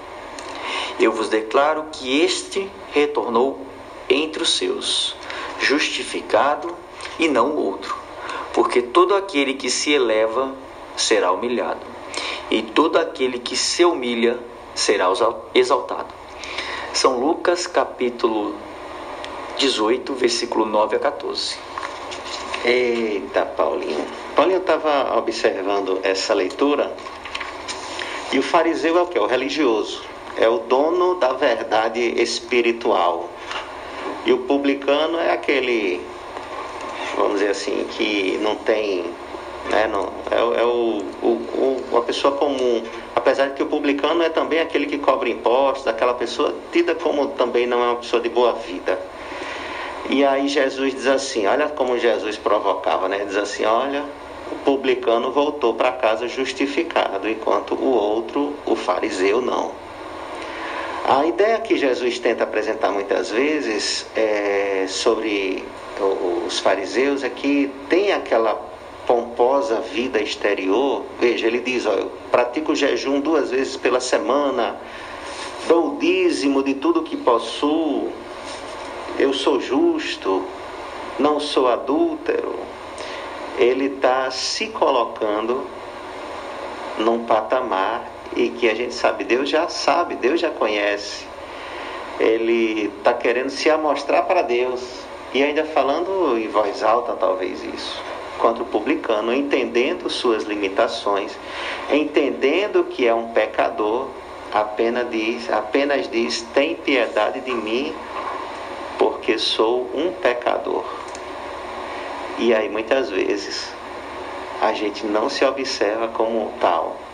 Eu 1.00 1.12
vos 1.12 1.30
declaro 1.30 1.86
que 1.92 2.22
este 2.22 2.72
retornou 2.92 3.66
entre 4.10 4.42
os 4.42 4.50
seus, 4.58 5.16
justificado 5.60 6.76
e 7.20 7.28
não 7.28 7.52
o 7.52 7.66
outro, 7.66 7.96
porque 8.54 8.82
todo 8.82 9.16
aquele 9.16 9.54
que 9.54 9.70
se 9.70 9.92
eleva 9.92 10.54
será 10.96 11.32
humilhado, 11.32 11.86
e 12.50 12.62
todo 12.62 12.98
aquele 12.98 13.38
que 13.38 13.56
se 13.56 13.86
humilha 13.86 14.40
será 14.74 15.08
exaltado. 15.54 16.14
São 16.94 17.20
Lucas 17.20 17.68
capítulo 17.68 18.56
18, 19.58 20.14
versículo 20.16 20.66
9 20.66 20.96
a 20.96 21.00
14. 21.00 21.58
Eita, 22.66 23.46
Paulinho. 23.46 24.06
Paulinho 24.36 24.60
estava 24.60 25.16
observando 25.18 26.00
essa 26.04 26.34
leitura 26.34 26.96
e 28.32 28.40
o 28.40 28.44
fariseu 28.44 28.98
é 28.98 29.02
o 29.02 29.08
que? 29.08 29.20
O 29.20 29.26
religioso. 29.26 30.02
É 30.40 30.48
o 30.48 30.60
dono 30.60 31.16
da 31.16 31.34
verdade 31.34 32.00
espiritual. 32.22 33.28
E 34.24 34.32
o 34.32 34.40
publicano 34.40 35.18
é 35.20 35.32
aquele, 35.32 36.00
vamos 37.16 37.40
dizer 37.40 37.50
assim, 37.50 37.88
que 37.92 38.38
não 38.42 38.56
tem. 38.56 39.06
Né, 39.72 39.88
não, 39.88 40.14
é, 40.32 40.62
é 40.62 40.64
o, 40.64 41.02
o, 41.24 41.28
o, 41.92 41.98
a 41.98 42.02
pessoa 42.02 42.38
comum. 42.38 42.84
Apesar 43.16 43.48
de 43.48 43.56
que 43.56 43.64
o 43.64 43.66
publicano 43.66 44.22
é 44.22 44.30
também 44.30 44.60
aquele 44.60 44.86
que 44.86 44.98
cobra 44.98 45.28
impostos, 45.28 45.88
aquela 45.88 46.14
pessoa 46.14 46.54
tida 46.72 46.94
como 46.94 47.30
também 47.30 47.66
não 47.66 47.82
é 47.84 47.88
uma 47.88 47.96
pessoa 47.96 48.22
de 48.22 48.30
boa 48.30 48.54
vida. 48.54 49.00
E 50.10 50.24
aí 50.24 50.48
Jesus 50.48 50.94
diz 50.94 51.08
assim, 51.08 51.48
olha 51.48 51.68
como 51.68 51.98
Jesus 51.98 52.38
provocava, 52.38 53.10
né? 53.10 53.26
Diz 53.26 53.36
assim, 53.36 53.66
olha, 53.66 54.06
o 54.52 54.56
publicano 54.58 55.32
voltou 55.32 55.74
para 55.74 55.92
casa 55.92 56.28
justificado, 56.28 57.28
enquanto 57.28 57.74
o 57.74 57.92
outro, 57.92 58.54
o 58.66 58.76
fariseu, 58.76 59.42
não. 59.42 59.87
A 61.08 61.26
ideia 61.26 61.58
que 61.62 61.78
Jesus 61.78 62.20
tenta 62.20 62.44
apresentar 62.44 62.92
muitas 62.92 63.32
vezes 63.32 64.06
é, 64.14 64.88
sobre 64.90 65.64
os 66.46 66.60
fariseus 66.60 67.24
é 67.24 67.30
que 67.30 67.72
tem 67.88 68.12
aquela 68.12 68.56
pomposa 69.08 69.80
vida 69.80 70.22
exterior. 70.22 71.06
Veja, 71.18 71.48
ele 71.48 71.62
diz: 71.62 71.86
ó, 71.86 71.94
eu 71.94 72.12
pratico 72.30 72.76
jejum 72.76 73.22
duas 73.22 73.52
vezes 73.52 73.78
pela 73.78 74.02
semana, 74.02 74.76
dou 75.66 75.96
o 75.96 75.98
dízimo 75.98 76.62
de 76.62 76.74
tudo 76.74 77.02
que 77.02 77.16
possuo, 77.16 78.12
eu 79.18 79.32
sou 79.32 79.62
justo, 79.62 80.44
não 81.18 81.40
sou 81.40 81.70
adúltero. 81.70 82.60
Ele 83.58 83.86
está 83.86 84.30
se 84.30 84.68
colocando 84.68 85.66
num 86.98 87.24
patamar 87.24 88.17
e 88.38 88.50
que 88.50 88.70
a 88.70 88.76
gente 88.76 88.94
sabe, 88.94 89.24
Deus 89.24 89.50
já 89.50 89.68
sabe, 89.68 90.16
Deus 90.16 90.40
já 90.40 90.52
conhece. 90.52 91.26
Ele 92.20 92.92
está 93.00 93.14
querendo 93.14 93.50
se 93.50 93.68
amostrar 93.70 94.24
para 94.24 94.44
Deus 94.44 94.82
e 95.34 95.44
ainda 95.44 95.66
falando 95.66 96.38
em 96.38 96.48
voz 96.48 96.84
alta, 96.84 97.14
talvez 97.14 97.64
isso, 97.64 98.02
contra 98.38 98.62
o 98.62 98.66
publicano, 98.68 99.34
entendendo 99.34 100.08
suas 100.10 100.44
limitações, 100.44 101.38
entendendo 101.92 102.84
que 102.84 103.08
é 103.08 103.14
um 103.14 103.30
pecador, 103.30 104.08
apenas 104.54 105.10
diz, 105.10 105.52
apenas 105.52 106.10
diz: 106.10 106.42
tem 106.54 106.76
piedade 106.76 107.42
de 107.42 107.52
mim, 107.52 107.94
porque 109.00 109.40
sou 109.40 109.90
um 109.96 110.12
pecador. 110.12 110.86
E 112.38 112.54
aí 112.54 112.70
muitas 112.70 113.10
vezes 113.10 113.74
a 114.62 114.74
gente 114.74 115.08
não 115.08 115.28
se 115.28 115.44
observa 115.44 116.08
como 116.10 116.54
tal. 116.60 117.07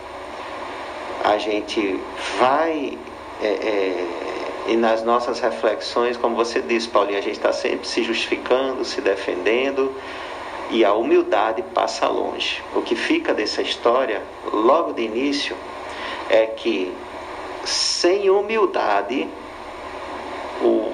A 1.24 1.38
gente 1.38 1.98
vai 2.38 2.96
é, 3.42 3.46
é, 3.46 4.06
e 4.66 4.76
nas 4.76 5.02
nossas 5.02 5.40
reflexões, 5.40 6.16
como 6.16 6.34
você 6.36 6.60
disse, 6.60 6.88
Paulinho, 6.88 7.18
a 7.18 7.22
gente 7.22 7.36
está 7.36 7.52
sempre 7.52 7.86
se 7.86 8.02
justificando, 8.02 8.84
se 8.84 9.00
defendendo 9.00 9.94
e 10.70 10.84
a 10.84 10.94
humildade 10.94 11.62
passa 11.74 12.08
longe. 12.08 12.62
O 12.74 12.80
que 12.80 12.96
fica 12.96 13.34
dessa 13.34 13.60
história, 13.60 14.22
logo 14.52 14.92
de 14.92 15.02
início, 15.02 15.54
é 16.30 16.46
que 16.46 16.94
sem 17.64 18.30
humildade 18.30 19.28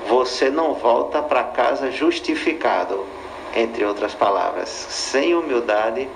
você 0.08 0.50
não 0.50 0.74
volta 0.74 1.22
para 1.22 1.44
casa 1.44 1.92
justificado, 1.92 3.06
entre 3.54 3.84
outras 3.84 4.14
palavras. 4.14 4.68
Sem 4.68 5.34
humildade, 5.34 6.08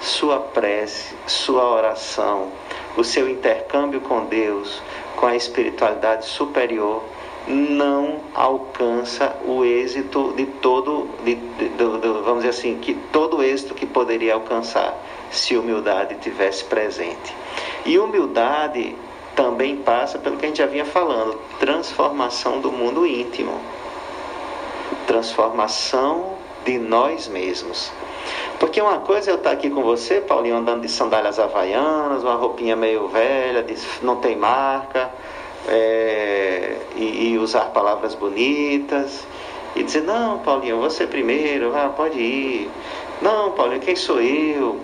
sua 0.00 0.38
prece, 0.38 1.14
sua 1.26 1.70
oração, 1.70 2.50
o 2.96 3.04
seu 3.04 3.28
intercâmbio 3.28 4.00
com 4.00 4.24
Deus, 4.26 4.82
com 5.16 5.26
a 5.26 5.36
espiritualidade 5.36 6.26
superior, 6.26 7.02
não 7.46 8.20
alcança 8.34 9.36
o 9.44 9.64
êxito 9.64 10.32
de 10.34 10.46
todo, 10.46 11.08
de, 11.24 11.34
de, 11.34 11.68
de, 11.68 11.84
vamos 12.24 12.44
dizer 12.44 12.50
assim, 12.50 12.78
que 12.78 12.94
todo 13.12 13.42
êxito 13.42 13.74
que 13.74 13.84
poderia 13.84 14.34
alcançar 14.34 14.96
se 15.30 15.56
humildade 15.56 16.16
tivesse 16.16 16.64
presente. 16.64 17.34
E 17.84 17.98
humildade 17.98 18.96
também 19.34 19.76
passa 19.76 20.18
pelo 20.18 20.36
que 20.36 20.46
a 20.46 20.48
gente 20.48 20.58
já 20.58 20.66
vinha 20.66 20.84
falando, 20.84 21.38
transformação 21.58 22.60
do 22.60 22.72
mundo 22.72 23.06
íntimo, 23.06 23.60
transformação 25.06 26.34
de 26.64 26.78
nós 26.78 27.28
mesmos. 27.28 27.92
Porque 28.58 28.80
uma 28.80 28.98
coisa 28.98 29.30
é 29.30 29.32
eu 29.32 29.36
estar 29.36 29.50
aqui 29.50 29.68
com 29.70 29.82
você, 29.82 30.20
Paulinho, 30.20 30.56
andando 30.56 30.82
de 30.82 30.88
sandálias 30.88 31.38
havaianas, 31.38 32.22
uma 32.22 32.34
roupinha 32.34 32.76
meio 32.76 33.08
velha, 33.08 33.64
não 34.02 34.16
tem 34.16 34.36
marca, 34.36 35.10
é, 35.68 36.76
e, 36.96 37.32
e, 37.32 37.38
usar 37.38 37.66
palavras 37.66 38.14
bonitas, 38.14 39.26
e 39.74 39.82
dizer, 39.82 40.02
não, 40.02 40.38
Paulinho, 40.38 40.78
você 40.80 41.06
primeiro, 41.06 41.74
ah, 41.76 41.88
pode 41.88 42.18
ir. 42.18 42.70
Não, 43.20 43.52
Paulinho, 43.52 43.80
quem 43.80 43.96
sou 43.96 44.20
eu? 44.20 44.78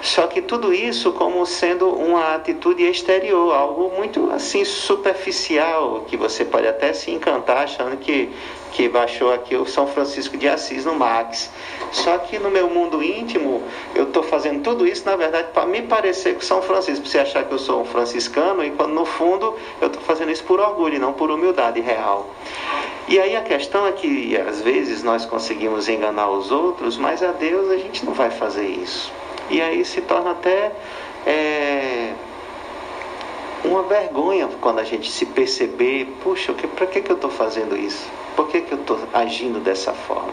Só 0.00 0.26
que 0.28 0.40
tudo 0.40 0.72
isso 0.72 1.12
como 1.12 1.44
sendo 1.44 1.88
uma 1.88 2.34
atitude 2.34 2.84
exterior, 2.84 3.52
algo 3.52 3.90
muito 3.96 4.30
assim 4.30 4.64
superficial, 4.64 6.04
que 6.06 6.16
você 6.16 6.44
pode 6.44 6.68
até 6.68 6.92
se 6.92 7.10
encantar 7.10 7.64
achando 7.64 7.96
que, 7.96 8.30
que 8.72 8.88
baixou 8.88 9.32
aqui 9.32 9.56
o 9.56 9.66
São 9.66 9.88
Francisco 9.88 10.36
de 10.36 10.48
Assis 10.48 10.84
no 10.84 10.94
Max. 10.94 11.50
Só 11.90 12.16
que 12.18 12.38
no 12.38 12.48
meu 12.48 12.70
mundo 12.70 13.02
íntimo, 13.02 13.62
eu 13.94 14.04
estou 14.04 14.22
fazendo 14.22 14.62
tudo 14.62 14.86
isso, 14.86 15.04
na 15.04 15.16
verdade, 15.16 15.48
para 15.52 15.66
me 15.66 15.82
parecer 15.82 16.34
com 16.34 16.42
São 16.42 16.62
Francisco, 16.62 17.02
para 17.02 17.10
você 17.10 17.18
achar 17.18 17.44
que 17.44 17.52
eu 17.52 17.58
sou 17.58 17.80
um 17.80 17.84
franciscano, 17.84 18.64
e 18.64 18.70
quando 18.70 18.92
no 18.92 19.04
fundo 19.04 19.56
eu 19.80 19.88
estou 19.88 20.02
fazendo 20.02 20.30
isso 20.30 20.44
por 20.44 20.60
orgulho 20.60 20.94
e 20.94 20.98
não 20.98 21.12
por 21.12 21.30
humildade 21.30 21.80
real. 21.80 22.30
E 23.08 23.18
aí 23.18 23.34
a 23.34 23.42
questão 23.42 23.86
é 23.86 23.92
que 23.92 24.36
às 24.36 24.60
vezes 24.60 25.02
nós 25.02 25.24
conseguimos 25.24 25.88
enganar 25.88 26.30
os 26.30 26.52
outros, 26.52 26.96
mas 26.96 27.22
a 27.22 27.32
Deus 27.32 27.70
a 27.70 27.76
gente 27.78 28.04
não 28.04 28.12
vai 28.12 28.30
fazer 28.30 28.66
isso. 28.66 29.10
E 29.50 29.60
aí 29.60 29.84
se 29.84 30.00
torna 30.02 30.32
até 30.32 30.72
é, 31.26 32.12
uma 33.64 33.82
vergonha 33.82 34.48
quando 34.60 34.78
a 34.78 34.84
gente 34.84 35.10
se 35.10 35.26
perceber, 35.26 36.06
puxa, 36.22 36.52
para 36.52 36.86
que, 36.86 37.00
que 37.00 37.10
eu 37.10 37.16
estou 37.16 37.30
fazendo 37.30 37.76
isso? 37.76 38.08
Por 38.36 38.48
que, 38.48 38.60
que 38.60 38.72
eu 38.72 38.78
estou 38.78 38.98
agindo 39.12 39.58
dessa 39.58 39.92
forma? 39.92 40.32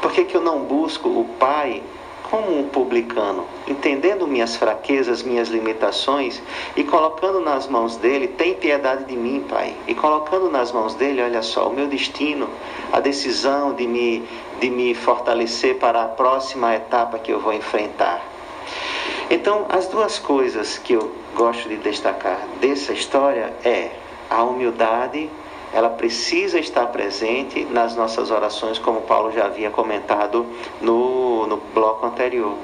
Por 0.00 0.12
que, 0.12 0.24
que 0.24 0.36
eu 0.36 0.40
não 0.40 0.60
busco 0.60 1.08
o 1.08 1.24
Pai 1.38 1.82
como 2.30 2.56
um 2.56 2.68
publicano, 2.68 3.44
entendendo 3.66 4.24
minhas 4.24 4.54
fraquezas, 4.54 5.20
minhas 5.20 5.48
limitações 5.48 6.40
e 6.76 6.84
colocando 6.84 7.40
nas 7.40 7.66
mãos 7.66 7.96
dele, 7.96 8.28
tem 8.28 8.54
piedade 8.54 9.04
de 9.06 9.16
mim, 9.16 9.44
Pai. 9.48 9.74
E 9.88 9.96
colocando 9.96 10.48
nas 10.48 10.70
mãos 10.70 10.94
dele, 10.94 11.20
olha 11.20 11.42
só, 11.42 11.68
o 11.68 11.74
meu 11.74 11.88
destino, 11.88 12.48
a 12.92 13.00
decisão 13.00 13.74
de 13.74 13.84
me, 13.84 14.22
de 14.60 14.70
me 14.70 14.94
fortalecer 14.94 15.76
para 15.78 16.04
a 16.04 16.08
próxima 16.08 16.72
etapa 16.72 17.18
que 17.18 17.32
eu 17.32 17.40
vou 17.40 17.52
enfrentar. 17.52 18.29
Então, 19.30 19.66
as 19.68 19.86
duas 19.86 20.18
coisas 20.18 20.76
que 20.76 20.94
eu 20.94 21.12
gosto 21.36 21.68
de 21.68 21.76
destacar 21.76 22.40
dessa 22.60 22.92
história 22.92 23.54
é 23.64 23.90
a 24.28 24.42
humildade, 24.42 25.30
ela 25.72 25.88
precisa 25.88 26.58
estar 26.58 26.88
presente 26.88 27.64
nas 27.64 27.94
nossas 27.94 28.32
orações, 28.32 28.80
como 28.80 29.02
Paulo 29.02 29.30
já 29.30 29.46
havia 29.46 29.70
comentado 29.70 30.44
no, 30.80 31.46
no 31.46 31.58
bloco 31.72 32.04
anterior. 32.06 32.56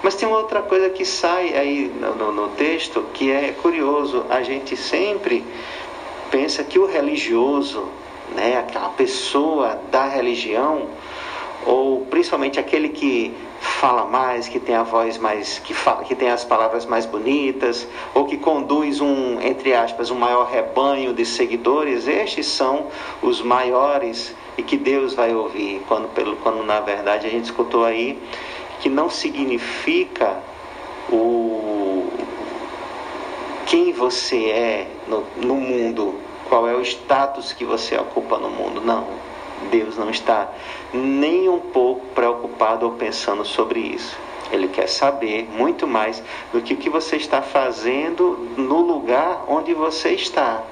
Mas 0.00 0.14
tem 0.14 0.28
uma 0.28 0.38
outra 0.38 0.62
coisa 0.62 0.88
que 0.90 1.04
sai 1.04 1.56
aí 1.56 1.92
no, 2.00 2.14
no, 2.14 2.32
no 2.32 2.48
texto 2.50 3.04
que 3.12 3.32
é 3.32 3.52
curioso. 3.60 4.24
A 4.30 4.44
gente 4.44 4.76
sempre 4.76 5.44
pensa 6.30 6.62
que 6.62 6.78
o 6.78 6.86
religioso, 6.86 7.88
né, 8.36 8.58
aquela 8.58 8.90
pessoa 8.90 9.76
da 9.90 10.06
religião, 10.06 10.86
ou 11.66 12.06
principalmente 12.06 12.58
aquele 12.58 12.88
que 12.88 13.34
fala 13.60 14.04
mais, 14.04 14.48
que 14.48 14.58
tem 14.58 14.74
a 14.74 14.82
voz 14.82 15.18
mais, 15.18 15.58
que, 15.60 15.72
fala, 15.72 16.04
que 16.04 16.14
tem 16.14 16.30
as 16.30 16.44
palavras 16.44 16.84
mais 16.84 17.06
bonitas, 17.06 17.86
ou 18.14 18.24
que 18.24 18.36
conduz 18.36 19.00
um, 19.00 19.40
entre 19.40 19.72
aspas, 19.72 20.10
um 20.10 20.16
maior 20.16 20.46
rebanho 20.46 21.12
de 21.12 21.24
seguidores, 21.24 22.08
estes 22.08 22.46
são 22.46 22.86
os 23.22 23.40
maiores 23.40 24.34
e 24.58 24.62
que 24.62 24.76
Deus 24.76 25.14
vai 25.14 25.34
ouvir, 25.34 25.82
quando, 25.86 26.08
pelo, 26.08 26.36
quando 26.36 26.62
na 26.64 26.80
verdade 26.80 27.26
a 27.26 27.30
gente 27.30 27.44
escutou 27.44 27.84
aí 27.84 28.18
que 28.80 28.88
não 28.88 29.08
significa 29.08 30.36
o 31.10 32.10
quem 33.66 33.92
você 33.92 34.50
é 34.50 34.86
no, 35.08 35.24
no 35.36 35.54
mundo, 35.54 36.16
qual 36.48 36.68
é 36.68 36.74
o 36.74 36.82
status 36.82 37.52
que 37.52 37.64
você 37.64 37.96
ocupa 37.96 38.36
no 38.36 38.50
mundo, 38.50 38.82
não. 38.82 39.06
Deus 39.70 39.96
não 39.96 40.10
está 40.10 40.48
nem 40.92 41.48
um 41.48 41.58
pouco 41.58 42.06
preocupado 42.14 42.86
ou 42.86 42.92
pensando 42.92 43.44
sobre 43.44 43.80
isso. 43.80 44.16
Ele 44.50 44.68
quer 44.68 44.88
saber 44.88 45.48
muito 45.50 45.86
mais 45.86 46.22
do 46.52 46.60
que 46.60 46.74
o 46.74 46.76
que 46.76 46.90
você 46.90 47.16
está 47.16 47.40
fazendo 47.40 48.50
no 48.56 48.82
lugar 48.82 49.44
onde 49.48 49.72
você 49.72 50.10
está. 50.10 50.62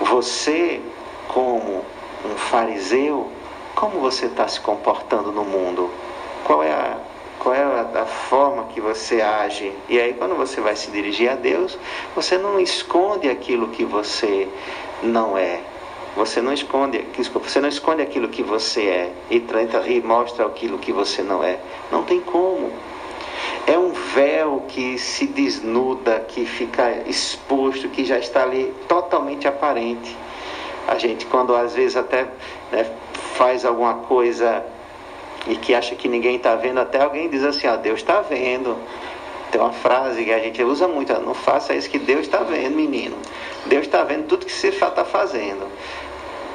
Você, 0.00 0.80
como 1.26 1.84
um 2.24 2.36
fariseu, 2.36 3.28
como 3.74 3.98
você 3.98 4.26
está 4.26 4.46
se 4.46 4.60
comportando 4.60 5.32
no 5.32 5.44
mundo? 5.44 5.90
Qual 6.44 6.62
é 6.62 6.70
a 6.70 6.98
qual 7.44 7.54
é 7.54 7.62
a, 7.62 8.06
forma 8.06 8.64
que 8.72 8.80
você 8.80 9.20
age. 9.20 9.70
E 9.86 10.00
aí, 10.00 10.14
quando 10.14 10.34
você 10.34 10.62
vai 10.62 10.74
se 10.74 10.90
dirigir 10.90 11.30
a 11.30 11.34
Deus, 11.34 11.78
você 12.14 12.38
não 12.38 12.58
esconde 12.58 13.28
aquilo 13.28 13.68
que 13.68 13.84
você 13.84 14.48
não 15.02 15.36
é. 15.36 15.60
Você 16.16 16.40
não 16.40 16.52
esconde, 16.52 17.04
você 17.32 17.60
não 17.60 17.68
esconde 17.68 18.02
aquilo 18.02 18.28
que 18.28 18.42
você 18.42 18.82
é 18.82 19.12
e, 19.30 19.40
trata, 19.40 19.82
e 19.88 20.00
mostra 20.00 20.46
aquilo 20.46 20.78
que 20.78 20.92
você 20.92 21.22
não 21.22 21.42
é. 21.42 21.58
Não 21.90 22.04
tem 22.04 22.20
como. 22.20 22.72
É 23.66 23.76
um 23.76 23.90
véu 23.90 24.64
que 24.68 24.96
se 24.98 25.26
desnuda, 25.26 26.20
que 26.20 26.44
fica 26.44 27.02
exposto, 27.06 27.88
que 27.88 28.04
já 28.04 28.18
está 28.18 28.42
ali 28.42 28.72
totalmente 28.86 29.48
aparente. 29.48 30.16
A 30.86 30.98
gente, 30.98 31.26
quando 31.26 31.54
às 31.56 31.74
vezes 31.74 31.96
até 31.96 32.28
né, 32.70 32.86
faz 33.36 33.64
alguma 33.64 33.94
coisa 33.94 34.64
e 35.48 35.56
que 35.56 35.74
acha 35.74 35.94
que 35.94 36.08
ninguém 36.08 36.36
está 36.36 36.54
vendo, 36.54 36.78
até 36.78 37.02
alguém 37.02 37.28
diz 37.28 37.42
assim: 37.42 37.66
ó, 37.66 37.76
Deus 37.76 38.00
está 38.00 38.20
vendo. 38.20 38.76
Tem 39.50 39.60
uma 39.60 39.72
frase 39.72 40.24
que 40.24 40.32
a 40.32 40.38
gente 40.38 40.62
usa 40.62 40.86
muito: 40.86 41.12
não 41.20 41.34
faça 41.34 41.74
isso 41.74 41.88
que 41.88 41.98
Deus 41.98 42.22
está 42.22 42.38
vendo, 42.38 42.76
menino. 42.76 43.16
Deus 43.66 43.86
está 43.86 44.04
vendo 44.04 44.26
tudo 44.26 44.44
que 44.44 44.52
você 44.52 44.68
está 44.68 45.04
fazendo. 45.04 45.66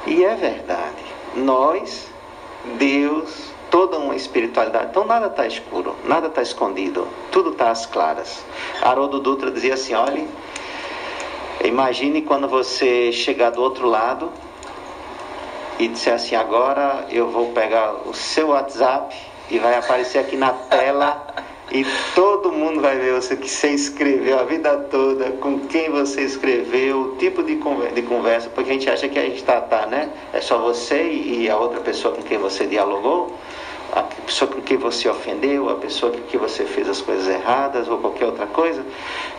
E 0.06 0.24
é 0.24 0.34
verdade. 0.34 1.04
Nós, 1.34 2.08
Deus, 2.78 3.50
toda 3.70 3.98
uma 3.98 4.16
espiritualidade. 4.16 4.88
Então 4.90 5.06
nada 5.06 5.28
está 5.28 5.46
escuro, 5.46 5.96
nada 6.04 6.26
está 6.26 6.42
escondido, 6.42 7.06
tudo 7.30 7.50
está 7.50 7.70
às 7.70 7.86
claras. 7.86 8.44
Haroldo 8.82 9.20
Dutra 9.20 9.50
dizia 9.50 9.74
assim: 9.74 9.94
olhe, 9.94 10.28
imagine 11.64 12.22
quando 12.22 12.48
você 12.48 13.12
chegar 13.12 13.50
do 13.50 13.62
outro 13.62 13.86
lado 13.86 14.32
e 15.78 15.88
disser 15.88 16.14
assim: 16.14 16.34
agora 16.34 17.06
eu 17.10 17.30
vou 17.30 17.52
pegar 17.52 18.08
o 18.08 18.12
seu 18.12 18.48
WhatsApp 18.48 19.14
e 19.50 19.58
vai 19.58 19.76
aparecer 19.76 20.18
aqui 20.18 20.36
na 20.36 20.52
tela. 20.52 21.26
E 21.72 21.86
todo 22.16 22.50
mundo 22.50 22.80
vai 22.80 22.98
ver 22.98 23.14
você 23.14 23.36
que 23.36 23.48
você 23.48 23.68
escreveu 23.68 24.40
a 24.40 24.42
vida 24.42 24.76
toda, 24.90 25.30
com 25.32 25.60
quem 25.60 25.88
você 25.88 26.22
escreveu, 26.22 27.00
o 27.00 27.16
tipo 27.16 27.44
de 27.44 27.54
conversa, 28.02 28.50
porque 28.50 28.70
a 28.70 28.72
gente 28.72 28.90
acha 28.90 29.08
que 29.08 29.16
a 29.16 29.22
gente 29.22 29.36
está, 29.36 29.60
tá, 29.60 29.86
né? 29.86 30.10
É 30.32 30.40
só 30.40 30.58
você 30.58 31.00
e 31.00 31.48
a 31.48 31.56
outra 31.56 31.78
pessoa 31.78 32.12
com 32.12 32.22
quem 32.22 32.38
você 32.38 32.66
dialogou, 32.66 33.38
a 33.92 34.02
pessoa 34.02 34.50
com 34.50 34.60
quem 34.60 34.78
você 34.78 35.08
ofendeu, 35.08 35.70
a 35.70 35.76
pessoa 35.76 36.10
com 36.10 36.20
quem 36.22 36.40
você 36.40 36.64
fez 36.64 36.88
as 36.88 37.00
coisas 37.00 37.28
erradas 37.28 37.88
ou 37.88 37.98
qualquer 37.98 38.26
outra 38.26 38.46
coisa. 38.46 38.84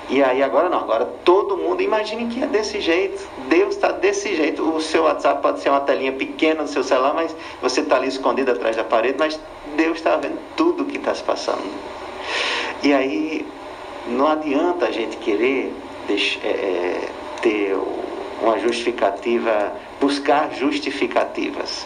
E 0.09 0.23
aí 0.23 0.41
agora 0.41 0.69
não, 0.69 0.79
agora 0.79 1.05
todo 1.25 1.57
mundo, 1.57 1.81
imagine 1.81 2.27
que 2.27 2.41
é 2.41 2.47
desse 2.47 2.79
jeito. 2.79 3.27
Deus 3.49 3.75
está 3.75 3.91
desse 3.91 4.33
jeito. 4.37 4.63
O 4.73 4.79
seu 4.79 5.03
WhatsApp 5.03 5.41
pode 5.41 5.59
ser 5.59 5.69
uma 5.69 5.81
telinha 5.81 6.13
pequena 6.13 6.61
no 6.61 6.67
seu 6.69 6.83
celular, 6.83 7.13
mas 7.13 7.35
você 7.61 7.81
está 7.81 7.97
ali 7.97 8.07
escondido 8.07 8.51
atrás 8.51 8.77
da 8.77 8.85
parede, 8.85 9.17
mas 9.19 9.37
Deus 9.75 9.97
está 9.97 10.15
vendo 10.15 10.39
tudo 10.55 10.83
o 10.83 10.85
que 10.85 10.95
está 10.95 11.13
se 11.13 11.23
passando. 11.23 11.61
E 12.83 12.93
aí 12.93 13.45
não 14.07 14.27
adianta 14.27 14.87
a 14.87 14.91
gente 14.91 15.17
querer 15.17 15.71
deixar, 16.07 16.43
é, 16.43 17.09
ter 17.41 17.77
uma 18.41 18.57
justificativa, 18.57 19.73
buscar 19.99 20.51
justificativas. 20.55 21.85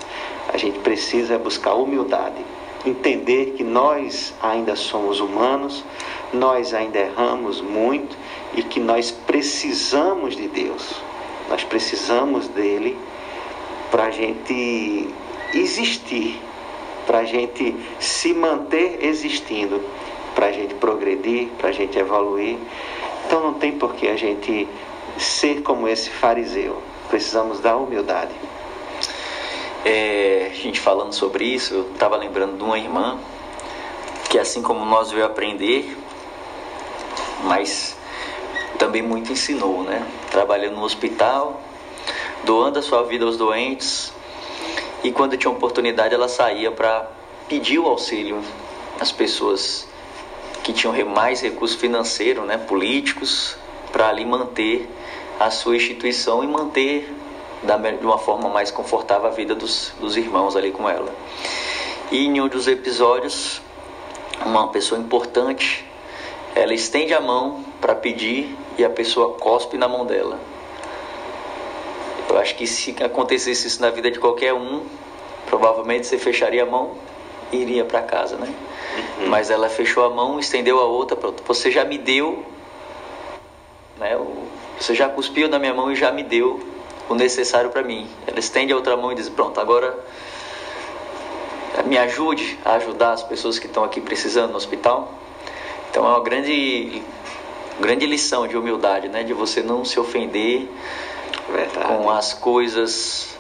A 0.54 0.58
gente 0.58 0.80
precisa 0.80 1.38
buscar 1.38 1.74
humildade, 1.74 2.46
entender 2.86 3.56
que 3.58 3.64
nós 3.64 4.34
ainda 4.42 4.76
somos 4.78 5.20
humanos, 5.20 5.84
nós 6.32 6.74
ainda 6.74 7.00
erramos 7.00 7.60
muito 7.60 8.16
e 8.54 8.64
que 8.64 8.80
nós 8.80 9.12
precisamos 9.12 10.36
de 10.36 10.48
Deus. 10.48 10.96
Nós 11.50 11.64
precisamos 11.66 12.48
dele 12.48 12.98
para 13.92 14.06
a 14.06 14.12
gente 14.12 15.10
existir, 15.54 16.42
para 17.06 17.20
a 17.20 17.26
gente 17.26 17.76
se 18.00 18.34
manter 18.34 19.00
existindo 19.02 19.82
para 20.36 20.48
a 20.48 20.52
gente 20.52 20.76
progredir, 20.76 21.48
para 21.58 21.70
a 21.70 21.72
gente 21.72 21.98
evoluir. 21.98 22.58
Então 23.26 23.42
não 23.42 23.54
tem 23.56 23.72
por 23.72 23.96
que 23.96 24.08
a 24.08 24.16
gente 24.16 24.68
ser 25.18 25.64
como 25.64 25.88
esse 25.88 26.10
fariseu. 26.10 26.84
Precisamos 27.10 27.60
da 27.60 27.76
humildade. 27.76 28.34
É, 29.84 30.52
a 30.52 30.56
gente 30.56 30.80
falando 30.80 31.14
sobre 31.14 31.46
isso, 31.46 31.74
eu 31.74 31.92
estava 31.94 32.18
lembrando 32.18 32.58
de 32.58 32.64
uma 32.64 32.78
irmã 32.78 33.18
que 34.30 34.38
assim 34.38 34.62
como 34.62 34.84
nós 34.84 35.12
veio 35.12 35.26
aprender, 35.26 35.96
mas 37.44 37.96
também 38.78 39.02
muito 39.02 39.32
ensinou, 39.32 39.84
né? 39.84 40.06
Trabalhando 40.30 40.76
no 40.76 40.84
hospital, 40.84 41.62
doando 42.44 42.80
a 42.80 42.82
sua 42.82 43.04
vida 43.04 43.26
aos 43.26 43.38
doentes, 43.38 44.12
e 45.04 45.12
quando 45.12 45.38
tinha 45.38 45.52
oportunidade 45.52 46.14
ela 46.14 46.28
saía 46.28 46.72
para 46.72 47.08
pedir 47.48 47.78
o 47.78 47.86
auxílio 47.86 48.42
às 49.00 49.12
pessoas 49.12 49.88
que 50.66 50.74
tinham 50.74 50.94
mais 51.06 51.42
recurso 51.42 51.78
financeiro, 51.78 52.44
né, 52.44 52.58
políticos, 52.58 53.56
para 53.92 54.10
ali 54.10 54.26
manter 54.26 54.90
a 55.40 55.52
sua 55.52 55.76
instituição 55.76 56.44
e 56.44 56.48
manter 56.48 57.08
da, 57.62 57.78
de 57.78 58.04
uma 58.04 58.18
forma 58.18 58.50
mais 58.50 58.72
confortável 58.72 59.28
a 59.28 59.30
vida 59.30 59.54
dos, 59.54 59.94
dos 60.00 60.18
irmãos 60.18 60.56
ali 60.56 60.72
com 60.72 60.90
ela. 60.90 61.14
E 62.12 62.26
em 62.26 62.42
um 62.42 62.48
dos 62.48 62.68
episódios, 62.68 63.62
uma 64.44 64.70
pessoa 64.70 65.00
importante, 65.00 65.86
ela 66.56 66.74
estende 66.74 67.14
a 67.14 67.22
mão 67.22 67.64
para 67.80 67.94
pedir 67.94 68.58
e 68.76 68.84
a 68.84 68.90
pessoa 68.90 69.36
cospe 69.36 69.78
na 69.78 69.88
mão 69.88 70.04
dela. 70.04 70.40
Eu 72.28 72.40
acho 72.40 72.56
que 72.56 72.66
se 72.66 72.96
acontecesse 73.04 73.68
isso 73.68 73.80
na 73.80 73.92
vida 73.92 74.10
de 74.10 74.18
qualquer 74.18 74.56
um, 74.56 74.82
provavelmente 75.46 76.08
você 76.08 76.18
fecharia 76.18 76.64
a 76.64 76.66
mão 76.66 76.98
e 77.52 77.58
iria 77.58 77.86
para 77.86 78.02
casa, 78.02 78.36
né? 78.38 78.52
Uhum. 79.20 79.30
Mas 79.30 79.50
ela 79.50 79.70
fechou 79.70 80.04
a 80.06 80.10
mão, 80.10 80.40
estendeu 80.40 80.80
a 80.80 80.86
outra, 80.86 81.16
pronto. 81.16 81.44
Você 81.46 81.72
já 81.72 81.84
me 81.84 81.98
deu, 81.98 82.46
né? 83.98 84.18
Você 84.80 84.94
já 84.94 85.08
cuspiu 85.08 85.48
na 85.48 85.58
minha 85.58 85.74
mão 85.74 85.92
e 85.92 85.96
já 85.96 86.12
me 86.12 86.24
deu 86.24 86.60
o 87.10 87.16
necessário 87.16 87.70
para 87.70 87.84
mim. 87.84 88.08
Ela 88.28 88.40
estende 88.40 88.74
a 88.74 88.76
outra 88.76 88.98
mão 88.98 89.12
e 89.12 89.16
diz: 89.16 89.30
Pronto, 89.30 89.60
agora 89.60 89.98
me 91.86 91.98
ajude 91.98 92.58
a 92.64 92.74
ajudar 92.76 93.14
as 93.14 93.24
pessoas 93.24 93.60
que 93.60 93.68
estão 93.68 93.84
aqui 93.84 94.00
precisando 94.02 94.52
no 94.52 94.58
hospital. 94.58 95.14
Então 95.90 96.06
é 96.06 96.10
uma 96.10 96.22
grande, 96.22 97.02
grande 97.80 98.06
lição 98.06 98.48
de 98.48 98.58
humildade, 98.58 99.08
né? 99.08 99.24
De 99.24 99.34
você 99.34 99.62
não 99.62 99.86
se 99.86 100.00
ofender 100.00 100.70
Verdade. 101.50 101.88
com 101.88 102.10
as 102.10 102.34
coisas 102.34 103.36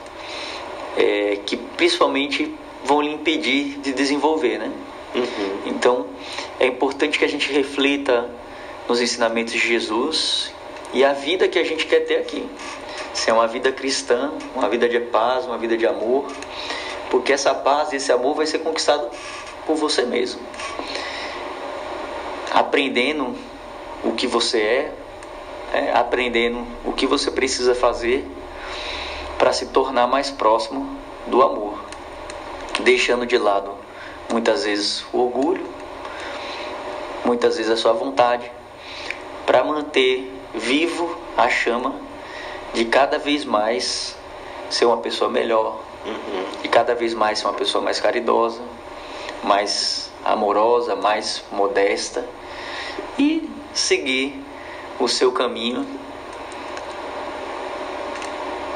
é, 0.95 1.39
que 1.45 1.57
principalmente 1.57 2.53
vão 2.83 3.01
lhe 3.01 3.11
impedir 3.11 3.79
de 3.79 3.93
desenvolver, 3.93 4.57
né? 4.57 4.71
Uhum. 5.16 5.61
Então, 5.66 6.07
é 6.59 6.68
importante 6.68 7.18
que 7.18 7.24
a 7.24 7.30
gente 7.30 7.51
reflita 7.51 8.30
nos 8.88 9.01
ensinamentos 9.01 9.53
de 9.53 9.59
Jesus 9.59 10.51
e 10.93 11.03
a 11.03 11.13
vida 11.13 11.47
que 11.47 11.57
a 11.57 11.63
gente 11.63 11.86
quer 11.86 12.01
ter 12.01 12.18
aqui. 12.18 12.47
Se 13.13 13.30
é 13.30 13.34
uma 13.34 13.47
vida 13.47 13.72
cristã, 13.72 14.34
uma 14.53 14.68
vida 14.68 14.89
de 14.89 14.99
paz, 14.99 15.45
uma 15.45 15.57
vida 15.57 15.78
de 15.78 15.88
amor, 15.88 16.28
porque 17.09 17.32
essa 17.32 17.53
paz 17.53 17.93
e 17.93 17.95
esse 17.95 18.11
amor 18.11 18.36
vai 18.36 18.45
ser 18.45 18.59
conquistado 18.59 19.09
por 19.66 19.76
você 19.76 20.03
mesmo. 20.03 20.41
Aprendendo 22.51 23.36
o 24.03 24.11
que 24.11 24.28
você 24.28 24.59
é, 24.59 24.93
é, 25.74 25.91
aprendendo 25.93 26.68
o 26.84 26.91
que 26.91 27.07
você 27.07 27.32
precisa 27.32 27.74
fazer 27.74 28.26
para 29.38 29.53
se 29.53 29.68
tornar 29.68 30.07
mais 30.07 30.30
próximo 30.30 30.97
do 31.28 31.41
amor, 31.41 31.80
deixando 32.84 33.26
de 33.26 33.38
lado 33.38 33.74
muitas 34.30 34.63
vezes 34.63 35.05
o 35.13 35.19
orgulho, 35.19 35.65
muitas 37.23 37.57
vezes 37.57 37.71
a 37.71 37.78
sua 37.78 37.93
vontade, 37.93 38.51
para 39.45 39.63
manter 39.63 40.32
vivo 40.53 41.17
a 41.38 41.49
chama 41.49 41.95
de 42.73 42.86
cada 42.86 43.17
vez 43.17 43.45
mais 43.45 44.15
ser 44.69 44.86
uma 44.86 44.97
pessoa 44.97 45.30
melhor, 45.30 45.80
e 46.63 46.67
cada 46.67 46.93
vez 46.93 47.13
mais 47.13 47.39
ser 47.39 47.47
uma 47.47 47.53
pessoa 47.53 47.84
mais 47.84 47.99
caridosa, 47.99 48.61
mais 49.43 50.11
amorosa, 50.23 50.95
mais 50.95 51.43
modesta 51.51 52.26
e 53.17 53.49
seguir 53.73 54.43
o 54.99 55.07
seu 55.07 55.32
caminho. 55.32 55.86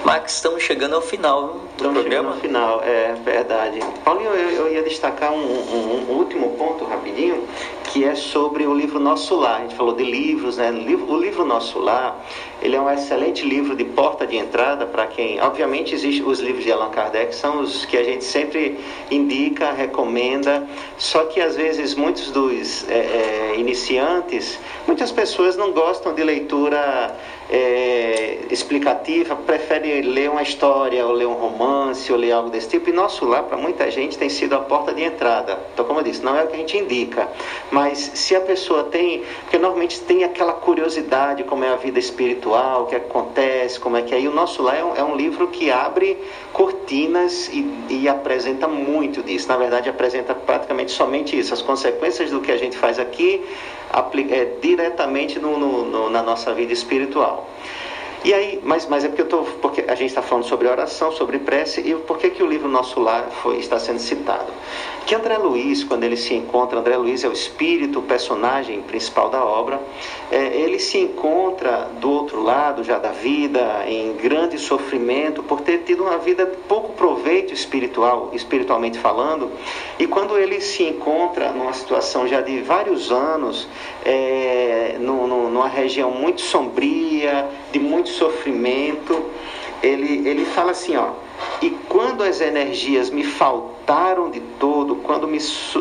Max, 0.05 0.35
estamos 0.35 0.63
chegando 0.63 0.95
ao 0.95 1.01
final 1.01 1.47
do 1.47 1.65
Estamos 1.71 1.93
programa. 2.01 2.29
chegando 2.31 2.35
no 2.35 2.41
final, 2.41 2.81
é 2.83 3.13
verdade. 3.23 3.79
Paulinho, 4.03 4.29
eu, 4.31 4.65
eu 4.65 4.73
ia 4.73 4.81
destacar 4.81 5.31
um, 5.31 5.37
um- 5.37 6.05
um 6.09 6.13
último 6.17 6.51
ponto 6.57 6.85
rapidinho, 6.85 7.43
que 7.83 8.03
é 8.05 8.15
sobre 8.15 8.65
o 8.65 8.73
livro 8.73 8.99
Nosso 8.99 9.35
Lar. 9.35 9.57
A 9.57 9.61
gente 9.61 9.75
falou 9.75 9.93
de 9.93 10.03
livros, 10.03 10.57
né? 10.57 10.71
O 10.71 10.73
livro, 10.73 11.11
o 11.13 11.17
livro 11.19 11.45
Nosso 11.45 11.79
Lar, 11.79 12.17
ele 12.61 12.75
é 12.75 12.81
um 12.81 12.89
excelente 12.91 13.45
livro 13.45 13.75
de 13.75 13.85
porta 13.85 14.27
de 14.27 14.37
entrada 14.37 14.85
para 14.85 15.07
quem... 15.07 15.39
Obviamente, 15.41 15.93
existem 15.93 16.25
os 16.25 16.39
livros 16.39 16.63
de 16.63 16.71
Allan 16.71 16.89
Kardec, 16.89 17.33
são 17.33 17.61
os 17.61 17.85
que 17.85 17.97
a 17.97 18.03
gente 18.03 18.23
sempre 18.23 18.79
indica, 19.09 19.71
recomenda, 19.71 20.67
só 20.97 21.25
que 21.25 21.39
às 21.39 21.55
vezes 21.55 21.95
muitos 21.95 22.31
dos 22.31 22.87
é, 22.89 22.93
é, 22.93 23.55
iniciantes, 23.57 24.59
muitas 24.85 25.11
pessoas 25.11 25.55
não 25.55 25.71
gostam 25.71 26.13
de 26.13 26.23
leitura 26.23 27.15
é, 27.49 28.39
explicativa, 28.51 29.35
preferem 29.35 30.01
ler 30.01 30.29
uma 30.29 30.43
história, 30.43 31.05
ou 31.05 31.13
ler 31.13 31.27
um 31.27 31.33
romance, 31.33 32.11
ou 32.11 32.17
ler 32.17 32.31
algo 32.31 32.49
desse 32.49 32.69
tipo. 32.69 32.89
E 32.89 32.93
nosso 32.93 33.25
lar, 33.25 33.43
para 33.43 33.57
muita 33.57 33.89
gente, 33.89 34.17
tem 34.17 34.29
sido 34.29 34.53
a 34.55 34.59
porta 34.59 34.93
de 34.93 35.03
entrada. 35.03 35.57
Então, 35.73 35.83
como 35.85 35.99
eu 35.99 36.03
disse, 36.03 36.23
não 36.23 36.35
é 36.37 36.43
o 36.43 36.47
que 36.47 36.53
a 36.53 36.59
gente 36.59 36.77
indica. 36.77 37.27
Mas 37.71 38.11
se 38.13 38.35
a 38.35 38.41
pessoa 38.41 38.83
tem, 38.83 39.23
porque 39.41 39.57
normalmente 39.57 39.99
tem 40.01 40.23
aquela 40.23 40.53
curiosidade, 40.53 41.43
como 41.43 41.63
é 41.63 41.69
a 41.69 41.75
vida 41.75 41.97
espiritual, 41.97 42.48
o 42.57 42.85
que 42.85 42.95
acontece, 42.95 43.79
como 43.79 43.97
é 43.97 44.01
que 44.01 44.13
é. 44.13 44.21
E 44.21 44.27
o 44.27 44.31
nosso 44.31 44.61
lar 44.61 44.77
é 44.77 44.83
um, 44.83 44.95
é 44.95 45.03
um 45.03 45.15
livro 45.15 45.47
que 45.47 45.69
abre 45.71 46.17
cortinas 46.53 47.47
e, 47.49 47.85
e 47.89 48.07
apresenta 48.09 48.67
muito 48.67 49.21
disso. 49.23 49.47
Na 49.47 49.57
verdade, 49.57 49.89
apresenta 49.89 50.33
praticamente 50.33 50.91
somente 50.91 51.37
isso, 51.37 51.53
as 51.53 51.61
consequências 51.61 52.31
do 52.31 52.39
que 52.41 52.51
a 52.51 52.57
gente 52.57 52.77
faz 52.77 52.99
aqui 52.99 53.43
é, 54.29 54.45
diretamente 54.61 55.39
no- 55.39 55.57
no- 55.57 55.85
no- 55.85 56.09
na 56.09 56.21
nossa 56.21 56.53
vida 56.53 56.73
espiritual. 56.73 57.47
E 58.23 58.33
aí, 58.33 58.59
mas, 58.63 58.85
mas 58.85 59.05
é 59.05 59.07
porque 59.07 59.21
eu 59.21 59.27
tô, 59.29 59.43
porque 59.61 59.85
a 59.87 59.95
gente 59.95 60.09
está 60.09 60.21
falando 60.21 60.43
sobre 60.43 60.67
oração, 60.67 61.09
sobre 61.11 61.39
prece, 61.39 61.79
e 61.81 61.95
por 61.95 62.17
que, 62.17 62.29
que 62.29 62.43
o 62.43 62.47
livro 62.47 62.67
Nosso 62.67 62.99
Lar 62.99 63.29
foi, 63.41 63.57
está 63.57 63.79
sendo 63.79 63.99
citado? 63.99 64.51
Que 65.05 65.15
André 65.15 65.37
Luiz, 65.37 65.83
quando 65.85 66.03
ele 66.03 66.17
se 66.17 66.33
encontra, 66.35 66.77
André 66.79 66.97
Luiz 66.97 67.23
é 67.23 67.29
o 67.29 67.31
espírito, 67.31 67.99
o 67.99 68.01
personagem 68.03 68.81
principal 68.81 69.29
da 69.29 69.43
obra, 69.43 69.81
é, 70.29 70.47
ele 70.59 70.77
se 70.79 70.97
encontra 70.99 71.89
do 71.99 72.11
outro 72.11 72.43
lado 72.43 72.83
já 72.83 72.99
da 72.99 73.09
vida, 73.11 73.85
em 73.87 74.13
grande 74.13 74.59
sofrimento, 74.59 75.41
por 75.41 75.61
ter 75.61 75.79
tido 75.79 76.03
uma 76.03 76.17
vida 76.17 76.45
de 76.45 76.57
pouco 76.67 76.91
proveito 76.93 77.53
espiritual, 77.53 78.31
espiritualmente 78.33 78.99
falando, 78.99 79.49
e 79.97 80.05
quando 80.05 80.37
ele 80.37 80.59
se 80.59 80.83
encontra 80.83 81.51
numa 81.53 81.73
situação 81.73 82.27
já 82.27 82.41
de 82.41 82.59
vários 82.61 83.11
anos, 83.11 83.67
é, 84.05 84.97
no- 84.99 85.25
no- 85.25 85.49
numa 85.49 85.69
região 85.69 86.11
muito 86.11 86.41
sombria, 86.41 87.47
de 87.71 87.79
muito 87.79 88.08
sofrimento, 88.09 89.25
ele, 89.81 90.27
ele 90.27 90.45
fala 90.45 90.71
assim, 90.71 90.95
ó, 90.95 91.11
e 91.61 91.69
quando 91.87 92.23
as 92.23 92.41
energias 92.41 93.09
me 93.09 93.23
faltaram 93.23 94.29
de 94.29 94.39
todo, 94.59 94.97
quando 94.97 95.27
me, 95.27 95.39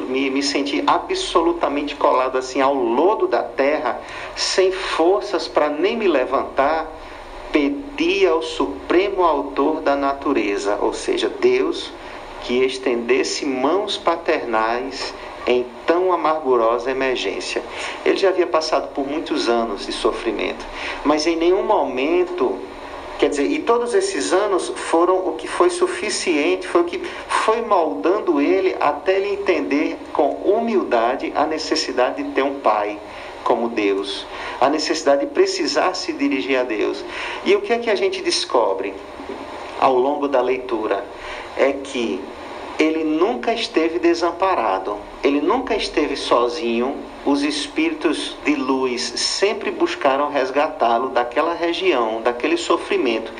me, 0.08 0.30
me 0.30 0.42
senti 0.42 0.82
absolutamente 0.86 1.96
colado 1.96 2.38
assim 2.38 2.60
ao 2.60 2.74
lodo 2.74 3.26
da 3.26 3.42
terra, 3.42 4.00
sem 4.36 4.70
forças 4.70 5.48
para 5.48 5.68
nem 5.68 5.96
me 5.96 6.06
levantar, 6.06 6.86
pedi 7.52 8.26
ao 8.26 8.42
Supremo 8.42 9.24
Autor 9.24 9.80
da 9.80 9.96
natureza, 9.96 10.78
ou 10.80 10.92
seja, 10.92 11.28
Deus, 11.28 11.92
que 12.42 12.64
estendesse 12.64 13.44
mãos 13.44 13.96
paternais 13.96 15.12
em 15.48 15.66
tão 15.86 16.12
amargurosa 16.12 16.90
emergência. 16.90 17.62
Ele 18.04 18.16
já 18.16 18.28
havia 18.28 18.46
passado 18.46 18.92
por 18.92 19.06
muitos 19.06 19.48
anos 19.48 19.86
de 19.86 19.92
sofrimento, 19.92 20.64
mas 21.04 21.26
em 21.26 21.34
nenhum 21.34 21.64
momento 21.64 22.60
Quer 23.18 23.30
dizer, 23.30 23.50
e 23.50 23.58
todos 23.58 23.94
esses 23.94 24.32
anos 24.32 24.72
foram 24.76 25.26
o 25.26 25.32
que 25.32 25.48
foi 25.48 25.70
suficiente, 25.70 26.68
foi 26.68 26.82
o 26.82 26.84
que 26.84 27.02
foi 27.26 27.62
moldando 27.62 28.40
ele 28.40 28.76
até 28.78 29.16
ele 29.16 29.30
entender 29.30 29.98
com 30.12 30.34
humildade 30.34 31.32
a 31.34 31.44
necessidade 31.44 32.22
de 32.22 32.30
ter 32.30 32.42
um 32.42 32.60
pai 32.60 32.96
como 33.42 33.70
Deus, 33.70 34.24
a 34.60 34.68
necessidade 34.68 35.22
de 35.22 35.32
precisar 35.32 35.94
se 35.94 36.12
dirigir 36.12 36.60
a 36.60 36.62
Deus. 36.62 37.04
E 37.44 37.56
o 37.56 37.60
que 37.60 37.72
é 37.72 37.78
que 37.78 37.90
a 37.90 37.96
gente 37.96 38.22
descobre 38.22 38.94
ao 39.80 39.96
longo 39.96 40.28
da 40.28 40.40
leitura? 40.40 41.04
É 41.56 41.72
que 41.72 42.20
ele 42.78 43.02
nunca 43.02 43.52
esteve 43.52 43.98
desamparado, 43.98 44.96
ele 45.22 45.40
nunca 45.40 45.74
esteve 45.74 46.16
sozinho. 46.16 46.96
Os 47.26 47.42
espíritos 47.42 48.36
de 48.44 48.54
luz 48.54 49.02
sempre 49.02 49.70
buscaram 49.70 50.30
resgatá-lo 50.30 51.10
daquela 51.10 51.52
região, 51.52 52.22
daquele 52.22 52.56
sofrimento. 52.56 53.32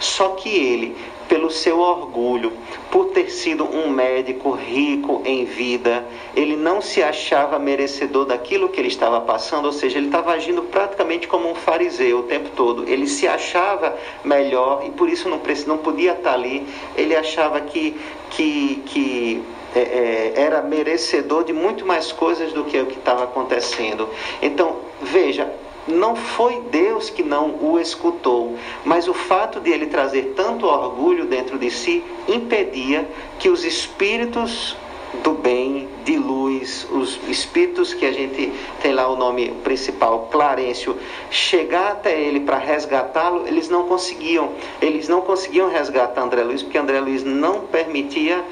Só 0.00 0.30
que 0.30 0.48
ele, 0.48 0.96
pelo 1.28 1.50
seu 1.50 1.78
orgulho, 1.78 2.52
por 2.90 3.06
ter 3.06 3.30
sido 3.30 3.64
um 3.64 3.90
médico 3.90 4.52
rico 4.52 5.22
em 5.24 5.44
vida, 5.44 6.04
ele 6.34 6.56
não 6.56 6.80
se 6.80 7.02
achava 7.02 7.58
merecedor 7.58 8.24
daquilo 8.24 8.68
que 8.68 8.80
ele 8.80 8.88
estava 8.88 9.20
passando, 9.20 9.66
ou 9.66 9.72
seja, 9.72 9.98
ele 9.98 10.06
estava 10.06 10.32
agindo 10.32 10.62
praticamente 10.62 11.28
como 11.28 11.50
um 11.50 11.54
fariseu 11.54 12.20
o 12.20 12.22
tempo 12.24 12.48
todo. 12.56 12.88
Ele 12.88 13.06
se 13.06 13.28
achava 13.28 13.96
melhor 14.24 14.84
e 14.86 14.90
por 14.90 15.08
isso 15.08 15.28
não, 15.28 15.38
podia 15.78 16.12
estar 16.12 16.32
ali. 16.32 16.66
Ele 16.96 17.14
achava 17.14 17.60
que, 17.60 17.96
que, 18.30 18.82
que 18.86 19.42
é, 19.74 19.80
é, 19.80 20.32
era 20.36 20.62
merecedor 20.62 21.44
de 21.44 21.52
muito 21.52 21.84
mais 21.84 22.12
coisas 22.12 22.52
do 22.52 22.64
que 22.64 22.78
o 22.78 22.86
que 22.86 22.98
estava 22.98 23.24
acontecendo. 23.24 24.08
Então, 24.40 24.76
veja, 25.02 25.52
não 25.86 26.16
foi 26.16 26.60
Deus 26.70 27.10
que 27.10 27.22
não 27.22 27.56
o 27.60 27.78
escutou, 27.78 28.56
mas 28.84 29.06
o 29.06 29.14
fato 29.14 29.60
de 29.60 29.70
ele 29.70 29.86
trazer 29.86 30.32
tanto 30.34 30.66
orgulho 30.66 31.26
dentro 31.26 31.58
de 31.58 31.70
si 31.70 32.02
impedia 32.26 33.08
que 33.38 33.48
os 33.48 33.64
espíritos 33.64 34.76
do 35.22 35.32
bem, 35.32 35.88
de 36.04 36.16
luz, 36.16 36.86
os 36.90 37.18
espíritos 37.28 37.94
que 37.94 38.04
a 38.04 38.12
gente 38.12 38.52
tem 38.80 38.92
lá 38.92 39.08
o 39.08 39.16
nome 39.16 39.50
principal, 39.62 40.28
Clarencio, 40.30 40.96
chegar 41.30 41.92
até 41.92 42.20
ele 42.20 42.40
para 42.40 42.58
resgatá-lo, 42.58 43.46
eles 43.46 43.68
não 43.68 43.84
conseguiam. 43.84 44.52
Eles 44.80 45.08
não 45.08 45.20
conseguiam 45.20 45.68
resgatar 45.68 46.22
André 46.22 46.42
Luiz 46.42 46.62
porque 46.62 46.78
André 46.78 47.00
Luiz 47.00 47.24
não 47.24 47.60
permitia, 47.60 48.44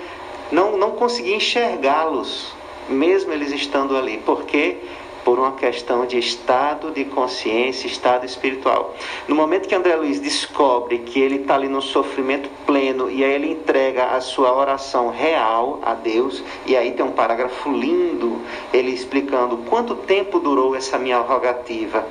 não, 0.51 0.77
não 0.77 0.93
conseguia 0.93 1.37
enxergá-los, 1.37 2.53
mesmo 2.89 3.33
eles 3.33 3.53
estando 3.53 3.97
ali. 3.97 4.19
Por 4.19 4.45
quê? 4.45 4.79
Por 5.25 5.39
uma 5.39 5.53
questão 5.53 6.07
de 6.07 6.19
estado 6.19 6.91
de 6.91 7.05
consciência, 7.07 7.87
estado 7.87 8.27
espiritual. 8.27 8.95
No 9.27 9.35
momento 9.35 9.67
que 9.67 9.75
André 9.75 9.97
Luiz 9.97 10.21
descobre 10.21 10.99
que 10.99 11.19
ele 11.19 11.37
está 11.37 11.55
ali 11.55 11.69
no 11.69 11.81
sofrimento 11.81 12.49
pleno 12.67 13.11
e 13.11 13.25
aí 13.25 13.33
ele 13.33 13.51
entrega 13.51 14.09
a 14.09 14.21
sua 14.21 14.55
oração 14.55 15.11
real 15.11 15.81
a 15.83 15.95
Deus, 15.95 16.43
e 16.67 16.77
aí 16.77 16.93
tem 16.93 17.05
um 17.05 17.13
parágrafo 17.13 17.73
lindo, 17.73 18.41
ele 18.73 18.91
explicando 18.91 19.57
quanto 19.69 19.95
tempo 19.95 20.39
durou 20.39 20.77
essa 20.77 20.99
minha 20.99 21.19
rogativa, 21.19 22.07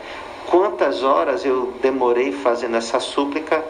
quantas 0.48 1.04
horas 1.04 1.46
eu 1.46 1.74
demorei 1.82 2.32
fazendo 2.32 2.78
essa 2.78 3.00
súplica. 3.00 3.64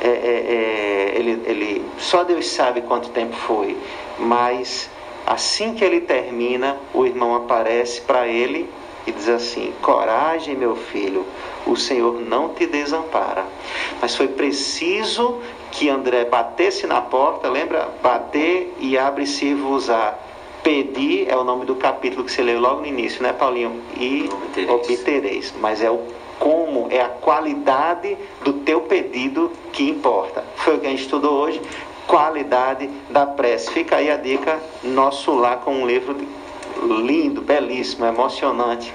É, 0.00 0.06
é, 0.06 0.10
é, 0.10 1.18
ele, 1.18 1.42
ele, 1.44 1.84
só 1.98 2.22
Deus 2.22 2.46
sabe 2.46 2.82
quanto 2.82 3.08
tempo 3.08 3.34
foi, 3.34 3.76
mas 4.16 4.88
Assim 5.28 5.74
que 5.74 5.84
ele 5.84 6.00
termina, 6.00 6.78
o 6.94 7.04
irmão 7.04 7.34
aparece 7.34 8.00
para 8.00 8.26
ele 8.26 8.66
e 9.06 9.12
diz 9.12 9.28
assim: 9.28 9.74
Coragem, 9.82 10.56
meu 10.56 10.74
filho, 10.74 11.26
o 11.66 11.76
Senhor 11.76 12.18
não 12.18 12.48
te 12.54 12.66
desampara. 12.66 13.44
Mas 14.00 14.16
foi 14.16 14.28
preciso 14.28 15.38
que 15.70 15.90
André 15.90 16.24
batesse 16.24 16.86
na 16.86 17.02
porta, 17.02 17.46
lembra? 17.50 17.90
Bater 18.02 18.74
e 18.78 18.96
abre-se-vos-á. 18.96 20.14
Pedi 20.62 21.28
é 21.28 21.36
o 21.36 21.44
nome 21.44 21.66
do 21.66 21.74
capítulo 21.76 22.24
que 22.24 22.32
você 22.32 22.42
leu 22.42 22.58
logo 22.58 22.80
no 22.80 22.86
início, 22.86 23.22
né, 23.22 23.34
Paulinho? 23.34 23.82
E 23.98 24.30
Obtereis. 24.32 24.70
obtereis. 24.70 25.54
Mas 25.60 25.82
é 25.82 25.90
o 25.90 26.00
como, 26.38 26.86
é 26.90 27.00
a 27.02 27.08
qualidade 27.08 28.16
do 28.42 28.52
teu 28.54 28.80
pedido 28.82 29.52
que 29.72 29.90
importa. 29.90 30.42
Foi 30.56 30.76
o 30.76 30.80
que 30.80 30.86
a 30.86 30.90
gente 30.90 31.02
estudou 31.02 31.34
hoje. 31.34 31.60
Qualidade 32.08 32.90
da 33.10 33.26
prece. 33.26 33.70
Fica 33.70 33.96
aí 33.96 34.10
a 34.10 34.16
dica, 34.16 34.58
nosso 34.82 35.32
lar 35.34 35.60
com 35.60 35.72
um 35.82 35.86
livro 35.86 36.16
lindo, 36.82 37.42
belíssimo, 37.42 38.06
emocionante 38.06 38.92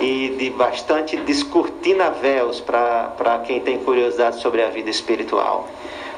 e 0.00 0.28
de 0.38 0.50
bastante 0.50 1.16
descortina 1.16 2.10
véus 2.10 2.60
para 2.60 3.42
quem 3.46 3.60
tem 3.60 3.78
curiosidade 3.78 4.40
sobre 4.40 4.62
a 4.62 4.68
vida 4.68 4.90
espiritual. 4.90 5.68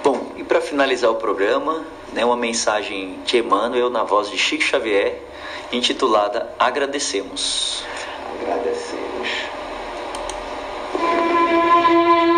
Bom, 0.03 0.33
e 0.37 0.43
para 0.43 0.61
finalizar 0.61 1.11
o 1.11 1.15
programa, 1.15 1.85
né, 2.13 2.25
uma 2.25 2.37
mensagem 2.37 3.19
de 3.25 3.39
Emmanuel 3.39 3.89
na 3.89 4.03
voz 4.03 4.29
de 4.29 4.37
Chico 4.37 4.65
Xavier, 4.65 5.23
intitulada 5.73 6.53
Agradecemos. 6.59 7.85
Agradecemos. 8.43 9.47
Agradecemos, 10.95 12.36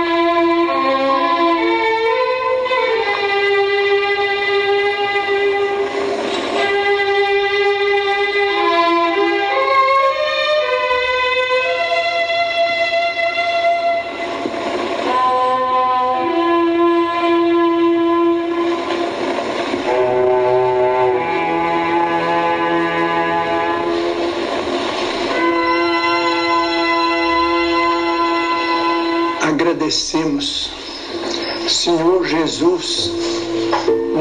Jesus, 32.59 33.13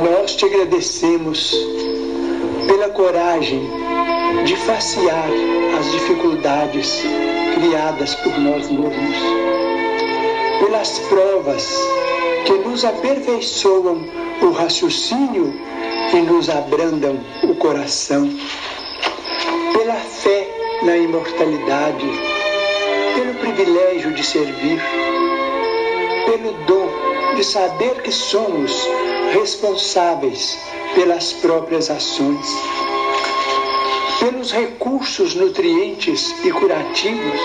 nós 0.03 0.35
te 0.35 0.45
agradecemos 0.45 1.55
pela 2.67 2.87
coragem 2.89 3.67
de 4.45 4.55
facear 4.57 5.27
as 5.79 5.91
dificuldades 5.91 7.01
criadas 7.55 8.13
por 8.13 8.37
nós 8.37 8.69
mesmos, 8.69 9.17
pelas 10.59 10.99
provas 10.99 11.67
que 12.45 12.53
nos 12.59 12.85
aperfeiçoam 12.85 14.05
o 14.43 14.51
raciocínio 14.51 15.51
e 16.13 16.17
nos 16.17 16.47
abrandam 16.47 17.19
o 17.41 17.55
coração, 17.55 18.29
pela 19.73 19.95
fé 19.95 20.47
na 20.83 20.95
imortalidade, 20.95 22.05
pelo 23.15 23.33
privilégio 23.33 24.13
de 24.13 24.23
servir, 24.23 24.79
pelo 26.27 26.51
dom 26.67 26.86
de 27.37 27.43
saber 27.43 28.01
que 28.01 28.11
somos 28.11 28.89
responsáveis 29.31 30.57
pelas 30.95 31.33
próprias 31.33 31.91
ações, 31.91 32.47
pelos 34.19 34.51
recursos 34.51 35.35
nutrientes 35.35 36.33
e 36.43 36.51
curativos 36.51 37.39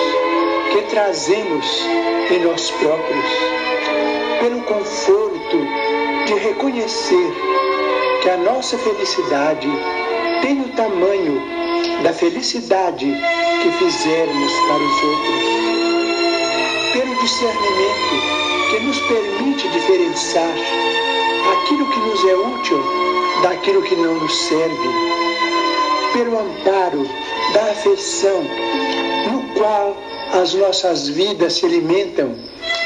que 0.73 0.81
trazemos 0.89 1.67
em 2.31 2.39
nós 2.43 2.71
próprios, 2.71 3.27
pelo 4.41 4.63
conforto 4.63 5.59
de 6.25 6.35
reconhecer 6.37 7.35
que 8.23 8.31
a 8.31 8.39
nossa 8.39 8.79
felicidade 8.79 9.69
tem 10.41 10.59
o 10.63 10.69
tamanho 10.71 11.39
da 12.03 12.15
felicidade 12.15 13.15
que 13.63 13.71
fizermos 13.73 14.53
para 14.53 14.83
os 14.83 15.05
outros, 15.05 15.43
pelo 16.95 17.15
discernimento 17.21 18.52
que 18.73 18.81
nos 18.81 18.99
permite 19.01 19.69
diferenciar 19.69 20.55
aquilo 21.53 21.91
que 21.91 22.01
nos 22.01 22.25
é 22.25 22.35
útil 22.35 22.83
daquilo 23.43 23.83
que 23.83 23.95
não 23.95 24.15
nos 24.15 24.35
serve, 24.47 24.89
pelo 26.15 26.39
amparo 26.39 27.07
da 27.53 27.71
afeição, 27.71 28.43
no 29.31 29.43
qual 29.55 29.95
as 30.41 30.55
nossas 30.55 31.07
vidas 31.07 31.53
se 31.53 31.67
alimentam 31.67 32.35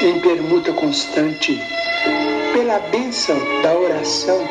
em 0.01 0.19
permuta 0.19 0.73
constante, 0.73 1.57
pela 2.51 2.79
bênção 2.79 3.37
da 3.61 3.73
oração 3.73 4.45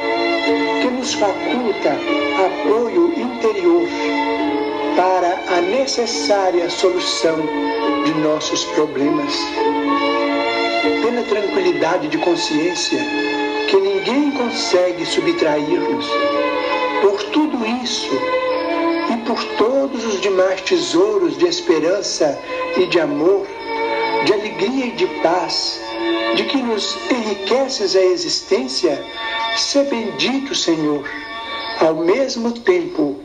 que 0.80 0.89
nos 0.89 1.12
faculta 1.12 1.99
apoio 2.47 3.12
interior 3.14 3.87
para 4.97 5.39
a 5.55 5.61
necessária 5.61 6.70
solução 6.70 7.37
de 8.07 8.14
nossos 8.22 8.64
problemas 8.64 9.34
pela 11.03 11.22
tranquilidade 11.22 12.09
de 12.09 12.18
consciência 12.18 12.99
que 13.68 13.76
ninguém 13.76 14.30
consegue 14.30 15.05
subtrair-nos. 15.05 16.07
Por 17.03 17.22
tudo 17.24 17.66
isso 17.82 18.12
e 19.12 19.16
por 19.26 19.43
todos 19.57 20.05
os 20.05 20.20
demais 20.20 20.61
tesouros 20.61 21.37
de 21.37 21.47
esperança 21.47 22.39
e 22.76 22.87
de 22.87 23.01
amor, 23.01 23.47
de 24.24 24.32
alegria 24.32 24.87
e 24.87 24.93
de 24.93 25.07
paz, 25.22 25.80
de 26.34 26.45
que 26.45 26.59
nos 26.59 26.97
enriqueces 27.11 27.97
a 27.97 28.03
existência, 28.03 29.05
se 29.57 29.82
bendito, 29.84 30.55
Senhor, 30.55 31.09
ao 31.80 31.95
mesmo 31.95 32.53
tempo 32.53 33.16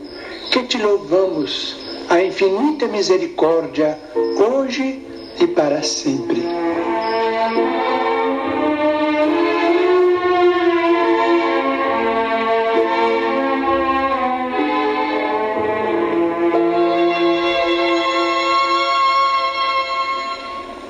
que 0.50 0.62
te 0.64 0.78
louvamos 0.78 1.76
a 2.08 2.22
infinita 2.22 2.86
misericórdia, 2.86 3.98
hoje 4.36 5.06
e 5.40 5.46
para 5.46 5.82
sempre. 5.82 6.42